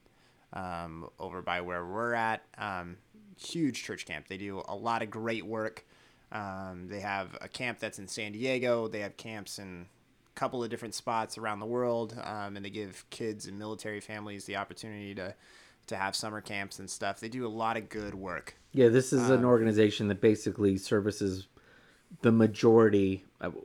um, 0.54 1.10
over 1.20 1.42
by 1.42 1.62
where 1.62 1.86
we're 1.86 2.14
at. 2.14 2.44
Um, 2.58 2.98
huge 3.38 3.84
church 3.84 4.06
camp. 4.06 4.28
They 4.28 4.38
do 4.38 4.62
a 4.68 4.76
lot 4.76 5.02
of 5.02 5.10
great 5.10 5.46
work. 5.46 5.86
Um, 6.32 6.88
they 6.88 7.00
have 7.00 7.38
a 7.42 7.48
camp 7.48 7.80
that's 7.80 8.00
in 8.00 8.08
San 8.08 8.32
Diego. 8.32 8.88
They 8.88 9.00
have 9.00 9.18
camps 9.18 9.60
in 9.60 9.88
couple 10.36 10.64
of 10.64 10.70
different 10.70 10.94
spots 10.94 11.38
around 11.38 11.60
the 11.60 11.66
world, 11.66 12.18
um, 12.24 12.56
and 12.56 12.66
they 12.66 12.70
give 12.70 13.06
kids 13.10 13.48
and 13.48 13.58
military 13.60 14.00
families 14.00 14.46
the 14.46 14.56
opportunity 14.58 15.16
to 15.16 15.34
to 15.88 15.96
have 15.96 16.16
summer 16.16 16.42
camps 16.42 16.80
and 16.80 16.90
stuff. 16.90 17.20
They 17.20 17.28
do 17.28 17.46
a 17.46 17.50
lot 17.50 17.76
of 17.76 17.90
good 17.90 18.14
work. 18.14 18.56
Yeah, 18.72 18.90
this 18.90 19.12
is 19.12 19.30
an 19.30 19.44
organization 19.44 20.08
that 20.08 20.22
basically 20.22 20.78
services 20.78 21.48
the 22.22 22.32
majority, 22.32 23.26
of, 23.42 23.56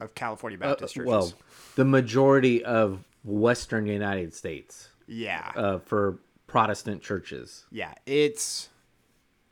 Of 0.00 0.14
California 0.14 0.58
uh, 0.58 0.68
Baptist 0.68 0.94
churches. 0.94 1.08
well, 1.08 1.32
the 1.76 1.84
majority 1.84 2.64
of 2.64 3.02
Western 3.24 3.86
United 3.86 4.34
States 4.34 4.90
yeah, 5.08 5.50
uh, 5.56 5.78
for 5.78 6.18
Protestant 6.46 7.02
churches. 7.02 7.64
yeah, 7.70 7.94
it's 8.06 8.68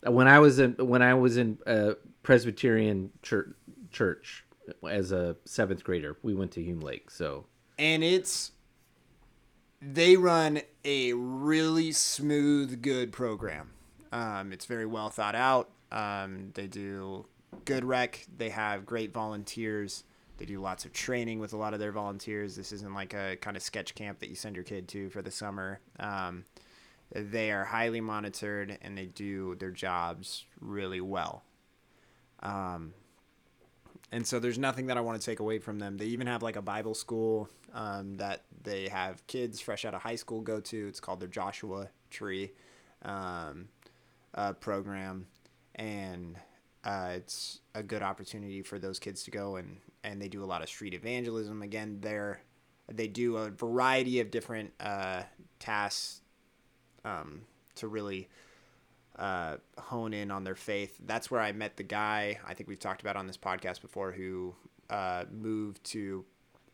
When 0.04 0.28
I 0.28 0.38
was 0.38 0.58
in 0.58 0.74
when 0.74 1.02
I 1.02 1.14
was 1.14 1.36
in 1.36 1.58
a 1.66 1.94
Presbyterian 2.22 3.10
church, 3.22 3.48
church 3.90 4.44
as 4.88 5.12
a 5.12 5.36
seventh 5.44 5.84
grader, 5.84 6.16
we 6.22 6.34
went 6.34 6.52
to 6.52 6.62
Hume 6.62 6.80
Lake. 6.80 7.10
So 7.10 7.46
and 7.78 8.02
it's 8.02 8.52
they 9.80 10.16
run 10.16 10.60
a 10.84 11.12
really 11.12 11.92
smooth, 11.92 12.82
good 12.82 13.12
program. 13.12 13.70
Um, 14.10 14.52
it's 14.52 14.64
very 14.64 14.86
well 14.86 15.10
thought 15.10 15.34
out. 15.34 15.70
Um, 15.92 16.50
they 16.54 16.66
do 16.66 17.26
good 17.64 17.84
rec. 17.84 18.26
They 18.36 18.50
have 18.50 18.84
great 18.86 19.12
volunteers. 19.12 20.04
They 20.38 20.44
do 20.44 20.60
lots 20.60 20.84
of 20.84 20.92
training 20.92 21.40
with 21.40 21.52
a 21.52 21.56
lot 21.56 21.74
of 21.74 21.80
their 21.80 21.92
volunteers. 21.92 22.56
This 22.56 22.72
isn't 22.72 22.94
like 22.94 23.14
a 23.14 23.36
kind 23.40 23.56
of 23.56 23.62
sketch 23.62 23.94
camp 23.94 24.20
that 24.20 24.28
you 24.28 24.34
send 24.34 24.56
your 24.56 24.64
kid 24.64 24.88
to 24.88 25.10
for 25.10 25.22
the 25.22 25.30
summer. 25.30 25.80
Um, 25.98 26.44
They 27.12 27.50
are 27.50 27.64
highly 27.64 28.00
monitored 28.00 28.78
and 28.82 28.96
they 28.96 29.06
do 29.06 29.54
their 29.56 29.70
jobs 29.70 30.44
really 30.60 31.00
well. 31.00 31.42
Um, 32.42 32.92
and 34.10 34.26
so 34.26 34.38
there's 34.38 34.58
nothing 34.58 34.86
that 34.86 34.96
I 34.96 35.00
want 35.00 35.20
to 35.20 35.24
take 35.24 35.40
away 35.40 35.58
from 35.58 35.78
them. 35.78 35.96
They 35.96 36.06
even 36.06 36.26
have 36.26 36.42
like 36.42 36.56
a 36.56 36.62
Bible 36.62 36.94
school 36.94 37.48
um, 37.74 38.16
that 38.16 38.44
they 38.62 38.88
have 38.88 39.26
kids 39.26 39.60
fresh 39.60 39.84
out 39.84 39.94
of 39.94 40.02
high 40.02 40.16
school 40.16 40.40
go 40.40 40.60
to. 40.60 40.88
It's 40.88 41.00
called 41.00 41.20
their 41.20 41.28
Joshua 41.28 41.88
Tree 42.10 42.52
um, 43.02 43.68
uh, 44.34 44.54
program, 44.54 45.26
and 45.74 46.36
uh, 46.84 47.10
it's 47.16 47.60
a 47.74 47.82
good 47.82 48.02
opportunity 48.02 48.62
for 48.62 48.78
those 48.78 48.98
kids 48.98 49.22
to 49.24 49.30
go 49.30 49.56
and 49.56 49.78
and 50.04 50.22
they 50.22 50.28
do 50.28 50.42
a 50.42 50.46
lot 50.46 50.62
of 50.62 50.68
street 50.68 50.94
evangelism. 50.94 51.62
Again, 51.62 51.98
they're 52.00 52.40
they 52.90 53.08
do 53.08 53.36
a 53.36 53.50
variety 53.50 54.20
of 54.20 54.30
different 54.30 54.72
uh, 54.80 55.22
tasks 55.58 56.22
um, 57.04 57.42
to 57.74 57.88
really 57.88 58.28
uh, 59.18 59.56
hone 59.78 60.14
in 60.14 60.30
on 60.30 60.44
their 60.44 60.54
faith. 60.54 60.96
That's 61.04 61.30
where 61.30 61.40
I 61.40 61.52
met 61.52 61.76
the 61.76 61.82
guy 61.82 62.38
I 62.46 62.54
think 62.54 62.68
we've 62.68 62.78
talked 62.78 63.00
about 63.02 63.16
on 63.16 63.26
this 63.26 63.36
podcast 63.36 63.80
before 63.82 64.12
who 64.12 64.54
uh, 64.88 65.24
moved 65.30 65.82
to 65.84 66.24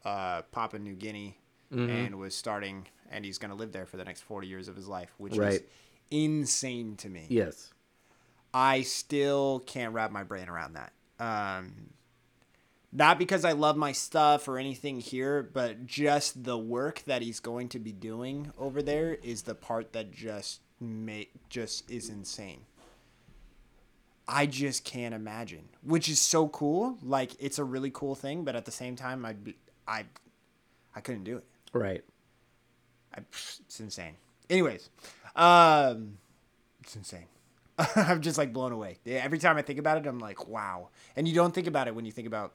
uh, 0.04 0.42
Papua 0.52 0.80
New 0.80 0.94
Guinea 0.94 1.38
Mm-hmm. 1.72 1.90
and 1.90 2.18
was 2.20 2.36
starting, 2.36 2.86
and 3.10 3.24
he's 3.24 3.38
going 3.38 3.50
to 3.50 3.56
live 3.56 3.72
there 3.72 3.86
for 3.86 3.96
the 3.96 4.04
next 4.04 4.20
40 4.20 4.46
years 4.46 4.68
of 4.68 4.76
his 4.76 4.86
life, 4.86 5.12
which 5.18 5.36
is 5.36 5.62
insane 6.10 6.94
to 6.98 7.08
me. 7.08 7.26
Yes. 7.28 7.72
I 8.52 8.82
still 8.82 9.60
can't 9.66 9.92
wrap 9.92 10.12
my 10.12 10.22
brain 10.22 10.48
around 10.48 10.74
that. 10.74 10.92
Um, 11.18 11.90
not 12.92 13.18
because 13.18 13.44
I 13.44 13.52
love 13.52 13.76
my 13.76 13.90
stuff 13.90 14.46
or 14.46 14.58
anything 14.58 15.00
here, 15.00 15.42
but 15.42 15.84
just 15.86 16.44
the 16.44 16.56
work 16.58 17.02
that 17.06 17.22
he's 17.22 17.40
going 17.40 17.68
to 17.70 17.80
be 17.80 17.90
doing 17.92 18.52
over 18.56 18.80
there 18.80 19.14
is 19.14 19.42
the 19.42 19.54
part 19.56 19.92
that 19.94 20.12
just 20.12 20.60
make 20.80 21.30
just 21.48 21.90
is 21.90 22.08
insane. 22.08 22.60
I 24.26 24.46
just 24.46 24.84
can't 24.84 25.14
imagine, 25.14 25.68
which 25.82 26.08
is 26.08 26.20
so 26.20 26.48
cool. 26.48 26.98
Like 27.02 27.32
it's 27.38 27.58
a 27.58 27.64
really 27.64 27.90
cool 27.90 28.14
thing, 28.14 28.44
but 28.44 28.56
at 28.56 28.64
the 28.64 28.70
same 28.70 28.96
time, 28.96 29.24
I'd 29.24 29.44
be, 29.44 29.56
I, 29.86 30.04
I 30.96 31.00
couldn't 31.00 31.24
do 31.24 31.36
it. 31.36 31.44
Right. 31.72 32.02
I, 33.14 33.20
it's 33.20 33.80
insane. 33.80 34.14
Anyways, 34.48 34.88
um, 35.36 36.18
it's 36.82 36.96
insane. 36.96 37.26
I'm 37.96 38.20
just 38.22 38.38
like 38.38 38.52
blown 38.52 38.72
away. 38.72 38.98
Every 39.06 39.38
time 39.38 39.56
I 39.56 39.62
think 39.62 39.78
about 39.78 39.98
it, 39.98 40.06
I'm 40.06 40.18
like, 40.18 40.48
wow. 40.48 40.88
And 41.16 41.26
you 41.26 41.34
don't 41.34 41.52
think 41.52 41.66
about 41.66 41.88
it 41.88 41.94
when 41.94 42.04
you 42.04 42.12
think 42.12 42.26
about 42.26 42.54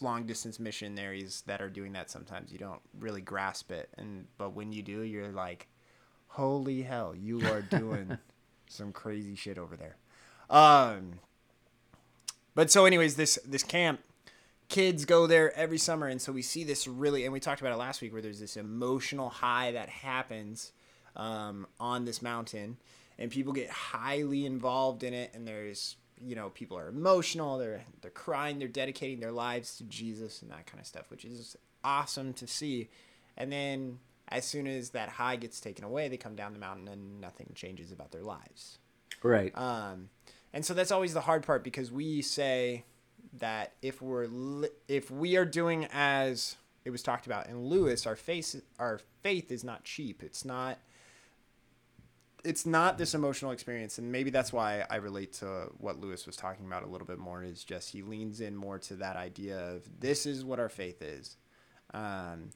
long 0.00 0.24
distance 0.24 0.58
missionaries 0.58 1.42
that 1.46 1.60
are 1.60 1.68
doing 1.68 1.92
that. 1.92 2.10
Sometimes 2.10 2.52
you 2.52 2.58
don't 2.58 2.80
really 2.98 3.20
grasp 3.20 3.70
it, 3.70 3.88
and 3.98 4.26
but 4.38 4.54
when 4.54 4.72
you 4.72 4.82
do, 4.82 5.02
you're 5.02 5.32
like, 5.32 5.68
holy 6.32 6.82
hell, 6.82 7.14
you 7.14 7.46
are 7.46 7.62
doing 7.62 8.18
some 8.68 8.92
crazy 8.92 9.34
shit 9.34 9.58
over 9.58 9.76
there. 9.76 9.96
Um, 10.50 11.20
but 12.54 12.70
so, 12.70 12.84
anyways, 12.84 13.16
this 13.16 13.38
this 13.46 13.62
camp 13.62 14.00
kids 14.72 15.04
go 15.04 15.26
there 15.26 15.54
every 15.54 15.76
summer 15.76 16.06
and 16.06 16.18
so 16.18 16.32
we 16.32 16.40
see 16.40 16.64
this 16.64 16.88
really 16.88 17.24
and 17.24 17.32
we 17.32 17.38
talked 17.38 17.60
about 17.60 17.74
it 17.74 17.76
last 17.76 18.00
week 18.00 18.10
where 18.10 18.22
there's 18.22 18.40
this 18.40 18.56
emotional 18.56 19.28
high 19.28 19.70
that 19.70 19.90
happens 19.90 20.72
um, 21.14 21.66
on 21.78 22.06
this 22.06 22.22
mountain 22.22 22.78
and 23.18 23.30
people 23.30 23.52
get 23.52 23.68
highly 23.68 24.46
involved 24.46 25.02
in 25.02 25.12
it 25.12 25.30
and 25.34 25.46
there's 25.46 25.96
you 26.24 26.34
know 26.34 26.48
people 26.48 26.78
are 26.78 26.88
emotional 26.88 27.58
they're 27.58 27.82
they're 28.00 28.10
crying 28.10 28.58
they're 28.58 28.66
dedicating 28.66 29.20
their 29.20 29.30
lives 29.30 29.76
to 29.76 29.84
jesus 29.84 30.40
and 30.40 30.50
that 30.50 30.64
kind 30.64 30.80
of 30.80 30.86
stuff 30.86 31.10
which 31.10 31.26
is 31.26 31.54
awesome 31.84 32.32
to 32.32 32.46
see 32.46 32.88
and 33.36 33.52
then 33.52 33.98
as 34.28 34.44
soon 34.46 34.66
as 34.66 34.90
that 34.90 35.08
high 35.08 35.36
gets 35.36 35.60
taken 35.60 35.84
away 35.84 36.08
they 36.08 36.16
come 36.16 36.34
down 36.36 36.52
the 36.52 36.58
mountain 36.58 36.88
and 36.88 37.20
nothing 37.20 37.50
changes 37.54 37.92
about 37.92 38.10
their 38.12 38.22
lives 38.22 38.78
Right. 39.22 39.56
um, 39.56 40.08
and 40.52 40.64
so 40.64 40.74
that's 40.74 40.90
always 40.90 41.14
the 41.14 41.20
hard 41.22 41.44
part 41.44 41.62
because 41.64 41.90
we 41.92 42.22
say 42.22 42.84
that 43.34 43.72
if 43.82 44.02
we're 44.02 44.26
li- 44.26 44.68
if 44.88 45.10
we 45.10 45.36
are 45.36 45.44
doing 45.44 45.86
as 45.92 46.56
it 46.84 46.90
was 46.90 47.02
talked 47.02 47.26
about 47.26 47.46
in 47.48 47.64
Lewis, 47.66 48.06
our 48.06 48.16
face 48.16 48.56
our 48.78 49.00
faith 49.22 49.50
is 49.52 49.62
not 49.64 49.84
cheap. 49.84 50.22
It's 50.22 50.44
not 50.44 50.78
it's 52.44 52.66
not 52.66 52.98
this 52.98 53.14
emotional 53.14 53.52
experience 53.52 53.98
and 53.98 54.10
maybe 54.10 54.28
that's 54.30 54.52
why 54.52 54.84
I 54.90 54.96
relate 54.96 55.32
to 55.34 55.68
what 55.78 56.00
Lewis 56.00 56.26
was 56.26 56.36
talking 56.36 56.66
about 56.66 56.82
a 56.82 56.86
little 56.88 57.06
bit 57.06 57.18
more 57.18 57.44
is 57.44 57.62
just 57.62 57.90
he 57.90 58.02
leans 58.02 58.40
in 58.40 58.56
more 58.56 58.78
to 58.80 58.96
that 58.96 59.14
idea 59.16 59.58
of 59.70 59.84
this 60.00 60.26
is 60.26 60.44
what 60.44 60.58
our 60.58 60.68
faith 60.68 61.00
is. 61.00 61.36
Um, 61.94 62.50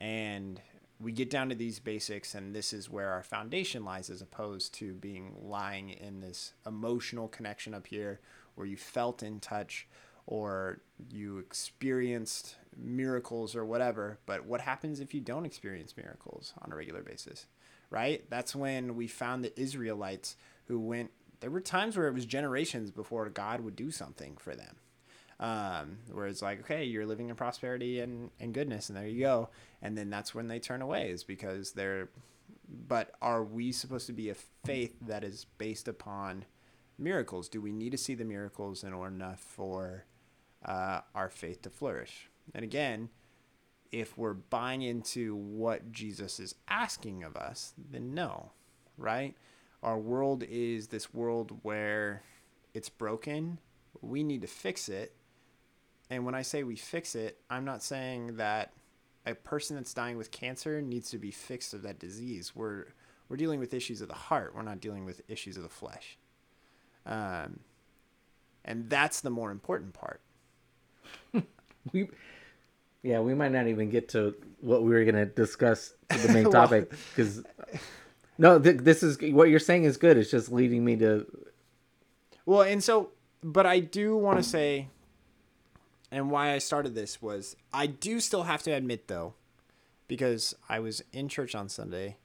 and 0.00 0.60
we 1.00 1.12
get 1.12 1.30
down 1.30 1.48
to 1.48 1.54
these 1.54 1.78
basics 1.78 2.34
and 2.34 2.54
this 2.54 2.72
is 2.72 2.90
where 2.90 3.10
our 3.10 3.22
foundation 3.22 3.84
lies 3.84 4.10
as 4.10 4.20
opposed 4.20 4.74
to 4.74 4.94
being 4.94 5.34
lying 5.42 5.90
in 5.90 6.20
this 6.20 6.52
emotional 6.66 7.28
connection 7.28 7.72
up 7.72 7.86
here 7.86 8.20
where 8.54 8.66
you 8.66 8.76
felt 8.76 9.22
in 9.22 9.40
touch 9.40 9.88
or 10.26 10.80
you 11.10 11.38
experienced 11.38 12.56
miracles 12.76 13.56
or 13.56 13.64
whatever. 13.64 14.18
But 14.26 14.44
what 14.44 14.60
happens 14.60 15.00
if 15.00 15.14
you 15.14 15.20
don't 15.20 15.46
experience 15.46 15.96
miracles 15.96 16.52
on 16.60 16.72
a 16.72 16.76
regular 16.76 17.02
basis 17.02 17.46
right? 17.90 18.24
That's 18.30 18.54
when 18.54 18.96
we 18.96 19.08
found 19.08 19.44
the 19.44 19.60
israelites 19.60 20.36
who 20.66 20.78
went 20.78 21.10
there 21.40 21.50
were 21.50 21.60
times 21.60 21.96
where 21.96 22.06
it 22.06 22.14
was 22.14 22.26
generations 22.26 22.90
before 22.90 23.28
god 23.28 23.60
would 23.60 23.74
do 23.74 23.90
something 23.90 24.36
for 24.36 24.54
them 24.54 24.76
um, 25.40 25.98
where 26.12 26.26
it's 26.26 26.42
like, 26.42 26.60
okay, 26.60 26.84
you're 26.84 27.06
living 27.06 27.30
in 27.30 27.34
prosperity 27.34 28.00
and, 28.00 28.30
and 28.38 28.52
goodness, 28.52 28.88
and 28.88 28.98
there 28.98 29.06
you 29.06 29.20
go. 29.20 29.48
And 29.82 29.96
then 29.96 30.10
that's 30.10 30.34
when 30.34 30.48
they 30.48 30.60
turn 30.60 30.82
away, 30.82 31.10
is 31.10 31.24
because 31.24 31.72
they're. 31.72 32.10
But 32.86 33.12
are 33.20 33.42
we 33.42 33.72
supposed 33.72 34.06
to 34.06 34.12
be 34.12 34.30
a 34.30 34.36
faith 34.64 34.94
that 35.00 35.24
is 35.24 35.46
based 35.58 35.88
upon 35.88 36.44
miracles? 36.98 37.48
Do 37.48 37.60
we 37.60 37.72
need 37.72 37.90
to 37.90 37.98
see 37.98 38.14
the 38.14 38.24
miracles 38.24 38.84
in 38.84 38.92
order 38.92 39.34
for 39.36 40.04
uh, 40.64 41.00
our 41.14 41.30
faith 41.30 41.62
to 41.62 41.70
flourish? 41.70 42.28
And 42.54 42.62
again, 42.62 43.08
if 43.90 44.16
we're 44.16 44.34
buying 44.34 44.82
into 44.82 45.34
what 45.34 45.90
Jesus 45.90 46.38
is 46.38 46.54
asking 46.68 47.24
of 47.24 47.34
us, 47.34 47.72
then 47.90 48.14
no, 48.14 48.52
right? 48.96 49.34
Our 49.82 49.98
world 49.98 50.44
is 50.48 50.88
this 50.88 51.12
world 51.12 51.58
where 51.62 52.22
it's 52.72 52.88
broken. 52.88 53.58
We 54.00 54.22
need 54.22 54.42
to 54.42 54.46
fix 54.46 54.88
it. 54.88 55.12
And 56.10 56.24
when 56.24 56.34
I 56.34 56.42
say 56.42 56.64
we 56.64 56.76
fix 56.76 57.14
it, 57.14 57.38
I'm 57.48 57.64
not 57.64 57.82
saying 57.82 58.36
that 58.36 58.72
a 59.26 59.34
person 59.34 59.76
that's 59.76 59.94
dying 59.94 60.16
with 60.16 60.30
cancer 60.30 60.82
needs 60.82 61.10
to 61.10 61.18
be 61.18 61.30
fixed 61.30 61.72
of 61.72 61.82
that 61.82 61.98
disease. 61.98 62.54
We're 62.54 62.86
we're 63.28 63.36
dealing 63.36 63.60
with 63.60 63.72
issues 63.72 64.00
of 64.00 64.08
the 64.08 64.14
heart. 64.14 64.54
We're 64.56 64.62
not 64.62 64.80
dealing 64.80 65.04
with 65.04 65.22
issues 65.28 65.56
of 65.56 65.62
the 65.62 65.68
flesh. 65.68 66.18
Um, 67.06 67.60
and 68.64 68.90
that's 68.90 69.20
the 69.20 69.30
more 69.30 69.50
important 69.50 69.94
part. 69.94 70.20
We, 71.94 72.08
yeah, 73.02 73.20
we 73.20 73.32
might 73.34 73.52
not 73.52 73.66
even 73.66 73.88
get 73.88 74.10
to 74.10 74.34
what 74.60 74.82
we 74.82 74.90
were 74.90 75.02
gonna 75.06 75.24
discuss 75.24 75.94
the 76.10 76.28
main 76.28 76.42
Well- 76.50 76.52
topic 76.52 76.90
because 77.08 77.42
no, 78.36 78.58
th- 78.58 78.78
this 78.78 79.02
is 79.02 79.18
what 79.32 79.48
you're 79.48 79.58
saying 79.58 79.84
is 79.84 79.96
good. 79.96 80.18
It's 80.18 80.30
just 80.30 80.52
leading 80.52 80.84
me 80.84 80.96
to 80.96 81.26
Well, 82.44 82.60
and 82.62 82.84
so, 82.84 83.10
but 83.42 83.64
I 83.64 83.80
do 83.80 84.14
want 84.16 84.36
to 84.36 84.42
say, 84.42 84.88
and 86.10 86.30
why 86.30 86.52
I 86.52 86.58
started 86.58 86.94
this 86.94 87.22
was 87.22 87.56
I 87.72 87.86
do 87.86 88.20
still 88.20 88.44
have 88.44 88.62
to 88.64 88.72
admit, 88.72 89.08
though, 89.08 89.34
because 90.08 90.54
I 90.68 90.80
was 90.80 91.02
in 91.12 91.28
church 91.28 91.54
on 91.54 91.68
Sunday 91.68 92.16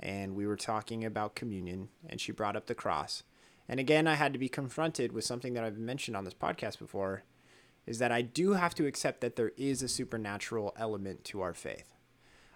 and 0.00 0.34
we 0.34 0.46
were 0.46 0.56
talking 0.56 1.04
about 1.04 1.34
communion, 1.34 1.88
and 2.06 2.20
she 2.20 2.32
brought 2.32 2.56
up 2.56 2.66
the 2.66 2.74
cross. 2.74 3.22
And 3.68 3.80
again, 3.80 4.06
I 4.06 4.14
had 4.14 4.32
to 4.34 4.38
be 4.38 4.48
confronted 4.48 5.12
with 5.12 5.24
something 5.24 5.54
that 5.54 5.64
I've 5.64 5.78
mentioned 5.78 6.16
on 6.16 6.24
this 6.24 6.34
podcast 6.34 6.78
before 6.78 7.24
is 7.86 7.98
that 7.98 8.12
I 8.12 8.22
do 8.22 8.52
have 8.52 8.74
to 8.76 8.86
accept 8.86 9.20
that 9.20 9.36
there 9.36 9.52
is 9.56 9.82
a 9.82 9.88
supernatural 9.88 10.74
element 10.76 11.24
to 11.24 11.40
our 11.40 11.54
faith. 11.54 11.94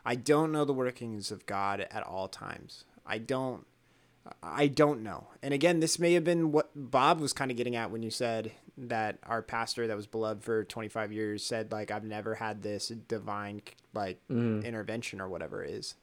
I 0.05 0.15
don't 0.15 0.53
know 0.53 0.65
the 0.65 0.73
workings 0.73 1.31
of 1.31 1.47
God 1.47 1.87
at 1.91 2.03
all 2.03 2.29
times. 2.29 2.85
I 3.07 3.19
don't 3.19 3.67
I 4.43 4.67
don't 4.67 5.03
know. 5.03 5.29
And 5.43 5.55
again, 5.55 5.81
this 5.81 5.99
may 5.99 6.13
have 6.13 6.25
been 6.25 6.53
what 6.53 6.71
Bob 6.75 7.19
was 7.19 7.33
kind 7.33 7.51
of 7.51 7.57
getting 7.57 7.77
at 7.77 7.91
when 7.91 8.03
you 8.03 8.11
said 8.11 8.53
that 8.87 9.19
our 9.25 9.43
pastor 9.43 9.87
that 9.87 9.97
was 9.97 10.07
beloved 10.07 10.43
for 10.45 10.65
25 10.65 11.13
years 11.13 11.45
said 11.45 11.73
like 11.73 11.91
I've 11.91 12.05
never 12.05 12.37
had 12.37 12.63
this 12.63 12.89
divine 12.89 13.63
like 13.95 14.21
intervention 14.65 15.21
or 15.21 15.29
whatever 15.29 15.65
it 15.65 15.71
is. 15.71 15.95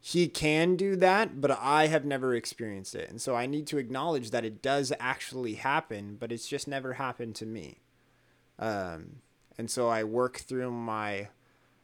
He 0.00 0.28
can 0.28 0.76
do 0.76 0.94
that, 0.96 1.40
but 1.40 1.50
I 1.50 1.88
have 1.88 2.04
never 2.04 2.34
experienced 2.34 2.94
it. 2.94 3.10
And 3.10 3.20
so 3.20 3.34
I 3.34 3.46
need 3.46 3.66
to 3.68 3.78
acknowledge 3.78 4.30
that 4.30 4.44
it 4.44 4.62
does 4.62 4.92
actually 5.00 5.54
happen, 5.54 6.16
but 6.18 6.30
it's 6.30 6.46
just 6.46 6.68
never 6.68 6.94
happened 6.94 7.34
to 7.36 7.46
me. 7.46 7.80
Um, 8.60 9.16
and 9.58 9.68
so 9.68 9.88
I 9.88 10.04
work 10.04 10.38
through 10.38 10.70
my 10.70 11.28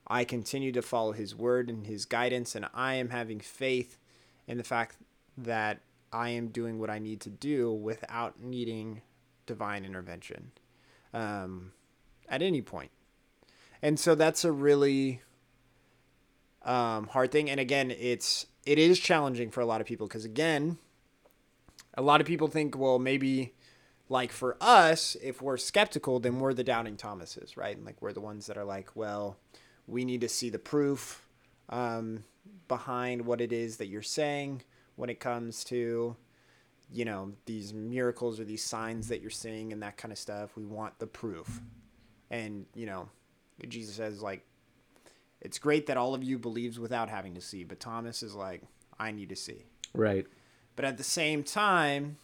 I 0.06 0.24
continue 0.24 0.70
to 0.72 0.82
follow 0.82 1.12
his 1.12 1.34
word 1.34 1.68
and 1.70 1.86
his 1.86 2.04
guidance 2.04 2.54
and 2.54 2.66
I 2.74 2.94
am 2.94 3.10
having 3.10 3.40
faith 3.40 3.98
in 4.46 4.58
the 4.58 4.64
fact 4.64 4.96
that 5.36 5.80
I 6.12 6.28
am 6.30 6.48
doing 6.48 6.78
what 6.78 6.90
I 6.90 6.98
need 6.98 7.20
to 7.22 7.30
do 7.30 7.72
without 7.72 8.40
needing 8.40 9.02
divine 9.46 9.84
intervention 9.84 10.52
um, 11.12 11.72
at 12.28 12.42
any 12.42 12.62
point. 12.62 12.90
And 13.82 13.98
so 13.98 14.14
that's 14.14 14.44
a 14.44 14.52
really 14.52 15.20
um, 16.62 17.08
hard 17.08 17.30
thing. 17.30 17.50
And 17.50 17.60
again, 17.60 17.90
it's 17.90 18.46
it 18.64 18.78
is 18.78 18.98
challenging 18.98 19.50
for 19.50 19.60
a 19.60 19.66
lot 19.66 19.80
of 19.80 19.86
people 19.86 20.06
because 20.06 20.24
again, 20.24 20.78
a 21.94 22.02
lot 22.02 22.20
of 22.20 22.26
people 22.26 22.48
think, 22.48 22.76
well, 22.78 22.98
maybe 22.98 23.52
like 24.08 24.32
for 24.32 24.56
us, 24.60 25.16
if 25.22 25.40
we're 25.40 25.56
skeptical, 25.56 26.20
then 26.20 26.40
we're 26.40 26.54
the 26.54 26.64
doubting 26.64 26.96
Thomases, 26.96 27.56
right? 27.56 27.76
And 27.76 27.84
like 27.84 28.00
we're 28.00 28.12
the 28.12 28.20
ones 28.20 28.46
that 28.46 28.56
are 28.56 28.64
like, 28.64 28.90
well, 28.94 29.36
we 29.86 30.04
need 30.04 30.20
to 30.22 30.28
see 30.28 30.50
the 30.50 30.58
proof 30.58 31.26
um, 31.68 32.24
behind 32.68 33.26
what 33.26 33.40
it 33.40 33.52
is 33.52 33.76
that 33.78 33.86
you're 33.86 34.02
saying 34.02 34.62
when 34.96 35.10
it 35.10 35.20
comes 35.20 35.64
to 35.64 36.16
you 36.94 37.04
know 37.04 37.32
these 37.44 37.74
miracles 37.74 38.38
or 38.38 38.44
these 38.44 38.62
signs 38.62 39.08
that 39.08 39.20
you're 39.20 39.30
seeing 39.30 39.72
and 39.72 39.82
that 39.82 39.96
kind 39.96 40.12
of 40.12 40.18
stuff 40.18 40.56
we 40.56 40.64
want 40.64 40.98
the 40.98 41.06
proof. 41.06 41.60
And 42.30 42.66
you 42.74 42.86
know 42.86 43.08
jesus 43.68 43.94
says 43.96 44.20
like 44.20 44.44
it's 45.40 45.58
great 45.58 45.86
that 45.86 45.96
all 45.96 46.14
of 46.14 46.24
you 46.24 46.38
believes 46.38 46.78
without 46.78 47.08
having 47.08 47.34
to 47.34 47.40
see 47.40 47.62
but 47.62 47.78
thomas 47.78 48.22
is 48.22 48.34
like 48.34 48.62
i 48.98 49.10
need 49.10 49.28
to 49.28 49.36
see. 49.36 49.64
Right. 49.94 50.26
but 50.74 50.84
at 50.84 50.96
the 50.98 51.04
same 51.04 51.44
time 51.44 52.16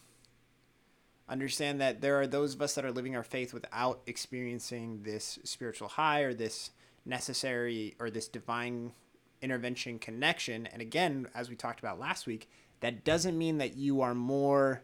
understand 1.28 1.80
that 1.80 2.00
there 2.00 2.20
are 2.20 2.26
those 2.26 2.54
of 2.54 2.62
us 2.62 2.74
that 2.74 2.84
are 2.84 2.90
living 2.90 3.14
our 3.14 3.22
faith 3.22 3.54
without 3.54 4.00
experiencing 4.06 5.02
this 5.04 5.38
spiritual 5.44 5.86
high 5.86 6.22
or 6.22 6.34
this 6.34 6.70
necessary 7.06 7.94
or 8.00 8.10
this 8.10 8.26
divine 8.26 8.92
intervention 9.40 9.98
connection. 9.98 10.66
And 10.66 10.82
again 10.82 11.28
as 11.34 11.48
we 11.48 11.54
talked 11.54 11.78
about 11.78 12.00
last 12.00 12.26
week 12.26 12.50
that 12.80 13.04
doesn't 13.04 13.36
mean 13.36 13.58
that 13.58 13.76
you 13.76 14.00
are 14.00 14.14
more 14.14 14.82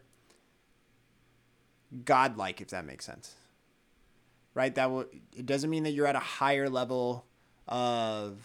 godlike 2.05 2.61
if 2.61 2.69
that 2.69 2.85
makes 2.85 3.05
sense. 3.05 3.35
Right? 4.53 4.73
That 4.73 4.89
will 4.91 5.05
it 5.35 5.45
doesn't 5.45 5.69
mean 5.69 5.83
that 5.83 5.91
you're 5.91 6.07
at 6.07 6.15
a 6.15 6.19
higher 6.19 6.69
level 6.69 7.25
of 7.67 8.37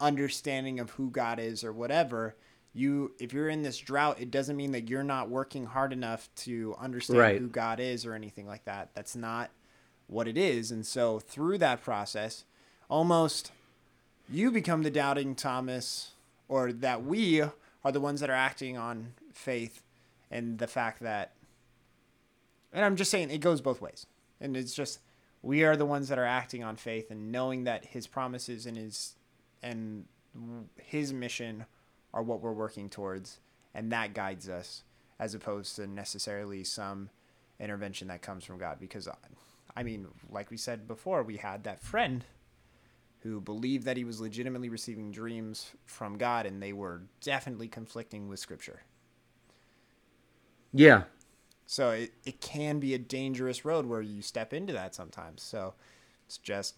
understanding 0.00 0.78
of 0.78 0.90
who 0.90 1.10
god 1.10 1.38
is 1.40 1.64
or 1.64 1.72
whatever. 1.72 2.36
You 2.72 3.12
if 3.18 3.32
you're 3.32 3.48
in 3.48 3.62
this 3.62 3.78
drought 3.78 4.20
it 4.20 4.30
doesn't 4.30 4.56
mean 4.56 4.72
that 4.72 4.88
you're 4.88 5.02
not 5.02 5.28
working 5.28 5.66
hard 5.66 5.92
enough 5.92 6.28
to 6.36 6.76
understand 6.78 7.18
Right. 7.20 7.40
who 7.40 7.48
god 7.48 7.80
is 7.80 8.06
or 8.06 8.14
anything 8.14 8.46
like 8.46 8.64
that. 8.66 8.90
That's 8.94 9.16
not 9.16 9.50
what 10.06 10.28
it 10.28 10.38
is. 10.38 10.70
And 10.70 10.86
so 10.86 11.18
through 11.18 11.58
that 11.58 11.82
process 11.82 12.44
almost 12.88 13.50
you 14.30 14.50
become 14.52 14.82
the 14.82 14.90
doubting 14.90 15.34
thomas 15.34 16.12
or 16.46 16.72
that 16.72 17.04
we 17.04 17.42
are 17.88 17.92
the 17.92 18.00
ones 18.00 18.20
that 18.20 18.28
are 18.28 18.34
acting 18.34 18.76
on 18.76 19.14
faith 19.32 19.82
and 20.30 20.58
the 20.58 20.66
fact 20.66 21.00
that 21.00 21.32
and 22.70 22.84
i'm 22.84 22.96
just 22.96 23.10
saying 23.10 23.30
it 23.30 23.38
goes 23.38 23.62
both 23.62 23.80
ways. 23.80 24.06
And 24.40 24.56
it's 24.56 24.74
just 24.74 25.00
we 25.42 25.64
are 25.64 25.74
the 25.74 25.86
ones 25.86 26.08
that 26.08 26.18
are 26.18 26.24
acting 26.24 26.62
on 26.62 26.76
faith 26.76 27.10
and 27.10 27.32
knowing 27.32 27.64
that 27.64 27.86
his 27.86 28.06
promises 28.06 28.66
and 28.66 28.76
his 28.76 29.14
and 29.62 30.04
his 30.76 31.12
mission 31.12 31.64
are 32.12 32.22
what 32.22 32.42
we're 32.42 32.52
working 32.52 32.90
towards. 32.90 33.40
And 33.74 33.90
that 33.90 34.12
guides 34.12 34.48
us 34.50 34.82
as 35.18 35.34
opposed 35.34 35.76
to 35.76 35.86
necessarily 35.86 36.62
some 36.64 37.08
intervention 37.58 38.08
that 38.08 38.20
comes 38.20 38.44
from 38.44 38.58
god. 38.58 38.78
Because 38.78 39.08
i 39.74 39.82
mean 39.82 40.08
like 40.30 40.50
we 40.50 40.58
said 40.58 40.86
before 40.86 41.22
we 41.22 41.38
had 41.38 41.64
that 41.64 41.82
friend 41.82 42.24
who 43.22 43.40
believed 43.40 43.84
that 43.84 43.96
he 43.96 44.04
was 44.04 44.20
legitimately 44.20 44.68
receiving 44.68 45.10
dreams 45.12 45.72
from 45.86 46.18
god 46.18 46.46
and 46.46 46.60
they 46.62 46.72
were 46.72 47.02
definitely 47.20 47.68
conflicting 47.68 48.28
with 48.28 48.38
scripture 48.40 48.82
Yeah. 50.72 51.04
so 51.66 51.90
it, 51.90 52.12
it 52.24 52.40
can 52.40 52.78
be 52.80 52.94
a 52.94 52.98
dangerous 52.98 53.64
road 53.64 53.86
where 53.86 54.00
you 54.02 54.22
step 54.22 54.52
into 54.52 54.72
that 54.72 54.94
sometimes. 54.94 55.42
So 55.42 55.74
it's 56.26 56.38
just 56.38 56.74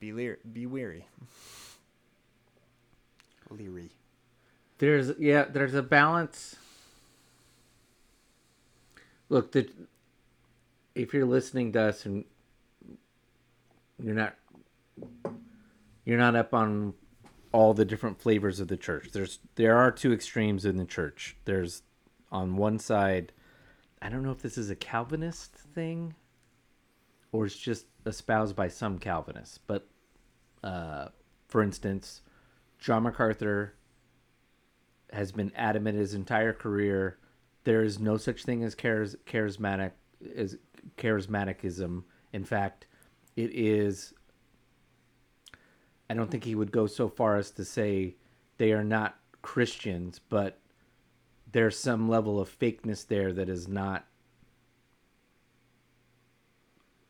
be 0.00 0.12
lear- 0.12 0.38
be 0.52 0.66
weary. 0.66 1.06
Leery. 3.50 3.90
There's 4.78 5.12
yeah, 5.18 5.44
there's 5.44 5.74
a 5.74 5.82
balance. 5.82 6.56
Look, 9.28 9.52
the 9.52 9.68
if 10.94 11.14
you're 11.14 11.26
listening 11.26 11.72
to 11.72 11.82
us 11.82 12.04
and 12.06 12.24
you're 14.02 14.14
not 14.14 14.34
you're 16.04 16.18
not 16.18 16.36
up 16.36 16.54
on 16.54 16.94
all 17.52 17.74
the 17.74 17.84
different 17.84 18.20
flavors 18.20 18.60
of 18.60 18.68
the 18.68 18.76
church. 18.76 19.10
There's 19.12 19.40
there 19.54 19.76
are 19.76 19.90
two 19.90 20.12
extremes 20.12 20.64
in 20.64 20.76
the 20.76 20.84
church. 20.84 21.36
There's 21.44 21.82
on 22.30 22.56
one 22.56 22.78
side, 22.78 23.32
I 24.02 24.08
don't 24.08 24.22
know 24.22 24.32
if 24.32 24.42
this 24.42 24.58
is 24.58 24.70
a 24.70 24.76
Calvinist 24.76 25.54
thing 25.54 26.14
or 27.32 27.46
it's 27.46 27.56
just 27.56 27.86
espoused 28.06 28.56
by 28.56 28.68
some 28.68 28.98
Calvinists, 28.98 29.58
but 29.58 29.88
uh, 30.62 31.08
for 31.46 31.62
instance, 31.62 32.22
John 32.78 33.04
MacArthur 33.04 33.74
has 35.12 35.32
been 35.32 35.52
adamant 35.54 35.98
his 35.98 36.14
entire 36.14 36.52
career. 36.52 37.18
There 37.64 37.82
is 37.82 37.98
no 37.98 38.16
such 38.16 38.44
thing 38.44 38.62
as 38.62 38.74
charis- 38.74 39.16
charismatic 39.26 39.92
as 40.36 40.56
charismaticism. 40.96 42.04
In 42.32 42.44
fact, 42.44 42.86
it 43.38 43.54
is. 43.54 44.12
I 46.10 46.14
don't 46.14 46.28
think 46.28 46.42
he 46.42 46.56
would 46.56 46.72
go 46.72 46.88
so 46.88 47.08
far 47.08 47.36
as 47.36 47.52
to 47.52 47.64
say 47.64 48.16
they 48.56 48.72
are 48.72 48.82
not 48.82 49.16
Christians, 49.42 50.20
but 50.28 50.58
there's 51.52 51.78
some 51.78 52.08
level 52.08 52.40
of 52.40 52.58
fakeness 52.58 53.06
there 53.06 53.32
that 53.32 53.48
is 53.48 53.68
not 53.68 54.06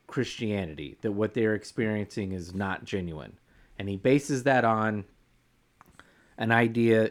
Christianity, 0.06 0.98
that 1.00 1.12
what 1.12 1.32
they're 1.32 1.54
experiencing 1.54 2.32
is 2.32 2.54
not 2.54 2.84
genuine. 2.84 3.38
And 3.78 3.88
he 3.88 3.96
bases 3.96 4.42
that 4.42 4.64
on 4.66 5.04
an 6.36 6.52
idea 6.52 7.10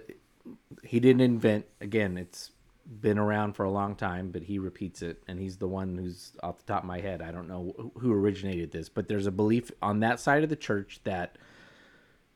he 0.83 0.99
didn't 0.99 1.21
invent. 1.21 1.65
Again, 1.81 2.17
it's 2.17 2.51
been 2.87 3.17
around 3.17 3.53
for 3.53 3.63
a 3.63 3.69
long 3.69 3.95
time, 3.95 4.31
but 4.31 4.43
he 4.43 4.59
repeats 4.59 5.01
it, 5.01 5.21
and 5.27 5.39
he's 5.39 5.57
the 5.57 5.67
one 5.67 5.97
who's 5.97 6.31
off 6.41 6.59
the 6.59 6.63
top 6.63 6.83
of 6.83 6.87
my 6.87 7.01
head. 7.01 7.21
I 7.21 7.31
don't 7.31 7.47
know 7.47 7.91
who- 7.97 8.13
originated 8.13 8.71
this, 8.71 8.87
but 8.87 9.07
there's 9.07 9.27
a 9.27 9.31
belief 9.31 9.71
on 9.81 9.99
that 9.99 10.19
side 10.19 10.43
of 10.43 10.49
the 10.49 10.55
church 10.55 11.01
that 11.03 11.37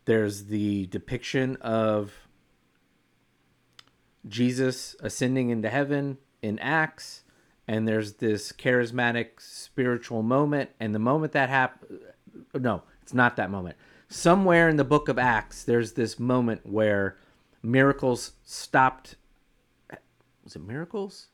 there's 0.06 0.46
the 0.46 0.88
depiction 0.88 1.56
of 1.58 2.28
Jesus 4.28 4.96
ascending 5.00 5.50
into 5.50 5.70
heaven 5.70 6.18
in 6.42 6.60
Acts, 6.60 7.24
and 7.68 7.88
there's 7.88 8.14
this 8.14 8.52
charismatic 8.52 9.40
spiritual 9.40 10.22
moment, 10.22 10.72
and 10.80 10.94
the 10.94 11.00
moment 11.00 11.32
that 11.32 11.50
happened, 11.50 12.02
no, 12.54 12.84
it's 13.02 13.14
not 13.14 13.36
that 13.38 13.50
moment. 13.50 13.78
Somewhere 14.10 14.68
in 14.68 14.76
the 14.76 14.84
book 14.84 15.08
of 15.08 15.18
Acts, 15.18 15.64
there's 15.64 15.94
this 15.94 16.20
moment 16.20 16.66
where 16.66 17.18
miracles 17.64 18.34
stopped. 18.44 19.16
Was 20.44 20.56
it 20.56 20.62
miracles? 20.62 21.28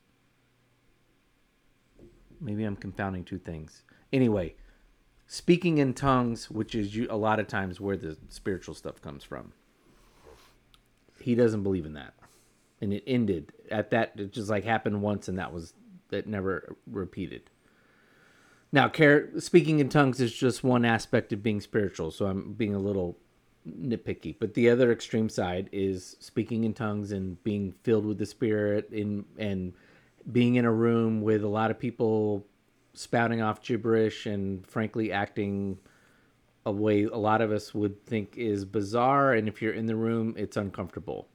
Maybe 2.39 2.63
I'm 2.63 2.75
confounding 2.75 3.23
two 3.23 3.39
things. 3.39 3.83
Anyway, 4.13 4.55
speaking 5.25 5.77
in 5.77 5.93
tongues, 5.93 6.49
which 6.51 6.75
is 6.75 6.95
a 7.09 7.15
lot 7.15 7.39
of 7.39 7.47
times 7.47 7.79
where 7.79 7.97
the 7.97 8.17
spiritual 8.29 8.75
stuff 8.75 9.01
comes 9.01 9.23
from. 9.23 9.53
He 11.19 11.35
doesn't 11.35 11.63
believe 11.63 11.85
in 11.85 11.93
that, 11.93 12.13
and 12.79 12.93
it 12.93 13.03
ended 13.07 13.51
at 13.71 13.89
that. 13.89 14.13
It 14.15 14.31
just 14.31 14.49
like 14.49 14.63
happened 14.63 15.01
once, 15.01 15.27
and 15.27 15.37
that 15.39 15.51
was 15.51 15.73
that 16.09 16.27
never 16.27 16.75
repeated. 16.85 17.49
Now, 18.71 18.87
care, 18.89 19.29
speaking 19.39 19.79
in 19.79 19.89
tongues 19.89 20.21
is 20.21 20.33
just 20.33 20.63
one 20.63 20.85
aspect 20.85 21.33
of 21.33 21.41
being 21.41 21.61
spiritual, 21.61 22.11
so 22.11 22.27
I'm 22.27 22.53
being 22.53 22.75
a 22.75 22.79
little 22.79 23.17
nitpicky. 23.67 24.35
But 24.39 24.53
the 24.53 24.69
other 24.69 24.91
extreme 24.91 25.29
side 25.29 25.69
is 25.71 26.15
speaking 26.19 26.63
in 26.63 26.73
tongues 26.73 27.11
and 27.11 27.41
being 27.43 27.73
filled 27.83 28.05
with 28.05 28.17
the 28.17 28.25
Spirit, 28.25 28.89
in 28.91 29.25
and 29.37 29.73
being 30.31 30.55
in 30.55 30.65
a 30.65 30.71
room 30.71 31.21
with 31.21 31.43
a 31.43 31.47
lot 31.47 31.71
of 31.71 31.79
people 31.79 32.45
spouting 32.93 33.41
off 33.41 33.61
gibberish 33.61 34.25
and 34.25 34.65
frankly 34.67 35.11
acting 35.11 35.77
a 36.65 36.71
way 36.71 37.03
a 37.03 37.15
lot 37.15 37.41
of 37.41 37.51
us 37.51 37.73
would 37.73 38.05
think 38.05 38.35
is 38.35 38.65
bizarre. 38.65 39.33
And 39.33 39.47
if 39.47 39.61
you're 39.61 39.73
in 39.73 39.85
the 39.85 39.95
room, 39.95 40.33
it's 40.37 40.57
uncomfortable. 40.57 41.27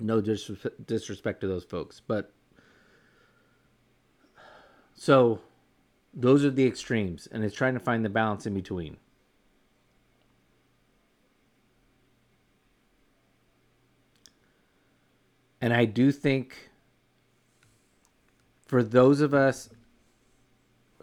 No 0.00 0.20
disres- 0.20 0.86
disrespect 0.86 1.40
to 1.42 1.46
those 1.46 1.64
folks, 1.64 2.00
but 2.00 2.32
so 4.94 5.40
those 6.12 6.44
are 6.44 6.50
the 6.50 6.66
extremes, 6.66 7.28
and 7.30 7.44
it's 7.44 7.54
trying 7.54 7.74
to 7.74 7.80
find 7.80 8.04
the 8.04 8.08
balance 8.08 8.46
in 8.46 8.54
between. 8.54 8.96
And 15.64 15.72
I 15.72 15.86
do 15.86 16.12
think 16.12 16.68
for 18.66 18.82
those 18.82 19.22
of 19.22 19.32
us 19.32 19.70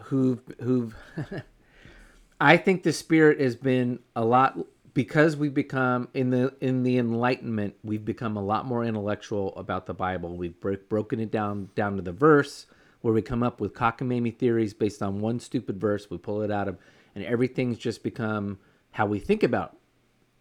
who've 0.04 0.40
who've 0.62 0.96
I 2.40 2.58
think 2.58 2.84
the 2.84 2.94
spirit 2.94 3.40
has 3.40 3.56
been 3.56 4.02
a 4.16 4.24
lot 4.24 4.60
because 4.94 5.36
we've 5.36 5.56
become 5.56 6.10
in 6.14 6.30
the 6.30 6.54
in 6.62 6.84
the 6.84 7.00
enlightenment 7.00 7.74
we've 7.84 8.06
become 8.06 8.38
a 8.38 8.44
lot 8.44 8.68
more 8.68 8.86
intellectual 8.86 9.52
about 9.56 9.88
the 9.88 9.96
Bible. 9.96 10.38
We've 10.38 10.62
bro- 10.62 10.78
broken 10.90 11.20
it 11.20 11.32
down 11.32 11.70
down 11.74 11.96
to 11.96 12.04
the 12.04 12.12
verse 12.12 12.68
where 13.02 13.16
we 13.16 13.24
come 13.24 13.42
up 13.42 13.60
with 13.60 13.74
cockamamie 13.74 14.38
theories 14.38 14.76
based 14.76 15.02
on 15.02 15.22
one 15.22 15.40
stupid 15.40 15.82
verse. 15.82 16.08
We 16.08 16.20
pull 16.20 16.44
it 16.44 16.52
out 16.52 16.68
of 16.68 16.78
and 17.16 17.26
everything's 17.26 17.80
just 17.80 18.04
become 18.04 18.60
how 18.92 19.08
we 19.08 19.18
think 19.18 19.42
about 19.42 19.76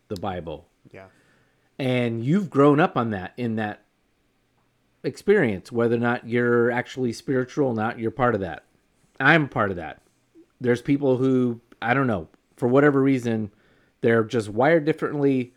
the 0.08 0.16
Bible. 0.16 0.68
Yeah. 0.92 1.06
And 1.78 2.22
you've 2.22 2.50
grown 2.50 2.80
up 2.80 2.98
on 2.98 3.12
that 3.12 3.32
in 3.38 3.56
that 3.56 3.86
experience, 5.02 5.72
whether 5.72 5.96
or 5.96 6.00
not 6.00 6.28
you're 6.28 6.70
actually 6.70 7.12
spiritual 7.12 7.68
or 7.68 7.74
not, 7.74 7.98
you're 7.98 8.10
part 8.10 8.34
of 8.34 8.40
that. 8.40 8.64
I'm 9.18 9.48
part 9.48 9.70
of 9.70 9.76
that. 9.76 10.02
There's 10.60 10.82
people 10.82 11.16
who, 11.16 11.60
I 11.80 11.94
don't 11.94 12.06
know, 12.06 12.28
for 12.56 12.68
whatever 12.68 13.02
reason, 13.02 13.50
they're 14.00 14.24
just 14.24 14.48
wired 14.48 14.84
differently. 14.84 15.54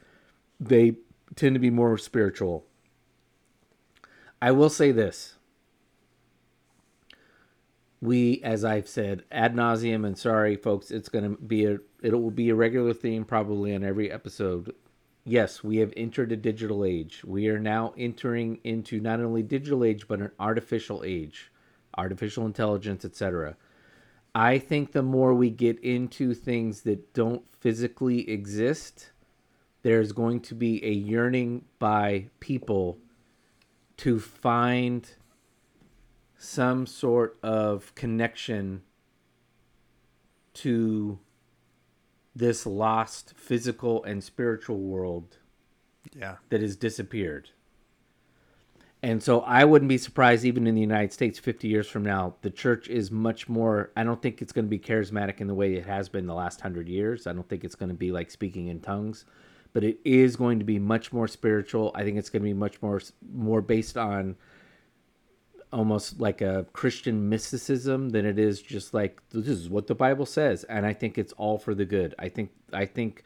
They 0.60 0.96
tend 1.36 1.56
to 1.56 1.60
be 1.60 1.70
more 1.70 1.98
spiritual. 1.98 2.66
I 4.41 4.52
will 4.52 4.70
say 4.70 4.91
this. 4.91 5.36
We, 8.02 8.41
as 8.44 8.66
I've 8.66 8.89
said 8.89 9.24
ad 9.32 9.56
nauseum, 9.56 10.06
and 10.06 10.18
sorry, 10.18 10.58
folks, 10.58 10.91
it's 10.91 11.08
going 11.08 11.24
to 11.24 11.41
be 11.41 11.66
a, 11.66 11.78
it 12.02 12.14
will 12.14 12.32
be 12.32 12.50
a 12.50 12.56
regular 12.56 12.94
theme 12.94 13.24
probably 13.24 13.74
on 13.74 13.84
every 13.84 14.12
episode. 14.12 14.74
Yes, 15.26 15.63
we 15.63 15.78
have 15.78 15.93
entered 15.95 16.32
a 16.32 16.38
digital 16.38 16.84
age. 16.84 17.24
We 17.24 17.47
are 17.47 17.59
now 17.59 17.93
entering 17.97 18.59
into 18.63 18.99
not 18.99 19.21
only 19.21 19.41
digital 19.41 19.84
age 19.84 20.07
but 20.07 20.19
an 20.19 20.32
artificial 20.39 21.03
age, 21.05 21.51
artificial 21.97 22.45
intelligence, 22.45 23.05
etc. 23.05 23.55
I 24.36 24.59
think 24.59 24.91
the 24.91 25.03
more 25.03 25.34
we 25.34 25.49
get 25.49 25.80
into 25.80 26.34
things 26.34 26.82
that 26.82 27.13
don't 27.13 27.43
physically 27.59 28.30
exist, 28.30 29.11
there's 29.84 30.11
going 30.11 30.41
to 30.41 30.55
be 30.55 30.84
a 30.84 30.91
yearning 30.91 31.65
by 31.80 32.30
people 32.39 32.97
to 33.97 34.19
find 34.19 35.09
some 36.38 36.86
sort 36.86 37.38
of 37.41 37.95
connection 37.95 38.82
to 40.53 41.19
this 42.36 42.66
lost 42.66 43.34
physical 43.36 44.04
and 44.04 44.24
spiritual 44.24 44.80
world 44.80 45.38
Yeah. 46.16 46.38
that 46.50 46.62
has 46.62 46.76
disappeared. 46.76 47.50
And 49.02 49.22
so 49.22 49.42
I 49.42 49.66
wouldn't 49.66 49.90
be 49.90 49.98
surprised, 49.98 50.46
even 50.46 50.66
in 50.66 50.76
the 50.76 50.82
United 50.82 51.12
States, 51.12 51.38
50 51.38 51.68
years 51.68 51.90
from 51.90 52.04
now, 52.04 52.36
the 52.42 52.50
church 52.50 52.88
is 52.88 53.12
much 53.12 53.50
more. 53.50 53.92
I 53.98 54.04
don't 54.06 54.22
think 54.22 54.42
it's 54.42 54.54
going 54.54 54.64
to 54.66 54.70
be 54.70 54.80
charismatic 54.80 55.42
in 55.42 55.48
the 55.48 55.54
way 55.54 55.74
it 55.74 55.86
has 55.86 56.08
been 56.08 56.26
the 56.26 56.34
last 56.34 56.62
hundred 56.62 56.88
years. 56.88 57.28
I 57.28 57.34
don't 57.34 57.48
think 57.50 57.66
it's 57.66 57.76
going 57.76 57.90
to 57.90 57.96
be 57.96 58.14
like 58.14 58.32
speaking 58.32 58.68
in 58.70 58.80
tongues, 58.80 59.26
but 59.74 59.84
it 59.84 60.00
is 60.06 60.38
going 60.38 60.58
to 60.60 60.66
be 60.66 60.80
much 60.80 61.12
more 61.12 61.28
spiritual. 61.28 61.92
I 61.94 62.04
think 62.04 62.18
it's 62.18 62.30
going 62.30 62.44
to 62.44 62.48
be 62.48 62.54
much 62.54 62.82
more 62.82 63.02
more 63.34 63.62
based 63.62 63.98
on 63.98 64.38
almost 65.74 66.19
like 66.19 66.41
a 66.41 66.65
Christian 66.71 67.28
mysticism 67.28 68.09
than 68.09 68.26
it 68.26 68.38
is 68.38 68.61
just 68.61 68.93
like 68.93 69.21
this 69.30 69.47
is 69.47 69.69
what 69.69 69.88
the 69.88 69.95
Bible 69.95 70.26
says. 70.26 70.63
And 70.65 70.86
I 70.86 70.93
think 70.93 71.17
it's 71.17 71.34
all 71.34 71.57
for 71.57 71.74
the 71.74 71.86
good. 71.86 72.15
I 72.19 72.30
think 72.30 72.51
I 72.71 72.86
think 72.86 73.24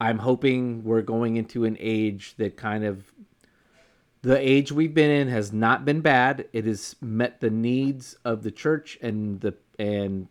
I'm 0.00 0.18
hoping 0.18 0.84
we're 0.84 1.02
going 1.02 1.36
into 1.36 1.64
an 1.64 1.76
age 1.80 2.34
that 2.36 2.56
kind 2.56 2.84
of 2.84 3.12
the 4.22 4.38
age 4.38 4.70
we've 4.70 4.94
been 4.94 5.10
in 5.10 5.28
has 5.28 5.52
not 5.52 5.84
been 5.84 6.02
bad. 6.02 6.46
It 6.52 6.66
has 6.66 6.94
met 7.00 7.40
the 7.40 7.50
needs 7.50 8.16
of 8.24 8.42
the 8.42 8.50
church 8.50 8.98
and 9.00 9.40
the 9.40 9.54
and 9.78 10.28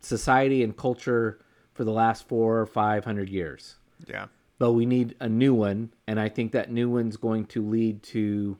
society 0.00 0.62
and 0.62 0.76
culture 0.76 1.40
for 1.72 1.84
the 1.84 1.92
last 1.92 2.28
four 2.28 2.60
or 2.60 2.66
five 2.66 3.04
hundred 3.04 3.30
years. 3.30 3.76
Yeah. 4.06 4.26
But 4.58 4.72
we 4.72 4.86
need 4.86 5.16
a 5.20 5.28
new 5.28 5.52
one, 5.52 5.92
and 6.06 6.18
I 6.18 6.30
think 6.30 6.52
that 6.52 6.70
new 6.70 6.88
one's 6.88 7.16
going 7.18 7.46
to 7.46 7.62
lead 7.62 8.02
to 8.04 8.56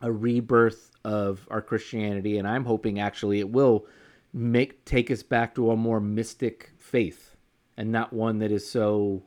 a 0.00 0.12
rebirth 0.12 0.90
of 1.04 1.46
our 1.50 1.62
Christianity, 1.62 2.38
and 2.38 2.46
I'm 2.46 2.64
hoping 2.64 2.98
actually 3.00 3.40
it 3.40 3.50
will 3.50 3.86
make 4.32 4.84
take 4.84 5.10
us 5.10 5.22
back 5.22 5.54
to 5.54 5.70
a 5.70 5.76
more 5.76 6.00
mystic 6.00 6.72
faith 6.78 7.36
and 7.76 7.90
not 7.92 8.12
one 8.12 8.38
that 8.40 8.52
is 8.52 8.68
so 8.68 9.22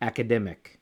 academic. 0.00 0.80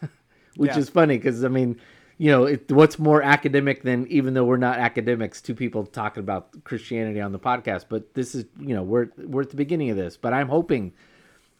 Which 0.56 0.72
Yeah. 0.72 0.78
is 0.78 0.88
funny 0.88 1.16
because 1.18 1.44
I 1.44 1.48
mean, 1.48 1.80
you 2.18 2.30
know, 2.30 2.44
it, 2.44 2.70
what's 2.72 2.98
more 2.98 3.22
academic 3.22 3.82
than 3.82 4.06
even 4.08 4.34
though 4.34 4.44
we're 4.44 4.56
not 4.56 4.78
academics, 4.78 5.40
two 5.40 5.54
people 5.54 5.86
talking 5.86 6.20
about 6.20 6.64
Christianity 6.64 7.20
on 7.20 7.32
the 7.32 7.38
podcast. 7.38 7.86
But 7.88 8.14
this 8.14 8.34
is, 8.34 8.44
you 8.58 8.74
know, 8.74 8.82
we're 8.82 9.08
we're 9.18 9.42
at 9.42 9.50
the 9.50 9.56
beginning 9.56 9.90
of 9.90 9.96
this. 9.96 10.16
But 10.16 10.32
I'm 10.34 10.48
hoping 10.48 10.92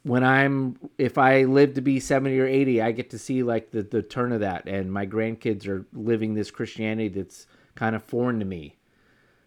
when 0.03 0.25
I'm 0.25 0.79
if 0.97 1.19
I 1.19 1.45
live 1.45 1.75
to 1.75 1.81
be 1.81 2.01
70 2.01 2.39
or 2.39 2.47
80, 2.47 2.83
I 2.83 2.93
get 2.93 3.11
to 3.11 3.19
see 3.19 3.43
like 3.43 3.71
the 3.71 3.83
the 3.83 4.03
turn 4.03 4.33
of 4.33 4.41
that 4.41 4.67
and 4.67 4.93
my 4.93 5.07
grandkids 5.07 5.67
are 5.67 5.87
living 5.93 6.35
this 6.35 6.51
Christianity 6.51 7.09
that's 7.09 7.47
kind 7.75 7.97
of 7.97 8.03
foreign 8.03 8.39
to 8.39 8.45
me. 8.45 8.77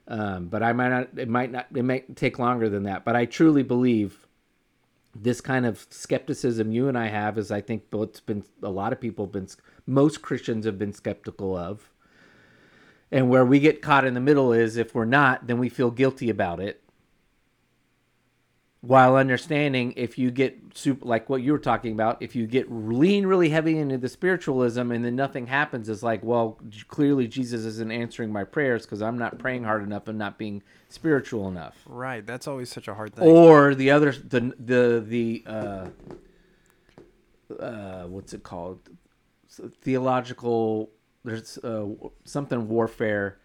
Um, 0.07 0.47
but 0.47 0.61
I 0.63 0.73
might 0.73 0.89
not 0.89 1.09
it 1.17 1.29
might 1.29 1.51
not 1.51 1.67
it 1.73 1.83
might 1.83 2.15
take 2.15 2.39
longer 2.39 2.69
than 2.69 2.83
that, 2.83 3.05
but 3.05 3.15
I 3.15 3.25
truly 3.25 3.63
believe 3.63 4.27
this 5.13 5.41
kind 5.41 5.65
of 5.65 5.85
skepticism 5.89 6.71
you 6.71 6.87
and 6.87 6.97
I 6.97 7.07
have 7.07 7.37
is 7.37 7.51
I 7.51 7.61
think 7.61 7.83
what's 7.91 8.19
been 8.19 8.43
a 8.63 8.69
lot 8.69 8.93
of 8.93 9.01
people 9.01 9.25
have 9.25 9.33
been 9.33 9.47
most 9.85 10.21
Christians 10.21 10.65
have 10.65 10.77
been 10.77 10.93
skeptical 10.93 11.55
of. 11.55 11.89
And 13.13 13.29
where 13.29 13.45
we 13.45 13.59
get 13.59 13.81
caught 13.81 14.05
in 14.05 14.13
the 14.13 14.21
middle 14.21 14.53
is 14.53 14.77
if 14.77 14.95
we're 14.95 15.03
not, 15.03 15.47
then 15.47 15.59
we 15.59 15.67
feel 15.67 15.91
guilty 15.91 16.29
about 16.29 16.61
it 16.61 16.80
while 18.83 19.15
understanding 19.15 19.93
if 19.95 20.17
you 20.17 20.31
get 20.31 20.57
super 20.73 21.05
like 21.05 21.29
what 21.29 21.43
you 21.43 21.51
were 21.51 21.59
talking 21.59 21.91
about 21.93 22.17
if 22.19 22.35
you 22.35 22.47
get 22.47 22.71
lean 22.71 23.27
really 23.27 23.49
heavy 23.49 23.77
into 23.77 23.95
the 23.95 24.09
spiritualism 24.09 24.91
and 24.91 25.05
then 25.05 25.15
nothing 25.15 25.45
happens 25.45 25.87
it's 25.87 26.01
like 26.01 26.23
well 26.23 26.57
clearly 26.87 27.27
jesus 27.27 27.63
isn't 27.63 27.91
answering 27.91 28.31
my 28.33 28.43
prayers 28.43 28.83
because 28.83 28.99
i'm 29.01 29.19
not 29.19 29.37
praying 29.37 29.63
hard 29.63 29.83
enough 29.83 30.07
and 30.07 30.17
not 30.17 30.35
being 30.39 30.63
spiritual 30.89 31.47
enough 31.47 31.77
Right. 31.85 32.25
That's 32.25 32.47
always 32.47 32.71
such 32.71 32.87
a 32.87 32.95
hard 32.95 33.13
thing. 33.13 33.27
or 33.27 33.75
the 33.75 33.91
other 33.91 34.11
the 34.13 34.53
the 34.59 35.03
the 35.05 35.43
uh 35.45 35.87
uh 37.59 38.03
what's 38.07 38.33
it 38.33 38.41
called 38.43 38.79
theological 39.81 40.89
there's 41.23 41.57
uh 41.59 41.85
something 42.23 42.67
warfare 42.67 43.37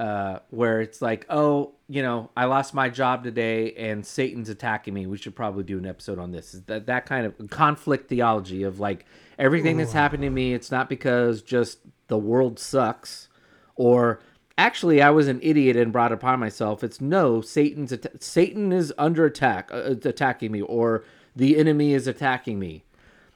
uh 0.00 0.38
where 0.48 0.80
it's 0.80 1.02
like 1.02 1.26
oh 1.28 1.74
you 1.86 2.02
know 2.02 2.30
i 2.34 2.46
lost 2.46 2.72
my 2.72 2.88
job 2.88 3.22
today 3.22 3.74
and 3.74 4.04
satan's 4.04 4.48
attacking 4.48 4.94
me. 4.94 5.06
We 5.06 5.18
should 5.18 5.36
probably 5.36 5.62
do 5.62 5.76
an 5.76 5.84
episode 5.84 6.18
on 6.18 6.32
this. 6.32 6.54
Is 6.54 6.62
that 6.62 6.86
that 6.86 7.04
kind 7.04 7.26
of 7.26 7.50
conflict 7.50 8.08
theology 8.08 8.62
of 8.62 8.80
like 8.80 9.04
everything 9.38 9.76
that's 9.76 9.92
happened 9.92 10.22
to 10.22 10.30
me 10.30 10.54
it's 10.54 10.70
not 10.70 10.88
because 10.88 11.42
just 11.42 11.80
the 12.08 12.16
world 12.16 12.58
sucks 12.58 13.28
or 13.76 14.20
actually 14.56 15.02
i 15.02 15.10
was 15.10 15.28
an 15.28 15.38
idiot 15.42 15.76
and 15.76 15.92
brought 15.92 16.12
it 16.12 16.14
upon 16.14 16.40
myself. 16.40 16.82
It's 16.82 17.00
no 17.00 17.42
satan's 17.42 17.92
satan 18.20 18.72
is 18.72 18.94
under 18.96 19.26
attack 19.26 19.68
uh, 19.70 19.96
attacking 20.02 20.50
me 20.50 20.62
or 20.62 21.04
the 21.36 21.58
enemy 21.58 21.92
is 21.92 22.06
attacking 22.06 22.58
me. 22.58 22.84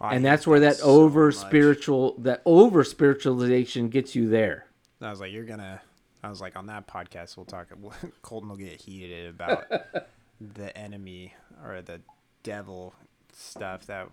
I 0.00 0.14
and 0.14 0.24
that's 0.24 0.46
where 0.46 0.60
that 0.60 0.76
so 0.76 0.86
over 0.86 1.30
spiritual 1.30 2.16
that 2.20 2.40
over 2.46 2.84
spiritualization 2.84 3.90
gets 3.90 4.14
you 4.14 4.28
there. 4.28 4.66
I 5.00 5.10
was 5.10 5.20
like, 5.20 5.32
you're 5.32 5.44
gonna. 5.44 5.82
I 6.24 6.30
was 6.30 6.40
like, 6.40 6.56
on 6.56 6.66
that 6.66 6.86
podcast, 6.86 7.36
we'll 7.36 7.46
talk. 7.46 7.68
Colton 8.22 8.48
will 8.48 8.56
get 8.56 8.80
heated 8.80 9.28
about 9.28 9.64
the 10.40 10.76
enemy 10.76 11.34
or 11.64 11.82
the 11.82 12.00
devil 12.42 12.94
stuff 13.32 13.86
that 13.86 14.08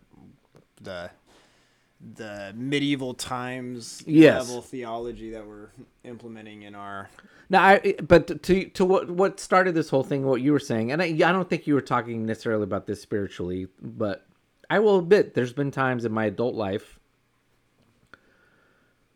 the 0.81 1.09
the 2.15 2.51
medieval 2.55 3.13
times 3.13 4.03
Yes. 4.07 4.47
level 4.47 4.61
theology 4.63 5.31
that 5.31 5.45
we're 5.45 5.69
implementing 6.03 6.63
in 6.63 6.73
our. 6.75 7.09
Now, 7.49 7.63
I 7.63 7.95
but 8.01 8.41
to 8.43 8.65
to 8.69 8.85
what 8.85 9.09
what 9.09 9.39
started 9.39 9.75
this 9.75 9.89
whole 9.89 10.03
thing, 10.03 10.25
what 10.25 10.41
you 10.41 10.51
were 10.51 10.59
saying, 10.59 10.91
and 10.91 11.01
I, 11.01 11.05
I 11.05 11.31
don't 11.31 11.49
think 11.49 11.67
you 11.67 11.75
were 11.75 11.81
talking 11.81 12.25
necessarily 12.25 12.63
about 12.63 12.87
this 12.87 13.01
spiritually, 13.01 13.67
but 13.81 14.25
I 14.69 14.79
will 14.79 14.99
admit 14.99 15.33
there's 15.35 15.53
been 15.53 15.71
times 15.71 16.05
in 16.05 16.11
my 16.11 16.25
adult 16.25 16.55
life 16.55 16.99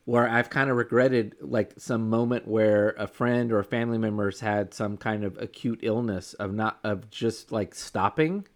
where 0.06 0.30
I've 0.30 0.50
kind 0.50 0.70
of 0.70 0.78
regretted 0.78 1.36
like 1.42 1.74
some 1.78 2.10
moment 2.10 2.48
where 2.48 2.96
a 2.98 3.08
friend 3.08 3.52
or 3.52 3.60
a 3.60 3.64
family 3.64 3.98
member's 3.98 4.40
had 4.40 4.74
some 4.74 4.98
kind 4.98 5.24
of 5.24 5.38
acute 5.42 5.80
illness 5.82 6.34
of 6.36 6.54
not 6.54 6.80
of 6.84 7.10
just 7.10 7.52
like 7.52 7.76
stopping 7.76 8.48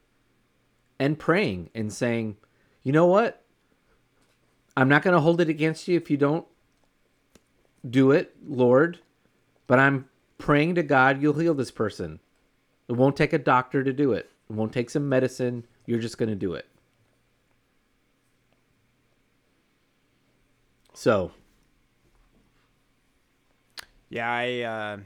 and 1.00 1.18
praying 1.18 1.70
and 1.74 1.92
saying, 1.92 2.38
you 2.84 2.92
know 2.92 3.08
what, 3.08 3.44
I'm 4.78 4.90
not 4.90 5.02
going 5.02 5.16
to 5.16 5.22
hold 5.22 5.42
it 5.42 5.50
against 5.50 5.88
you 5.88 5.98
if 5.98 6.10
you 6.10 6.18
don't 6.18 6.46
do 7.90 8.12
it, 8.12 8.36
Lord 8.48 9.00
but 9.70 9.78
I'm 9.78 10.10
praying 10.40 10.76
to 10.76 10.84
God 10.84 11.22
you'll 11.22 11.36
heal 11.36 11.54
this 11.54 11.70
person. 11.70 12.20
It 12.90 12.94
won't 12.94 13.16
take 13.16 13.34
a 13.34 13.38
doctor 13.38 13.84
to 13.84 13.94
do 13.94 14.14
it. 14.14 14.32
It 14.50 14.54
won't 14.54 14.74
take 14.74 14.90
some 14.90 15.08
medicine. 15.08 15.68
You're 15.86 16.00
just 16.00 16.18
going 16.18 16.30
to 16.30 16.36
do 16.36 16.56
it. 16.56 16.66
So, 20.96 21.32
Yeah, 24.10 24.32
I. 24.32 24.62
Uh, 24.62 24.98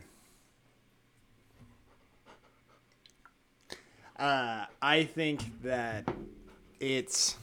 uh, 4.21 4.65
I 4.81 5.03
think 5.03 5.61
that 5.63 6.07
it's 6.79 7.37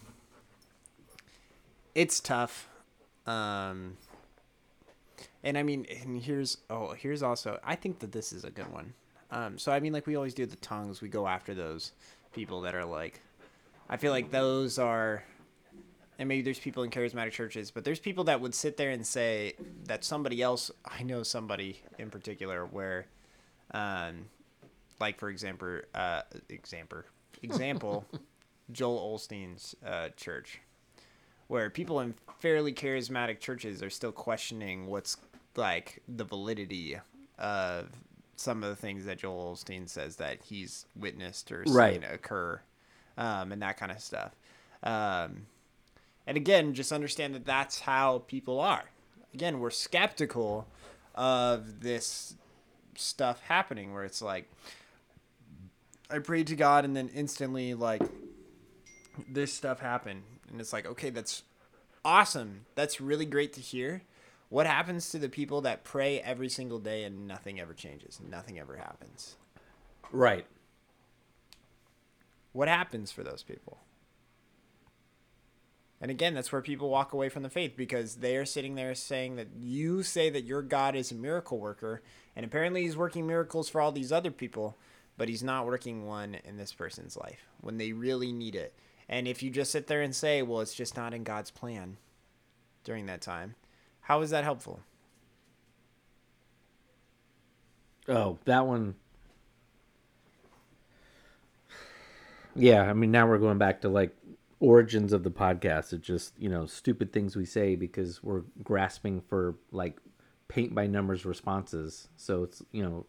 it's 1.94 2.20
tough. 2.20 2.68
Um, 3.26 3.96
and 5.42 5.58
I 5.58 5.62
mean, 5.62 5.86
and 6.02 6.22
here's 6.22 6.58
oh, 6.70 6.92
here's 6.92 7.22
also 7.22 7.60
I 7.64 7.76
think 7.76 7.98
that 8.00 8.12
this 8.12 8.32
is 8.32 8.44
a 8.44 8.50
good 8.50 8.72
one. 8.72 8.94
Um, 9.30 9.58
so 9.58 9.72
I 9.72 9.80
mean, 9.80 9.92
like 9.92 10.06
we 10.06 10.16
always 10.16 10.34
do 10.34 10.46
the 10.46 10.56
tongues, 10.56 11.00
we 11.00 11.08
go 11.08 11.26
after 11.26 11.54
those 11.54 11.92
people 12.32 12.62
that 12.62 12.74
are 12.74 12.84
like, 12.84 13.20
I 13.88 13.96
feel 13.96 14.12
like 14.12 14.30
those 14.30 14.78
are, 14.78 15.24
and 16.20 16.28
maybe 16.28 16.42
there's 16.42 16.58
people 16.58 16.82
in 16.82 16.90
charismatic 16.90 17.30
churches, 17.32 17.70
but 17.70 17.82
there's 17.82 17.98
people 17.98 18.24
that 18.24 18.42
would 18.42 18.54
sit 18.54 18.76
there 18.76 18.90
and 18.90 19.06
say 19.06 19.54
that 19.86 20.04
somebody 20.04 20.42
else. 20.42 20.70
I 20.84 21.02
know 21.02 21.22
somebody 21.22 21.80
in 21.98 22.10
particular 22.10 22.66
where, 22.66 23.06
um, 23.72 24.26
like 25.00 25.18
for 25.18 25.30
example, 25.30 25.80
uh, 25.94 26.20
example, 26.50 27.04
example, 27.42 28.04
Joel 28.70 29.16
Osteen's 29.16 29.74
uh, 29.84 30.10
church, 30.10 30.60
where 31.46 31.70
people 31.70 32.00
in 32.00 32.12
fairly 32.38 32.74
charismatic 32.74 33.40
churches 33.40 33.82
are 33.82 33.88
still 33.88 34.12
questioning 34.12 34.88
what's 34.88 35.16
like 35.56 36.02
the 36.06 36.24
validity 36.24 36.98
of 37.38 37.88
some 38.36 38.62
of 38.62 38.68
the 38.68 38.76
things 38.76 39.06
that 39.06 39.16
Joel 39.16 39.54
Osteen 39.56 39.88
says 39.88 40.16
that 40.16 40.42
he's 40.42 40.84
witnessed 40.94 41.50
or 41.50 41.64
seen 41.64 41.74
Right. 41.74 42.04
occur, 42.12 42.60
um, 43.16 43.52
and 43.52 43.62
that 43.62 43.78
kind 43.78 43.90
of 43.90 44.00
stuff. 44.00 44.36
Um, 44.82 45.46
and 46.30 46.36
again, 46.36 46.74
just 46.74 46.92
understand 46.92 47.34
that 47.34 47.44
that's 47.44 47.80
how 47.80 48.22
people 48.28 48.60
are. 48.60 48.84
Again, 49.34 49.58
we're 49.58 49.70
skeptical 49.70 50.68
of 51.16 51.80
this 51.80 52.36
stuff 52.94 53.40
happening 53.48 53.92
where 53.92 54.04
it's 54.04 54.22
like, 54.22 54.48
I 56.08 56.20
prayed 56.20 56.46
to 56.46 56.54
God 56.54 56.84
and 56.84 56.96
then 56.96 57.08
instantly, 57.12 57.74
like, 57.74 58.02
this 59.28 59.52
stuff 59.52 59.80
happened. 59.80 60.22
And 60.48 60.60
it's 60.60 60.72
like, 60.72 60.86
okay, 60.86 61.10
that's 61.10 61.42
awesome. 62.04 62.64
That's 62.76 63.00
really 63.00 63.26
great 63.26 63.52
to 63.54 63.60
hear. 63.60 64.02
What 64.50 64.68
happens 64.68 65.10
to 65.10 65.18
the 65.18 65.28
people 65.28 65.62
that 65.62 65.82
pray 65.82 66.20
every 66.20 66.48
single 66.48 66.78
day 66.78 67.02
and 67.02 67.26
nothing 67.26 67.58
ever 67.60 67.74
changes? 67.74 68.20
Nothing 68.24 68.56
ever 68.60 68.76
happens. 68.76 69.34
Right. 70.12 70.46
What 72.52 72.68
happens 72.68 73.10
for 73.10 73.24
those 73.24 73.42
people? 73.42 73.78
And 76.00 76.10
again, 76.10 76.32
that's 76.32 76.50
where 76.50 76.62
people 76.62 76.88
walk 76.88 77.12
away 77.12 77.28
from 77.28 77.42
the 77.42 77.50
faith 77.50 77.74
because 77.76 78.16
they 78.16 78.36
are 78.36 78.46
sitting 78.46 78.74
there 78.74 78.94
saying 78.94 79.36
that 79.36 79.48
you 79.58 80.02
say 80.02 80.30
that 80.30 80.44
your 80.44 80.62
God 80.62 80.96
is 80.96 81.12
a 81.12 81.14
miracle 81.14 81.58
worker, 81.58 82.02
and 82.34 82.44
apparently 82.44 82.82
he's 82.82 82.96
working 82.96 83.26
miracles 83.26 83.68
for 83.68 83.80
all 83.80 83.92
these 83.92 84.10
other 84.10 84.30
people, 84.30 84.78
but 85.18 85.28
he's 85.28 85.42
not 85.42 85.66
working 85.66 86.06
one 86.06 86.36
in 86.44 86.56
this 86.56 86.72
person's 86.72 87.18
life 87.18 87.46
when 87.60 87.76
they 87.76 87.92
really 87.92 88.32
need 88.32 88.54
it. 88.54 88.74
And 89.10 89.28
if 89.28 89.42
you 89.42 89.50
just 89.50 89.72
sit 89.72 89.88
there 89.88 90.00
and 90.00 90.14
say, 90.14 90.40
well, 90.40 90.60
it's 90.60 90.74
just 90.74 90.96
not 90.96 91.12
in 91.12 91.22
God's 91.22 91.50
plan 91.50 91.98
during 92.84 93.06
that 93.06 93.20
time, 93.20 93.54
how 94.00 94.22
is 94.22 94.30
that 94.30 94.44
helpful? 94.44 94.80
Oh, 98.08 98.38
that 98.46 98.66
one. 98.66 98.94
Yeah, 102.56 102.82
I 102.82 102.94
mean, 102.94 103.10
now 103.10 103.28
we're 103.28 103.38
going 103.38 103.58
back 103.58 103.82
to 103.82 103.88
like 103.88 104.16
origins 104.60 105.12
of 105.12 105.24
the 105.24 105.30
podcast. 105.30 105.92
It's 105.92 106.06
just 106.06 106.34
you 106.38 106.48
know 106.48 106.66
stupid 106.66 107.12
things 107.12 107.34
we 107.34 107.44
say 107.44 107.74
because 107.74 108.22
we're 108.22 108.42
grasping 108.62 109.20
for 109.22 109.56
like 109.72 109.98
paint 110.48 110.74
by 110.74 110.86
numbers 110.86 111.24
responses. 111.24 112.08
So 112.16 112.44
it's 112.44 112.62
you 112.70 112.82
know, 112.82 113.06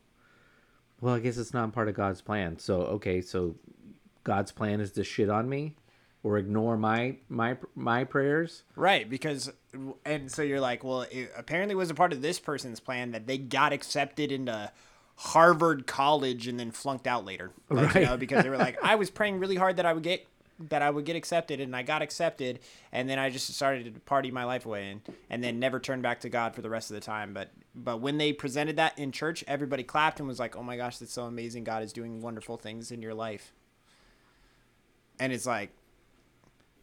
well, 0.99 1.16
I 1.16 1.20
guess 1.20 1.38
it's 1.38 1.54
not 1.54 1.72
part 1.74 1.89
of 1.89 1.95
God's 1.95 2.22
plan. 2.22 2.58
So 2.58 2.82
okay, 2.82 3.22
so 3.22 3.56
God's 4.24 4.52
plan 4.52 4.82
is 4.82 4.91
to 4.93 5.04
shit 5.04 5.30
on 5.30 5.47
me 5.49 5.76
or 6.24 6.38
ignore 6.38 6.78
my 6.78 7.18
my 7.30 7.58
my 7.76 8.04
prayers. 8.04 8.64
Right, 8.76 9.10
because 9.10 9.52
and 10.06 10.32
so 10.32 10.41
you're 10.41 10.60
like, 10.60 10.84
well, 10.84 11.02
it 11.12 11.32
apparently 11.38 11.76
was 11.76 11.89
a 11.89 11.95
part 11.95 12.14
of 12.14 12.22
this 12.22 12.39
person's 12.39 12.80
plan 12.80 13.12
that 13.12 13.28
they 13.28 13.38
got 13.38 13.74
accepted 13.74 14.32
into 14.32 14.72
Harvard 15.16 15.88
College 15.88 16.47
and 16.47 16.60
then 16.60 16.72
flunked 16.72 17.08
out 17.08 17.26
later, 17.26 17.52
like, 17.70 17.93
you 17.95 18.02
know, 18.02 18.18
because 18.18 18.43
they 18.43 18.49
were 18.49 18.58
like, 18.58 18.78
I 18.84 18.95
was 18.95 19.10
praying 19.10 19.39
really 19.39 19.56
hard 19.56 19.78
that 19.78 19.86
I 19.86 19.93
would 19.93 20.04
get 20.04 20.26
that 20.70 20.82
I 20.82 20.89
would 20.89 21.05
get 21.05 21.16
accepted, 21.16 21.59
and 21.59 21.76
I 21.76 21.84
got 21.84 22.01
accepted, 22.01 22.59
and 22.91 23.09
then 23.09 23.20
I 23.20 23.30
just 23.30 23.53
started 23.53 23.93
to 23.93 23.99
party 24.01 24.32
my 24.32 24.43
life 24.43 24.66
away, 24.66 24.89
and 24.89 25.01
and 25.30 25.43
then 25.43 25.59
never 25.59 25.80
turned 25.80 26.03
back 26.03 26.22
to 26.22 26.30
God 26.30 26.55
for 26.55 26.62
the 26.62 26.70
rest 26.70 26.89
of 26.89 26.95
the 26.95 27.01
time. 27.01 27.34
But 27.34 27.51
but 27.76 28.01
when 28.01 28.18
they 28.18 28.34
presented 28.34 28.76
that 28.78 28.97
in 28.97 29.12
church, 29.12 29.43
everybody 29.47 29.84
clapped 29.84 30.20
and 30.20 30.28
was 30.28 30.39
like, 30.39 30.55
oh 30.55 30.64
my 30.64 30.78
gosh, 30.78 30.97
that's 30.97 31.14
so 31.14 31.24
amazing! 31.24 31.64
God 31.64 31.84
is 31.84 31.93
doing 31.93 32.22
wonderful 32.22 32.57
things 32.57 32.91
in 32.91 33.01
your 33.01 33.14
life, 33.14 33.53
and 35.20 35.34
it's 35.34 35.45
like. 35.45 35.72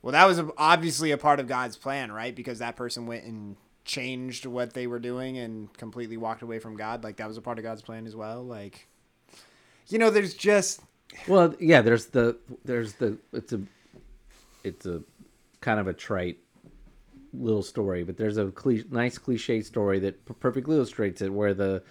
Well, 0.00 0.12
that 0.12 0.26
was 0.26 0.40
obviously 0.56 1.10
a 1.10 1.18
part 1.18 1.40
of 1.40 1.48
God's 1.48 1.76
plan, 1.76 2.12
right? 2.12 2.32
Because 2.32 2.60
that 2.60 2.76
person 2.76 3.06
went 3.06 3.24
and 3.24 3.56
changed 3.88 4.46
what 4.46 4.74
they 4.74 4.86
were 4.86 5.00
doing 5.00 5.38
and 5.38 5.72
completely 5.76 6.16
walked 6.16 6.42
away 6.42 6.60
from 6.60 6.76
God. 6.76 7.02
Like 7.02 7.16
that 7.16 7.26
was 7.26 7.36
a 7.36 7.42
part 7.42 7.58
of 7.58 7.64
God's 7.64 7.82
plan 7.82 8.06
as 8.06 8.14
well. 8.14 8.44
Like, 8.44 8.86
you 9.88 9.98
know, 9.98 10.10
there's 10.10 10.34
just 10.34 10.82
Well, 11.26 11.54
yeah, 11.58 11.82
there's 11.82 12.06
the 12.06 12.36
there's 12.64 12.94
the 12.94 13.18
it's 13.32 13.52
a 13.52 13.60
it's 14.64 14.86
a 14.86 15.02
kind 15.60 15.80
of 15.80 15.86
a 15.86 15.92
trite 15.92 16.38
little 17.32 17.62
story, 17.62 18.04
but 18.04 18.16
there's 18.16 18.36
a 18.36 18.50
cli- 18.50 18.84
nice 18.90 19.18
cliche 19.18 19.62
story 19.62 19.98
that 20.00 20.24
perfectly 20.40 20.76
illustrates 20.76 21.22
it. 21.22 21.32
Where 21.32 21.54
the 21.54 21.82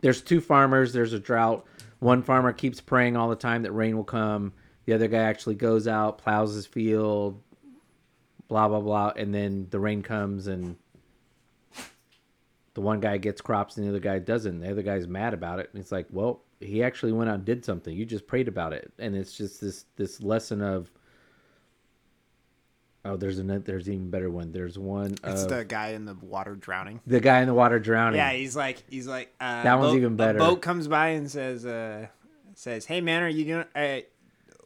there's 0.00 0.22
two 0.22 0.40
farmers, 0.40 0.92
there's 0.92 1.12
a 1.12 1.20
drought. 1.20 1.64
One 2.00 2.22
farmer 2.22 2.52
keeps 2.52 2.80
praying 2.80 3.16
all 3.16 3.28
the 3.28 3.36
time 3.36 3.62
that 3.62 3.72
rain 3.72 3.96
will 3.96 4.04
come. 4.04 4.52
The 4.86 4.92
other 4.92 5.08
guy 5.08 5.22
actually 5.22 5.54
goes 5.54 5.88
out, 5.88 6.18
plows 6.18 6.54
his 6.54 6.66
field, 6.66 7.40
blah 8.48 8.68
blah 8.68 8.80
blah, 8.80 9.12
and 9.16 9.34
then 9.34 9.68
the 9.70 9.80
rain 9.80 10.02
comes 10.02 10.46
and 10.46 10.76
the 12.74 12.80
one 12.80 13.00
guy 13.00 13.16
gets 13.16 13.40
crops 13.40 13.76
and 13.76 13.86
the 13.86 13.90
other 13.90 14.00
guy 14.00 14.18
doesn't. 14.18 14.60
The 14.60 14.70
other 14.70 14.82
guy's 14.82 15.06
mad 15.06 15.32
about 15.32 15.60
it. 15.60 15.70
And 15.72 15.80
it's 15.80 15.92
like, 15.92 16.06
well, 16.10 16.42
he 16.60 16.82
actually 16.82 17.12
went 17.12 17.30
out 17.30 17.36
and 17.36 17.44
did 17.44 17.64
something. 17.64 17.96
You 17.96 18.04
just 18.04 18.26
prayed 18.26 18.48
about 18.48 18.72
it. 18.72 18.92
And 18.98 19.14
it's 19.14 19.36
just 19.36 19.60
this 19.60 19.86
this 19.96 20.20
lesson 20.22 20.62
of 20.62 20.90
Oh, 23.06 23.16
there's 23.16 23.38
an 23.38 23.62
there's 23.66 23.86
an 23.86 23.94
even 23.94 24.10
better 24.10 24.30
one. 24.30 24.50
There's 24.50 24.78
one 24.78 25.14
it's 25.24 25.42
of 25.42 25.50
the 25.50 25.64
guy 25.64 25.88
in 25.88 26.06
the 26.06 26.14
water 26.14 26.54
drowning. 26.54 27.00
the 27.06 27.20
guy 27.20 27.40
in 27.40 27.46
the 27.46 27.54
water 27.54 27.78
drowning. 27.78 28.16
Yeah, 28.16 28.32
he's 28.32 28.56
like 28.56 28.82
he's 28.88 29.06
like 29.06 29.34
uh, 29.40 29.62
That 29.62 29.78
one's 29.78 29.92
boat- 29.92 29.96
even 29.98 30.16
better. 30.16 30.38
Boat 30.38 30.62
comes 30.62 30.88
by 30.88 31.08
and 31.08 31.30
says 31.30 31.66
uh 31.66 32.06
says, 32.54 32.86
"Hey 32.86 33.02
man, 33.02 33.22
are 33.22 33.28
you 33.28 33.44
doing? 33.44 33.64
Uh, 33.74 33.98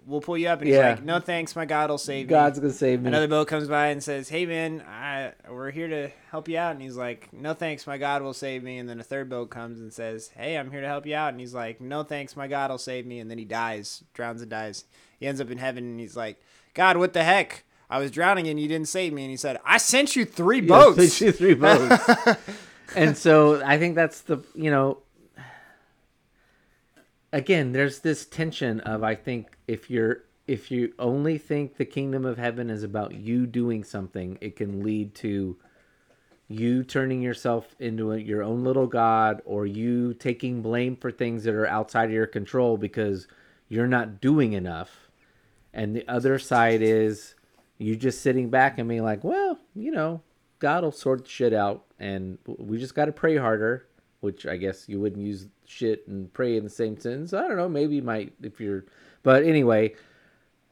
we'll 0.08 0.20
pull 0.20 0.36
you 0.38 0.48
up." 0.48 0.60
And 0.60 0.68
Yeah. 0.70 0.90
he's 0.90 0.98
like, 0.98 1.04
"No 1.04 1.20
thanks, 1.20 1.54
my 1.54 1.64
God 1.66 1.90
will 1.90 1.98
save 1.98 2.26
God's 2.28 2.30
me." 2.30 2.34
God's 2.44 2.58
gonna 2.60 2.72
save 2.72 3.02
me. 3.02 3.08
Another 3.08 3.28
boat 3.28 3.46
comes 3.48 3.68
by 3.68 3.88
and 3.88 4.02
says, 4.02 4.28
"Hey 4.28 4.46
man, 4.46 4.82
I, 4.88 5.32
we're 5.48 5.70
here 5.70 5.88
to 5.88 6.08
help 6.30 6.48
you 6.48 6.58
out." 6.58 6.72
And 6.72 6.82
he's 6.82 6.96
like, 6.96 7.32
"No 7.32 7.54
thanks, 7.54 7.86
my 7.86 7.98
God 7.98 8.22
will 8.22 8.32
save 8.34 8.62
me." 8.62 8.78
And 8.78 8.88
then 8.88 8.98
a 8.98 9.04
third 9.04 9.28
boat 9.28 9.50
comes 9.50 9.78
and 9.80 9.92
says, 9.92 10.30
"Hey, 10.36 10.56
I'm 10.56 10.70
here 10.70 10.80
to 10.80 10.86
help 10.86 11.06
you 11.06 11.14
out." 11.14 11.28
And 11.30 11.40
he's 11.40 11.54
like, 11.54 11.80
"No 11.80 12.02
thanks, 12.02 12.34
my 12.36 12.48
God 12.48 12.70
will 12.70 12.78
save 12.78 13.06
me." 13.06 13.20
And 13.20 13.30
then 13.30 13.38
he 13.38 13.44
dies, 13.44 14.02
drowns 14.14 14.40
and 14.42 14.50
dies. 14.50 14.84
He 15.20 15.26
ends 15.26 15.40
up 15.40 15.50
in 15.50 15.58
heaven 15.58 15.84
and 15.84 16.00
he's 16.00 16.16
like, 16.16 16.40
"God, 16.74 16.96
what 16.96 17.12
the 17.12 17.22
heck? 17.24 17.64
I 17.90 17.98
was 17.98 18.10
drowning 18.10 18.46
and 18.48 18.60
you 18.60 18.68
didn't 18.68 18.88
save 18.88 19.12
me." 19.12 19.22
And 19.22 19.30
he 19.30 19.36
said, 19.36 19.58
"I 19.64 19.78
sent 19.78 20.16
you 20.16 20.24
three 20.24 20.60
Yeah, 20.60 20.66
boats." 20.68 21.14
sent 21.14 21.20
you 21.20 21.32
three 21.32 21.54
boats. 21.54 22.38
and 22.96 23.16
so 23.16 23.62
I 23.64 23.78
think 23.78 23.94
that's 23.94 24.22
the 24.22 24.38
you 24.54 24.70
know 24.70 24.98
again, 27.32 27.72
there's 27.72 28.00
this 28.00 28.26
tension 28.26 28.80
of 28.80 29.02
I 29.02 29.14
think 29.14 29.56
if 29.66 29.90
you're 29.90 30.24
if 30.46 30.70
you 30.70 30.94
only 30.98 31.36
think 31.36 31.76
the 31.76 31.84
kingdom 31.84 32.24
of 32.24 32.38
heaven 32.38 32.70
is 32.70 32.82
about 32.82 33.14
you 33.14 33.46
doing 33.46 33.84
something, 33.84 34.38
it 34.40 34.56
can 34.56 34.82
lead 34.82 35.14
to 35.16 35.56
you 36.48 36.82
turning 36.82 37.20
yourself 37.20 37.76
into 37.78 38.12
a, 38.12 38.16
your 38.18 38.42
own 38.42 38.64
little 38.64 38.86
god 38.86 39.42
or 39.44 39.66
you 39.66 40.14
taking 40.14 40.62
blame 40.62 40.96
for 40.96 41.10
things 41.12 41.44
that 41.44 41.54
are 41.54 41.66
outside 41.66 42.06
of 42.06 42.12
your 42.12 42.26
control 42.26 42.78
because 42.78 43.28
you're 43.68 43.86
not 43.86 44.22
doing 44.22 44.54
enough. 44.54 45.10
And 45.74 45.94
the 45.94 46.08
other 46.08 46.38
side 46.38 46.80
is 46.80 47.34
you 47.76 47.94
just 47.94 48.22
sitting 48.22 48.48
back 48.48 48.78
and 48.78 48.88
being 48.88 49.04
like, 49.04 49.22
well, 49.22 49.58
you 49.74 49.90
know, 49.90 50.22
God 50.58 50.82
will 50.82 50.92
sort 50.92 51.28
shit 51.28 51.52
out, 51.52 51.84
and 51.98 52.38
we 52.46 52.78
just 52.78 52.94
got 52.94 53.04
to 53.04 53.12
pray 53.12 53.36
harder. 53.36 53.86
Which 54.20 54.46
I 54.46 54.56
guess 54.56 54.88
you 54.88 55.00
wouldn't 55.00 55.24
use 55.24 55.46
shit 55.64 56.08
and 56.08 56.32
pray 56.32 56.56
in 56.56 56.64
the 56.64 56.70
same 56.70 56.98
sentence. 56.98 57.32
I 57.32 57.46
don't 57.46 57.56
know. 57.56 57.68
Maybe 57.68 57.96
you 57.96 58.02
might 58.02 58.32
if 58.42 58.60
you're, 58.60 58.84
but 59.22 59.44
anyway, 59.44 59.94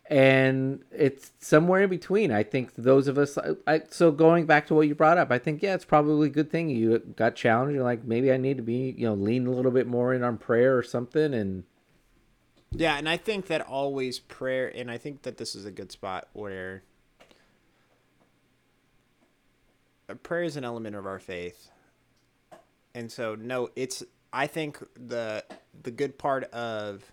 and 0.09 0.85
it's 0.93 1.33
somewhere 1.41 1.83
in 1.83 1.91
between. 1.91 2.31
I 2.31 2.43
think 2.43 2.75
those 2.77 3.09
of 3.09 3.19
us. 3.19 3.39
I, 3.39 3.55
I 3.67 3.83
so 3.91 4.11
going 4.11 4.47
back 4.47 4.67
to 4.69 4.75
what 4.75 4.89
you 4.89 4.95
brought 4.95 5.19
up, 5.19 5.31
I 5.31 5.39
think 5.39 5.63
yeah, 5.63 5.75
it's 5.75 5.85
probably 5.85 6.29
a 6.29 6.31
good 6.31 6.51
thing 6.51 6.69
you 6.69 6.99
got 6.99 7.35
challenged. 7.35 7.75
You're 7.75 7.85
like 7.85 8.05
maybe 8.05 8.33
I 8.33 8.37
need 8.37 8.57
to 8.57 8.63
be 8.63 8.95
you 8.97 9.07
know 9.07 9.15
lean 9.15 9.47
a 9.47 9.51
little 9.51 9.73
bit 9.73 9.87
more 9.87 10.15
in 10.15 10.23
on 10.23 10.39
prayer 10.39 10.77
or 10.77 10.83
something, 10.83 11.35
and 11.35 11.65
Yeah, 12.73 12.97
and 12.99 13.09
I 13.09 13.17
think 13.17 13.47
that 13.47 13.63
always 13.63 14.19
prayer, 14.19 14.73
and 14.75 14.91
I 14.91 14.99
think 14.99 15.23
that 15.23 15.39
this 15.39 15.55
is 15.55 15.65
a 15.65 15.71
good 15.73 15.91
spot 15.91 16.29
where 16.33 16.83
prayer 20.23 20.45
is 20.45 20.57
an 20.57 20.65
element 20.65 20.95
of 20.95 21.05
our 21.05 21.19
faith, 21.19 21.71
and 22.97 23.13
so 23.13 23.37
no, 23.37 23.69
it's. 23.77 24.03
I 24.33 24.49
think 24.49 24.83
the 24.95 25.45
the 25.83 25.91
good 25.91 26.19
part 26.19 26.45
of 26.45 27.05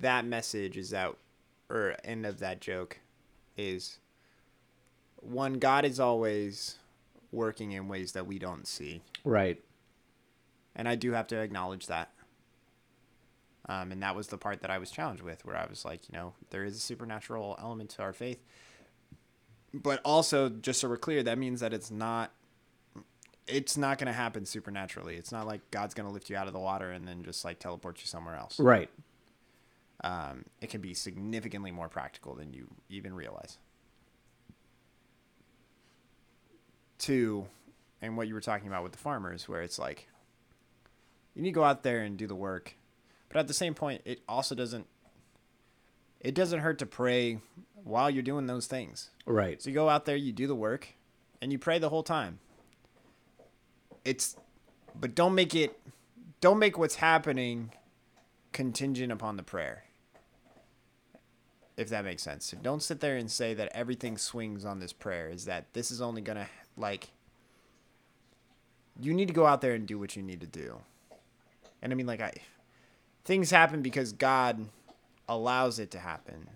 that 0.00 0.24
message 0.26 0.76
is 0.76 0.90
that, 0.90 1.14
or 1.70 1.96
end 2.04 2.26
of 2.26 2.40
that 2.40 2.60
joke, 2.60 2.98
is 3.56 3.98
one 5.16 5.54
God 5.54 5.84
is 5.84 6.00
always 6.00 6.76
working 7.30 7.72
in 7.72 7.86
ways 7.86 8.12
that 8.12 8.26
we 8.26 8.38
don't 8.38 8.66
see, 8.66 9.00
right. 9.24 9.62
and 10.74 10.88
I 10.88 10.96
do 10.96 11.12
have 11.12 11.28
to 11.28 11.38
acknowledge 11.38 11.86
that. 11.86 12.10
Um, 13.68 13.92
and 13.92 14.02
that 14.02 14.16
was 14.16 14.26
the 14.26 14.38
part 14.38 14.62
that 14.62 14.70
I 14.70 14.78
was 14.78 14.90
challenged 14.90 15.22
with, 15.22 15.44
where 15.44 15.56
I 15.56 15.66
was 15.70 15.84
like, 15.84 16.08
you 16.08 16.18
know, 16.18 16.32
there 16.50 16.64
is 16.64 16.74
a 16.76 16.80
supernatural 16.80 17.56
element 17.60 17.90
to 17.90 18.02
our 18.02 18.12
faith. 18.12 18.42
But 19.72 20.00
also, 20.04 20.48
just 20.48 20.80
so 20.80 20.88
we're 20.88 20.96
clear, 20.96 21.22
that 21.22 21.38
means 21.38 21.60
that 21.60 21.72
it's 21.72 21.92
not 21.92 22.32
it's 23.46 23.76
not 23.76 23.98
going 23.98 24.06
to 24.06 24.12
happen 24.12 24.46
supernaturally. 24.46 25.16
It's 25.16 25.32
not 25.32 25.46
like 25.46 25.70
God's 25.70 25.94
going 25.94 26.08
to 26.08 26.12
lift 26.12 26.30
you 26.30 26.36
out 26.36 26.46
of 26.46 26.52
the 26.52 26.60
water 26.60 26.90
and 26.90 27.06
then 27.06 27.22
just 27.22 27.44
like 27.44 27.58
teleport 27.58 28.00
you 28.00 28.06
somewhere 28.06 28.36
else. 28.36 28.58
Right. 28.58 28.90
Um, 30.02 30.44
it 30.60 30.70
can 30.70 30.80
be 30.80 30.94
significantly 30.94 31.70
more 31.70 31.88
practical 31.88 32.34
than 32.34 32.52
you 32.52 32.68
even 32.88 33.14
realize. 33.14 33.58
Two, 36.98 37.46
and 38.00 38.16
what 38.16 38.28
you 38.28 38.34
were 38.34 38.40
talking 38.40 38.68
about 38.68 38.82
with 38.82 38.92
the 38.92 38.98
farmers, 38.98 39.48
where 39.48 39.62
it's 39.62 39.78
like 39.78 40.08
you 41.34 41.42
need 41.42 41.50
to 41.50 41.54
go 41.54 41.64
out 41.64 41.82
there 41.82 42.00
and 42.00 42.16
do 42.16 42.26
the 42.26 42.34
work, 42.34 42.76
but 43.28 43.38
at 43.38 43.48
the 43.48 43.54
same 43.54 43.74
point, 43.74 44.02
it 44.04 44.20
also 44.28 44.54
doesn't. 44.54 44.86
It 46.20 46.34
doesn't 46.34 46.60
hurt 46.60 46.78
to 46.80 46.86
pray 46.86 47.38
while 47.82 48.10
you're 48.10 48.22
doing 48.22 48.46
those 48.46 48.66
things. 48.66 49.08
Right. 49.24 49.60
So 49.62 49.70
you 49.70 49.74
go 49.74 49.88
out 49.88 50.04
there, 50.04 50.16
you 50.16 50.32
do 50.32 50.46
the 50.46 50.54
work, 50.54 50.88
and 51.40 51.50
you 51.50 51.58
pray 51.58 51.78
the 51.78 51.88
whole 51.88 52.02
time. 52.02 52.40
It's, 54.04 54.36
but 54.98 55.14
don't 55.14 55.34
make 55.34 55.54
it, 55.54 55.78
don't 56.40 56.58
make 56.58 56.78
what's 56.78 56.96
happening 56.96 57.72
contingent 58.52 59.12
upon 59.12 59.36
the 59.36 59.42
prayer. 59.42 59.84
If 61.76 61.88
that 61.88 62.04
makes 62.04 62.22
sense. 62.22 62.54
Don't 62.62 62.82
sit 62.82 63.00
there 63.00 63.16
and 63.16 63.30
say 63.30 63.54
that 63.54 63.70
everything 63.74 64.18
swings 64.18 64.64
on 64.64 64.80
this 64.80 64.92
prayer. 64.92 65.30
Is 65.30 65.46
that 65.46 65.72
this 65.72 65.90
is 65.90 66.02
only 66.02 66.20
gonna 66.20 66.48
like. 66.76 67.08
You 69.00 69.14
need 69.14 69.28
to 69.28 69.34
go 69.34 69.46
out 69.46 69.62
there 69.62 69.72
and 69.72 69.86
do 69.86 69.98
what 69.98 70.14
you 70.14 70.22
need 70.22 70.40
to 70.40 70.46
do. 70.46 70.80
And 71.80 71.90
I 71.90 71.96
mean, 71.96 72.06
like 72.06 72.20
I, 72.20 72.34
things 73.24 73.50
happen 73.50 73.80
because 73.80 74.12
God 74.12 74.66
allows 75.26 75.78
it 75.78 75.90
to 75.92 75.98
happen. 75.98 76.50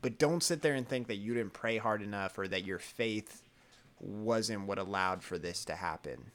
But 0.00 0.18
don't 0.18 0.42
sit 0.42 0.62
there 0.62 0.74
and 0.74 0.86
think 0.86 1.08
that 1.08 1.16
you 1.16 1.34
didn't 1.34 1.54
pray 1.54 1.78
hard 1.78 2.02
enough 2.02 2.38
or 2.38 2.46
that 2.46 2.64
your 2.64 2.78
faith 2.78 3.42
wasn't 4.00 4.66
what 4.66 4.78
allowed 4.78 5.22
for 5.22 5.38
this 5.38 5.64
to 5.66 5.74
happen. 5.74 6.30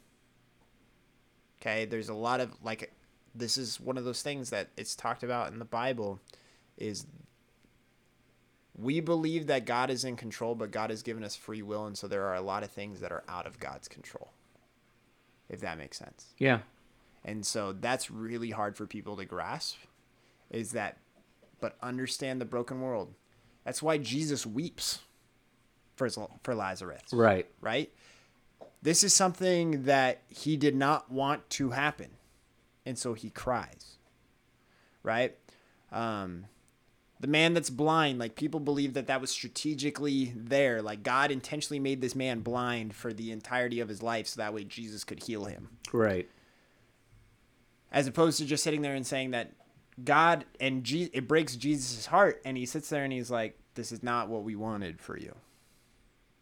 Okay, 1.62 1.86
there's 1.86 2.10
a 2.10 2.14
lot 2.14 2.40
of 2.40 2.52
like 2.64 2.92
this 3.36 3.58
is 3.58 3.80
one 3.80 3.98
of 3.98 4.04
those 4.04 4.22
things 4.22 4.50
that 4.50 4.70
it's 4.78 4.96
talked 4.96 5.24
about 5.24 5.52
in 5.52 5.60
the 5.60 5.66
Bible 5.66 6.20
is 6.78 7.06
we 8.76 9.00
believe 9.00 9.48
that 9.48 9.66
God 9.66 9.90
is 9.90 10.04
in 10.04 10.16
control, 10.16 10.56
but 10.56 10.72
God 10.72 10.90
has 10.90 11.04
given 11.04 11.24
us 11.24 11.36
free 11.36 11.62
will, 11.62 11.86
and 11.86 11.98
so 11.98 12.08
there 12.08 12.26
are 12.26 12.36
a 12.36 12.42
lot 12.42 12.64
of 12.64 12.72
things 12.72 13.00
that 13.02 13.12
are 13.12 13.24
out 13.28 13.46
of 13.46 13.60
God's 13.60 13.88
control. 13.88 14.32
If 15.50 15.60
that 15.60 15.78
makes 15.78 15.98
sense. 15.98 16.34
Yeah. 16.38 16.60
And 17.24 17.46
so 17.46 17.74
that's 17.74 18.10
really 18.10 18.52
hard 18.52 18.76
for 18.76 18.88
people 18.88 19.18
to 19.18 19.26
grasp 19.26 19.78
is 20.50 20.72
that 20.72 20.98
but 21.60 21.78
understand 21.82 22.42
the 22.42 22.46
broken 22.46 22.82
world. 22.82 23.14
That's 23.64 23.84
why 23.84 24.00
Jesus 24.00 24.46
weeps 24.46 25.00
for 26.10 26.30
for 26.44 26.56
Lazarus. 26.56 27.02
Right. 27.14 27.48
Right? 27.62 27.92
This 28.82 29.04
is 29.04 29.14
something 29.14 29.84
that 29.84 30.22
he 30.28 30.58
did 30.58 30.76
not 30.76 31.12
want 31.12 31.48
to 31.52 31.70
happen. 31.72 32.10
And 32.86 32.98
so 32.98 33.14
he 33.14 33.30
cries. 33.30 33.98
Right? 35.04 35.38
Um 35.92 36.46
the 37.20 37.28
man 37.28 37.54
that's 37.54 37.70
blind, 37.70 38.18
like 38.18 38.36
people 38.36 38.60
believe 38.60 38.96
that 38.96 39.06
that 39.06 39.22
was 39.22 39.30
strategically 39.30 40.34
there. 40.36 40.82
Like 40.82 41.04
God 41.04 41.30
intentionally 41.30 41.80
made 41.80 42.02
this 42.02 42.16
man 42.16 42.40
blind 42.40 42.96
for 42.96 43.14
the 43.14 43.32
entirety 43.32 43.80
of 43.80 43.90
his 43.90 44.02
life 44.02 44.26
so 44.28 44.42
that 44.42 44.54
way 44.56 44.64
Jesus 44.64 45.04
could 45.04 45.22
heal 45.24 45.46
him 45.46 45.70
Right. 45.94 46.28
as 47.92 48.08
opposed 48.08 48.40
to 48.40 48.46
just 48.46 48.64
sitting 48.64 48.82
there 48.82 48.96
and 48.96 49.06
saying 49.06 49.32
that 49.32 49.52
God 50.04 50.46
and 50.60 50.84
Je- 50.84 51.12
it 51.14 51.28
breaks 51.28 51.56
Jesus' 51.56 52.08
heart, 52.08 52.42
and 52.46 52.58
he 52.58 52.66
sits 52.66 52.90
there 52.90 53.04
and 53.04 53.14
he's 53.14 53.30
like, 53.30 53.60
"This 53.76 53.92
is 53.92 54.02
not 54.02 54.30
what 54.30 54.44
we 54.44 54.56
wanted 54.56 55.00
for 55.00 55.16
you. 55.18 55.36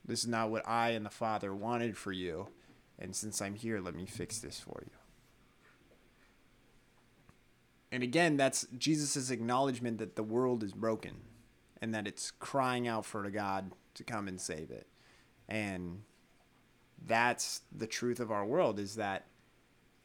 This 0.10 0.22
is 0.22 0.28
not 0.28 0.50
what 0.50 0.68
I 0.68 0.90
and 0.90 1.06
the 1.06 1.12
Father 1.12 1.54
wanted 1.54 1.96
for 1.96 2.12
you, 2.12 2.48
and 2.98 3.16
since 3.16 3.42
I'm 3.42 3.54
here, 3.54 3.80
let 3.80 3.94
me 3.94 4.08
fix 4.08 4.40
this 4.40 4.60
for 4.60 4.82
you." 4.84 4.92
And 7.92 8.02
again, 8.02 8.36
that's 8.36 8.66
Jesus' 8.76 9.30
acknowledgement 9.30 10.00
that 10.00 10.16
the 10.16 10.24
world 10.24 10.64
is 10.64 10.74
broken, 10.74 11.22
and 11.80 11.94
that 11.94 12.08
it's 12.08 12.32
crying 12.32 12.88
out 12.88 13.06
for 13.06 13.24
a 13.24 13.32
God 13.32 13.72
to 13.94 14.04
come 14.04 14.28
and 14.28 14.42
save 14.42 14.72
it, 14.72 14.88
and 15.48 16.04
that's 17.06 17.62
the 17.72 17.88
truth 17.88 18.20
of 18.20 18.32
our 18.32 18.46
world 18.46 18.80
is 18.80 18.96
that 18.96 19.28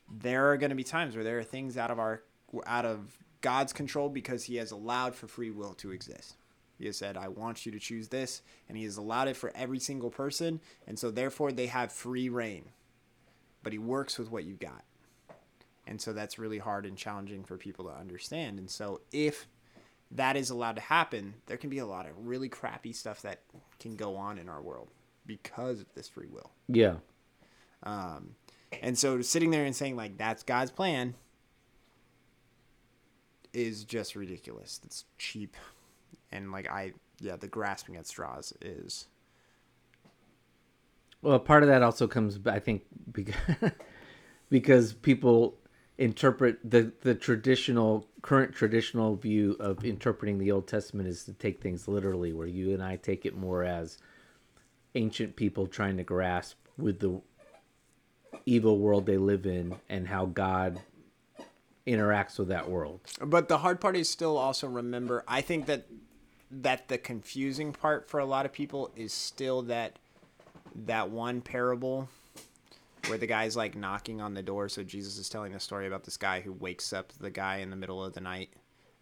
there 0.09 0.51
are 0.51 0.59
going 0.59 0.71
to 0.71 0.77
be 0.77 0.85
times 0.85 1.15
where 1.15 1.25
there 1.25 1.39
are 1.39 1.45
things 1.45 1.77
out 1.79 1.91
of 1.91 1.99
our 1.99 2.23
out 2.67 2.85
of 2.85 3.19
God's 3.41 3.73
control 3.73 4.11
because 4.11 4.45
he 4.45 4.57
has 4.57 4.71
allowed 4.71 5.15
for 5.15 5.27
free 5.27 5.51
will 5.51 5.75
to 5.75 5.91
exist. 5.91 6.37
He 6.79 6.87
has 6.87 6.97
said, 6.97 7.17
"I 7.17 7.29
want 7.29 7.65
you 7.65 7.73
to 7.73 7.79
choose 7.79 8.09
this," 8.09 8.43
and 8.69 8.77
he 8.77 8.85
has 8.85 8.97
allowed 8.97 9.29
it 9.29 9.37
for 9.37 9.53
every 9.55 9.79
single 9.79 10.11
person, 10.11 10.61
and 10.87 10.99
so 10.99 11.11
therefore 11.11 11.53
they 11.53 11.67
have 11.67 11.93
free 11.93 12.29
reign. 12.29 12.71
But 13.63 13.73
he 13.73 13.79
works 13.79 14.19
with 14.19 14.31
what 14.31 14.45
you 14.45 14.55
got. 14.55 14.85
And 15.87 16.01
so 16.01 16.13
that's 16.13 16.39
really 16.39 16.59
hard 16.59 16.87
and 16.87 16.97
challenging 16.97 17.45
for 17.45 17.57
people 17.57 17.85
to 17.87 17.91
understand. 17.93 18.59
And 18.59 18.71
so 18.71 19.03
if 19.13 19.47
that 20.11 20.37
is 20.37 20.51
allowed 20.51 20.77
to 20.77 20.83
happen, 20.83 21.35
there 21.47 21.57
can 21.57 21.71
be 21.71 21.79
a 21.79 21.87
lot 21.87 22.07
of 22.07 22.13
really 22.27 22.49
crappy 22.49 22.93
stuff 22.93 23.23
that 23.23 23.41
can 23.79 23.97
go 23.97 24.17
on 24.17 24.39
in 24.39 24.49
our 24.49 24.63
world 24.63 24.89
because 25.27 25.81
of 25.81 25.93
this 25.95 26.09
free 26.09 26.29
will. 26.29 26.51
Yeah. 26.69 26.97
Um, 27.83 28.37
and 28.83 28.99
so 28.99 29.21
sitting 29.23 29.51
there 29.51 29.65
and 29.65 29.77
saying 29.77 29.97
like 29.97 30.17
that's 30.17 30.43
God's 30.43 30.71
plan 30.71 31.15
is 33.53 33.85
just 33.85 34.17
ridiculous. 34.17 34.81
It's 34.85 35.05
cheap, 35.19 35.57
and 36.35 36.53
like 36.53 36.71
I 36.71 36.93
yeah, 37.21 37.37
the 37.37 37.49
grasping 37.49 37.97
at 37.97 38.07
straws 38.07 38.53
is 38.61 39.07
Well, 41.23 41.39
part 41.39 41.63
of 41.63 41.69
that 41.69 41.83
also 41.83 42.07
comes, 42.07 42.39
I 42.45 42.59
think, 42.59 42.83
because, 43.13 43.35
because 44.51 44.93
people 44.93 45.57
interpret 45.97 46.59
the 46.69 46.93
the 47.03 47.15
traditional 47.15 48.09
current 48.21 48.53
traditional 48.53 49.15
view 49.15 49.57
of 49.61 49.85
interpreting 49.85 50.39
the 50.39 50.51
Old 50.51 50.67
Testament 50.67 51.09
is 51.09 51.25
to 51.25 51.33
take 51.33 51.63
things 51.63 51.87
literally, 51.89 52.33
where 52.33 52.47
you 52.49 52.75
and 52.75 52.83
I 52.83 52.97
take 52.97 53.25
it 53.25 53.37
more 53.37 53.63
as 53.63 53.99
ancient 54.97 55.37
people 55.37 55.67
trying 55.67 55.97
to 55.97 56.05
grasp 56.05 56.57
with 56.77 56.99
the 57.01 57.21
evil 58.47 58.79
world 58.79 59.07
they 59.07 59.17
live 59.17 59.47
in 59.47 59.77
and 59.89 60.09
how 60.09 60.27
God 60.27 60.81
interacts 61.87 62.39
with 62.39 62.49
that 62.49 62.69
world. 62.69 63.01
But 63.21 63.49
the 63.49 63.59
hard 63.59 63.81
part 63.81 63.97
is 63.97 64.09
still 64.09 64.37
also 64.37 64.67
remember. 64.67 65.25
I 65.29 65.41
think 65.41 65.67
that 65.67 65.87
that 66.51 66.89
the 66.89 66.99
confusing 66.99 67.73
part 67.73 68.09
for 68.09 68.21
a 68.21 68.25
lot 68.25 68.47
of 68.47 68.53
people 68.53 68.91
is 68.97 69.13
still 69.13 69.63
that 69.63 69.99
that 70.87 71.11
one 71.11 71.41
parable 71.41 72.09
where 73.07 73.19
the 73.19 73.27
guy's 73.27 73.57
like 73.57 73.77
knocking 73.77 74.21
on 74.21 74.35
the 74.35 74.43
door. 74.43 74.69
So 74.69 74.83
Jesus 74.83 75.19
is 75.19 75.29
telling 75.29 75.53
the 75.53 75.61
story 75.61 75.87
about 75.87 76.05
this 76.05 76.17
guy 76.17 76.41
who 76.41 76.53
wakes 76.53 76.93
up 76.93 77.13
the 77.21 77.31
guy 77.31 77.57
in 77.57 77.71
the 77.71 77.77
middle 77.77 78.03
of 78.03 78.15
the 78.15 78.21
night 78.21 78.51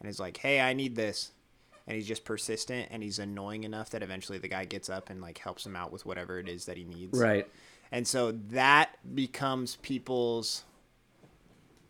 and 0.01 0.09
is 0.09 0.21
like, 0.21 0.37
"Hey, 0.37 0.61
I 0.61 0.73
need 0.73 0.97
this." 0.97 1.33
And 1.87 1.97
he's 1.97 2.07
just 2.07 2.25
persistent 2.25 2.89
and 2.91 3.03
he's 3.03 3.19
annoying 3.19 3.65
enough 3.65 3.91
that 3.91 4.03
eventually 4.03 4.39
the 4.39 4.49
guy 4.49 4.65
gets 4.65 4.89
up 4.89 5.11
and 5.11 5.21
like 5.21 5.39
helps 5.39 5.67
him 5.67 5.75
out 5.75 5.93
with 5.93 6.07
whatever 6.07 6.39
it 6.39 6.49
is 6.49 6.67
that 6.67 6.77
he 6.77 6.85
needs. 6.85 7.19
Right. 7.19 7.49
And 7.91 8.07
so 8.07 8.33
that 8.51 8.97
becomes 9.15 9.77
people's 9.77 10.65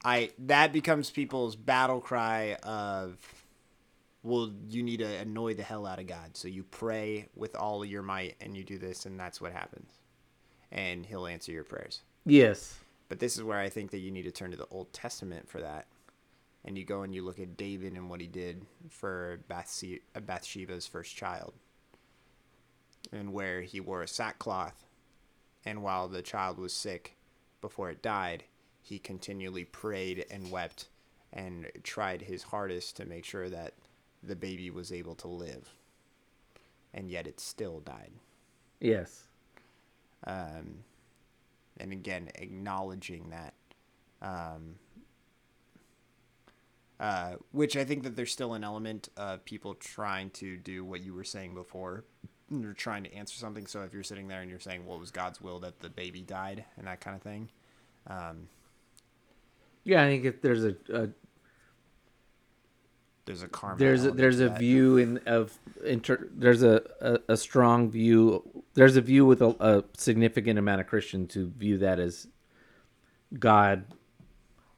I 0.04 0.30
that 0.38 0.72
becomes 0.72 1.10
people's 1.10 1.56
battle 1.56 2.00
cry 2.00 2.56
of 2.62 3.18
well, 4.22 4.52
you 4.68 4.82
need 4.82 4.98
to 4.98 5.16
annoy 5.16 5.54
the 5.54 5.62
hell 5.62 5.86
out 5.86 5.98
of 5.98 6.06
God. 6.06 6.36
So 6.36 6.48
you 6.48 6.62
pray 6.62 7.28
with 7.34 7.56
all 7.56 7.84
your 7.84 8.02
might 8.02 8.36
and 8.40 8.56
you 8.56 8.62
do 8.62 8.78
this 8.78 9.04
and 9.06 9.18
that's 9.18 9.40
what 9.40 9.52
happens. 9.52 9.90
And 10.70 11.04
he'll 11.04 11.26
answer 11.26 11.52
your 11.52 11.64
prayers. 11.64 12.02
Yes. 12.24 12.78
But 13.08 13.18
this 13.18 13.36
is 13.36 13.42
where 13.42 13.58
I 13.58 13.68
think 13.68 13.90
that 13.90 13.98
you 13.98 14.10
need 14.10 14.22
to 14.22 14.30
turn 14.30 14.52
to 14.52 14.56
the 14.56 14.68
Old 14.70 14.92
Testament 14.92 15.48
for 15.48 15.60
that. 15.60 15.86
And 16.64 16.78
you 16.78 16.84
go 16.84 17.02
and 17.02 17.12
you 17.14 17.24
look 17.24 17.40
at 17.40 17.56
David 17.56 17.94
and 17.94 18.08
what 18.08 18.20
he 18.20 18.28
did 18.28 18.64
for 18.88 19.40
uh, 19.50 20.20
Bathsheba's 20.20 20.86
first 20.86 21.16
child. 21.16 21.52
And 23.12 23.32
where 23.32 23.62
he 23.62 23.80
wore 23.80 24.02
a 24.02 24.08
sackcloth. 24.08 24.86
And 25.64 25.82
while 25.82 26.08
the 26.08 26.22
child 26.22 26.58
was 26.58 26.72
sick 26.72 27.16
before 27.60 27.90
it 27.90 28.02
died, 28.02 28.44
he 28.80 28.98
continually 28.98 29.64
prayed 29.64 30.24
and 30.30 30.50
wept 30.50 30.88
and 31.32 31.70
tried 31.82 32.22
his 32.22 32.44
hardest 32.44 32.96
to 32.96 33.04
make 33.04 33.24
sure 33.24 33.48
that 33.48 33.74
the 34.22 34.36
baby 34.36 34.70
was 34.70 34.92
able 34.92 35.14
to 35.16 35.28
live. 35.28 35.70
And 36.94 37.10
yet 37.10 37.26
it 37.26 37.40
still 37.40 37.80
died 37.80 38.12
Yes. 38.80 39.24
um, 40.26 40.84
and 41.78 41.90
again 41.92 42.28
acknowledging 42.34 43.30
that 43.30 43.54
um, 44.20 44.74
uh, 47.00 47.34
which 47.52 47.76
i 47.76 47.84
think 47.84 48.02
that 48.02 48.14
there's 48.14 48.30
still 48.32 48.54
an 48.54 48.62
element 48.64 49.08
of 49.16 49.44
people 49.44 49.74
trying 49.74 50.30
to 50.30 50.56
do 50.56 50.84
what 50.84 51.00
you 51.00 51.14
were 51.14 51.24
saying 51.24 51.54
before 51.54 52.04
you're 52.50 52.74
trying 52.74 53.02
to 53.04 53.14
answer 53.14 53.36
something 53.36 53.66
so 53.66 53.82
if 53.82 53.92
you're 53.94 54.02
sitting 54.02 54.28
there 54.28 54.40
and 54.42 54.50
you're 54.50 54.60
saying 54.60 54.84
well 54.86 54.96
it 54.96 55.00
was 55.00 55.10
god's 55.10 55.40
will 55.40 55.58
that 55.58 55.80
the 55.80 55.88
baby 55.88 56.20
died 56.20 56.64
and 56.76 56.86
that 56.86 57.00
kind 57.00 57.16
of 57.16 57.22
thing 57.22 57.48
um, 58.08 58.48
Yeah, 59.84 60.02
I 60.02 60.06
think 60.08 60.24
if 60.24 60.42
there's 60.42 60.64
a, 60.64 60.74
a 60.92 61.08
There's 63.24 63.42
a 63.42 63.48
karma. 63.48 63.78
there's 63.78 64.04
a, 64.04 64.10
there's 64.10 64.40
a 64.40 64.48
that. 64.48 64.58
view 64.58 64.96
in 64.96 65.18
of 65.26 65.56
inter 65.84 66.28
there's 66.32 66.62
a, 66.64 66.82
a, 67.00 67.18
a 67.28 67.36
strong 67.36 67.88
view 67.88 68.42
there's 68.74 68.96
a 68.96 69.00
view 69.00 69.24
with 69.24 69.40
a, 69.42 69.54
a 69.60 69.84
significant 69.96 70.58
amount 70.58 70.80
of 70.80 70.88
Christians 70.88 71.34
who 71.34 71.46
view 71.46 71.78
that 71.78 72.00
as 72.00 72.26
God 73.38 73.84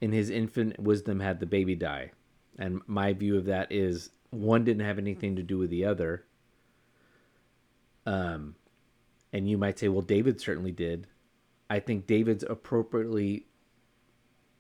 in 0.01 0.13
his 0.13 0.29
infinite 0.29 0.79
wisdom 0.79 1.21
had 1.21 1.41
the 1.41 1.47
baby 1.47 1.75
die. 1.75 2.11
And 2.59 2.83
my 2.87 3.15
view 3.15 3.39
of 3.39 3.47
that 3.47 3.73
is 3.73 4.11
one 4.31 4.65
didn't 4.65 4.85
have 4.85 4.99
anything 4.99 5.37
to 5.37 5.43
do 5.43 5.57
with 5.57 5.71
the 5.71 5.87
other. 5.87 6.25
Um 8.05 8.57
and 9.33 9.49
you 9.49 9.57
might 9.57 9.79
say 9.79 9.89
well 9.89 10.03
David 10.03 10.39
certainly 10.39 10.73
did. 10.73 11.07
I 11.71 11.81
think 11.81 12.07
David's 12.07 12.45
appropriately 12.45 13.47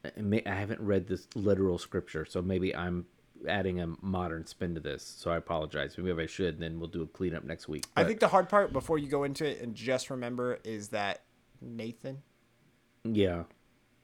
I 0.05 0.55
haven't 0.55 0.80
read 0.80 1.07
this 1.07 1.28
literal 1.35 1.78
scripture, 1.78 2.24
so 2.24 2.41
maybe 2.41 2.74
I'm 2.74 3.07
adding 3.49 3.80
a 3.80 3.88
modern 4.01 4.47
spin 4.47 4.74
to 4.74 4.80
this. 4.80 5.03
So 5.03 5.30
I 5.30 5.36
apologize. 5.36 5.97
Maybe 5.99 6.22
I 6.22 6.26
should, 6.26 6.55
and 6.55 6.62
then 6.62 6.78
we'll 6.78 6.88
do 6.88 7.03
a 7.03 7.07
cleanup 7.07 7.45
next 7.45 7.68
week. 7.68 7.84
I 7.97 8.05
think 8.05 8.20
the 8.20 8.28
hard 8.28 8.49
part 8.49 8.72
before 8.72 8.99
you 8.99 9.09
go 9.09 9.24
into 9.24 9.45
it 9.45 9.61
and 9.61 9.74
just 9.74 10.11
remember 10.11 10.59
is 10.64 10.88
that 10.88 11.22
Nathan 11.61 12.22
yeah. 13.05 13.45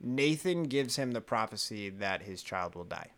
Nathan 0.01 0.65
gives 0.65 0.97
him 0.97 1.13
the 1.13 1.21
prophecy 1.21 1.91
that 1.91 2.23
his 2.23 2.43
child 2.43 2.75
will 2.75 2.85
die. 2.85 3.11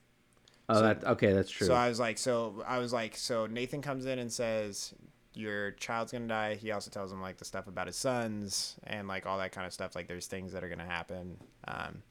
Oh, 0.69 0.81
that 0.81 1.05
okay. 1.05 1.33
That's 1.33 1.51
true. 1.51 1.67
So 1.67 1.75
I 1.75 1.89
was 1.89 2.01
like, 2.01 2.19
so 2.19 2.65
I 2.67 2.79
was 2.79 2.93
like, 2.93 3.17
so 3.17 3.47
Nathan 3.47 3.83
comes 3.83 4.07
in 4.07 4.19
and 4.19 4.33
says, 4.33 4.95
your 5.35 5.73
child's 5.73 6.13
gonna 6.13 6.27
die. 6.27 6.55
He 6.55 6.71
also 6.71 6.91
tells 6.91 7.13
him 7.13 7.21
like 7.21 7.37
the 7.37 7.45
stuff 7.45 7.67
about 7.67 7.87
his 7.87 7.97
sons 7.97 8.77
and 8.85 9.09
like 9.09 9.27
all 9.27 9.39
that 9.39 9.53
kind 9.53 9.67
of 9.67 9.73
stuff. 9.73 9.95
Like 9.95 10.09
there's 10.09 10.27
things 10.27 10.53
that 10.53 10.65
are 10.65 10.69
gonna 10.69 10.85
happen 10.85 11.37
um, 11.69 12.03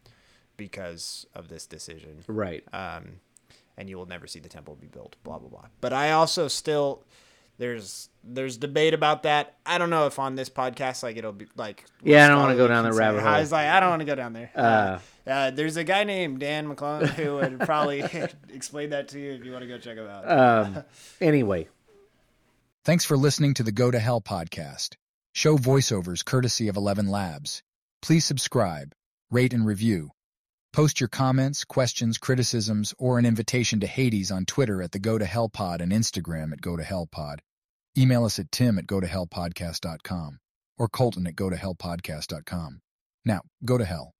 because 0.57 1.25
of 1.33 1.47
this 1.47 1.65
decision. 1.65 2.23
right. 2.27 2.63
um, 2.73 3.19
and 3.81 3.89
you 3.89 3.97
will 3.97 4.05
never 4.05 4.27
see 4.27 4.39
the 4.39 4.47
temple 4.47 4.75
be 4.79 4.85
built. 4.85 5.15
Blah 5.23 5.39
blah 5.39 5.49
blah. 5.49 5.65
But 5.81 5.91
I 5.91 6.11
also 6.11 6.47
still 6.47 7.03
there's 7.57 8.09
there's 8.23 8.57
debate 8.57 8.93
about 8.93 9.23
that. 9.23 9.57
I 9.65 9.79
don't 9.79 9.89
know 9.89 10.05
if 10.05 10.19
on 10.19 10.35
this 10.35 10.49
podcast 10.49 11.01
like 11.01 11.17
it'll 11.17 11.31
be 11.31 11.47
like 11.55 11.85
Yeah, 12.03 12.25
I 12.25 12.27
don't 12.29 12.39
wanna 12.39 12.55
go 12.55 12.67
down 12.67 12.83
the 12.83 12.93
rabbit 12.93 13.21
hole. 13.21 13.29
I 13.29 13.39
was 13.39 13.51
like 13.51 13.67
I 13.67 13.79
don't 13.79 13.89
want 13.89 14.01
to 14.01 14.05
go 14.05 14.15
down 14.15 14.33
there. 14.33 14.51
Uh, 14.55 14.99
Uh, 15.27 15.29
uh, 15.29 15.51
there's 15.51 15.77
a 15.77 15.83
guy 15.83 16.03
named 16.03 16.39
Dan 16.39 16.67
McClellan 16.67 17.07
who 17.07 17.35
would 17.35 17.59
probably 17.61 18.03
explain 18.53 18.91
that 18.91 19.07
to 19.09 19.19
you 19.19 19.31
if 19.33 19.43
you 19.43 19.51
want 19.51 19.63
to 19.63 19.67
go 19.67 19.77
check 19.79 19.97
him 19.97 20.07
out. 20.07 20.29
um. 20.29 20.83
Anyway, 21.19 21.67
Thanks 22.83 23.05
for 23.05 23.15
listening 23.17 23.53
to 23.55 23.63
the 23.63 23.71
Go 23.71 23.91
to 23.91 23.99
Hell 23.99 24.21
podcast. 24.21 24.95
Show 25.33 25.57
voiceovers 25.57 26.25
courtesy 26.25 26.67
of 26.67 26.75
ElevenLabs. 26.75 27.61
Please 28.01 28.25
subscribe, 28.25 28.93
rate, 29.29 29.53
and 29.53 29.65
review. 29.67 30.09
Post 30.73 31.01
your 31.01 31.09
comments, 31.09 31.65
questions, 31.65 32.17
criticisms, 32.17 32.93
or 32.97 33.19
an 33.19 33.25
invitation 33.25 33.81
to 33.81 33.87
Hades 33.87 34.31
on 34.31 34.45
Twitter 34.45 34.81
at 34.81 34.93
the 34.93 34.99
Go 34.99 35.17
to 35.17 35.25
Hell 35.25 35.49
Pod 35.49 35.81
and 35.81 35.91
Instagram 35.91 36.53
at 36.53 36.61
Go 36.61 36.77
to 36.77 36.83
Hell 36.83 37.07
Pod. 37.11 37.41
Email 37.97 38.23
us 38.23 38.39
at 38.39 38.51
tim 38.53 38.79
at 38.79 38.87
go 38.87 39.01
to 39.01 39.07
hellpodcast.com 39.07 40.39
or 40.77 40.87
colton 40.87 41.27
at 41.27 41.35
go 41.35 41.49
to 41.49 41.57
hellpodcast.com. 41.57 42.79
Now, 43.25 43.41
go 43.65 43.77
to 43.77 43.83
hell. 43.83 44.13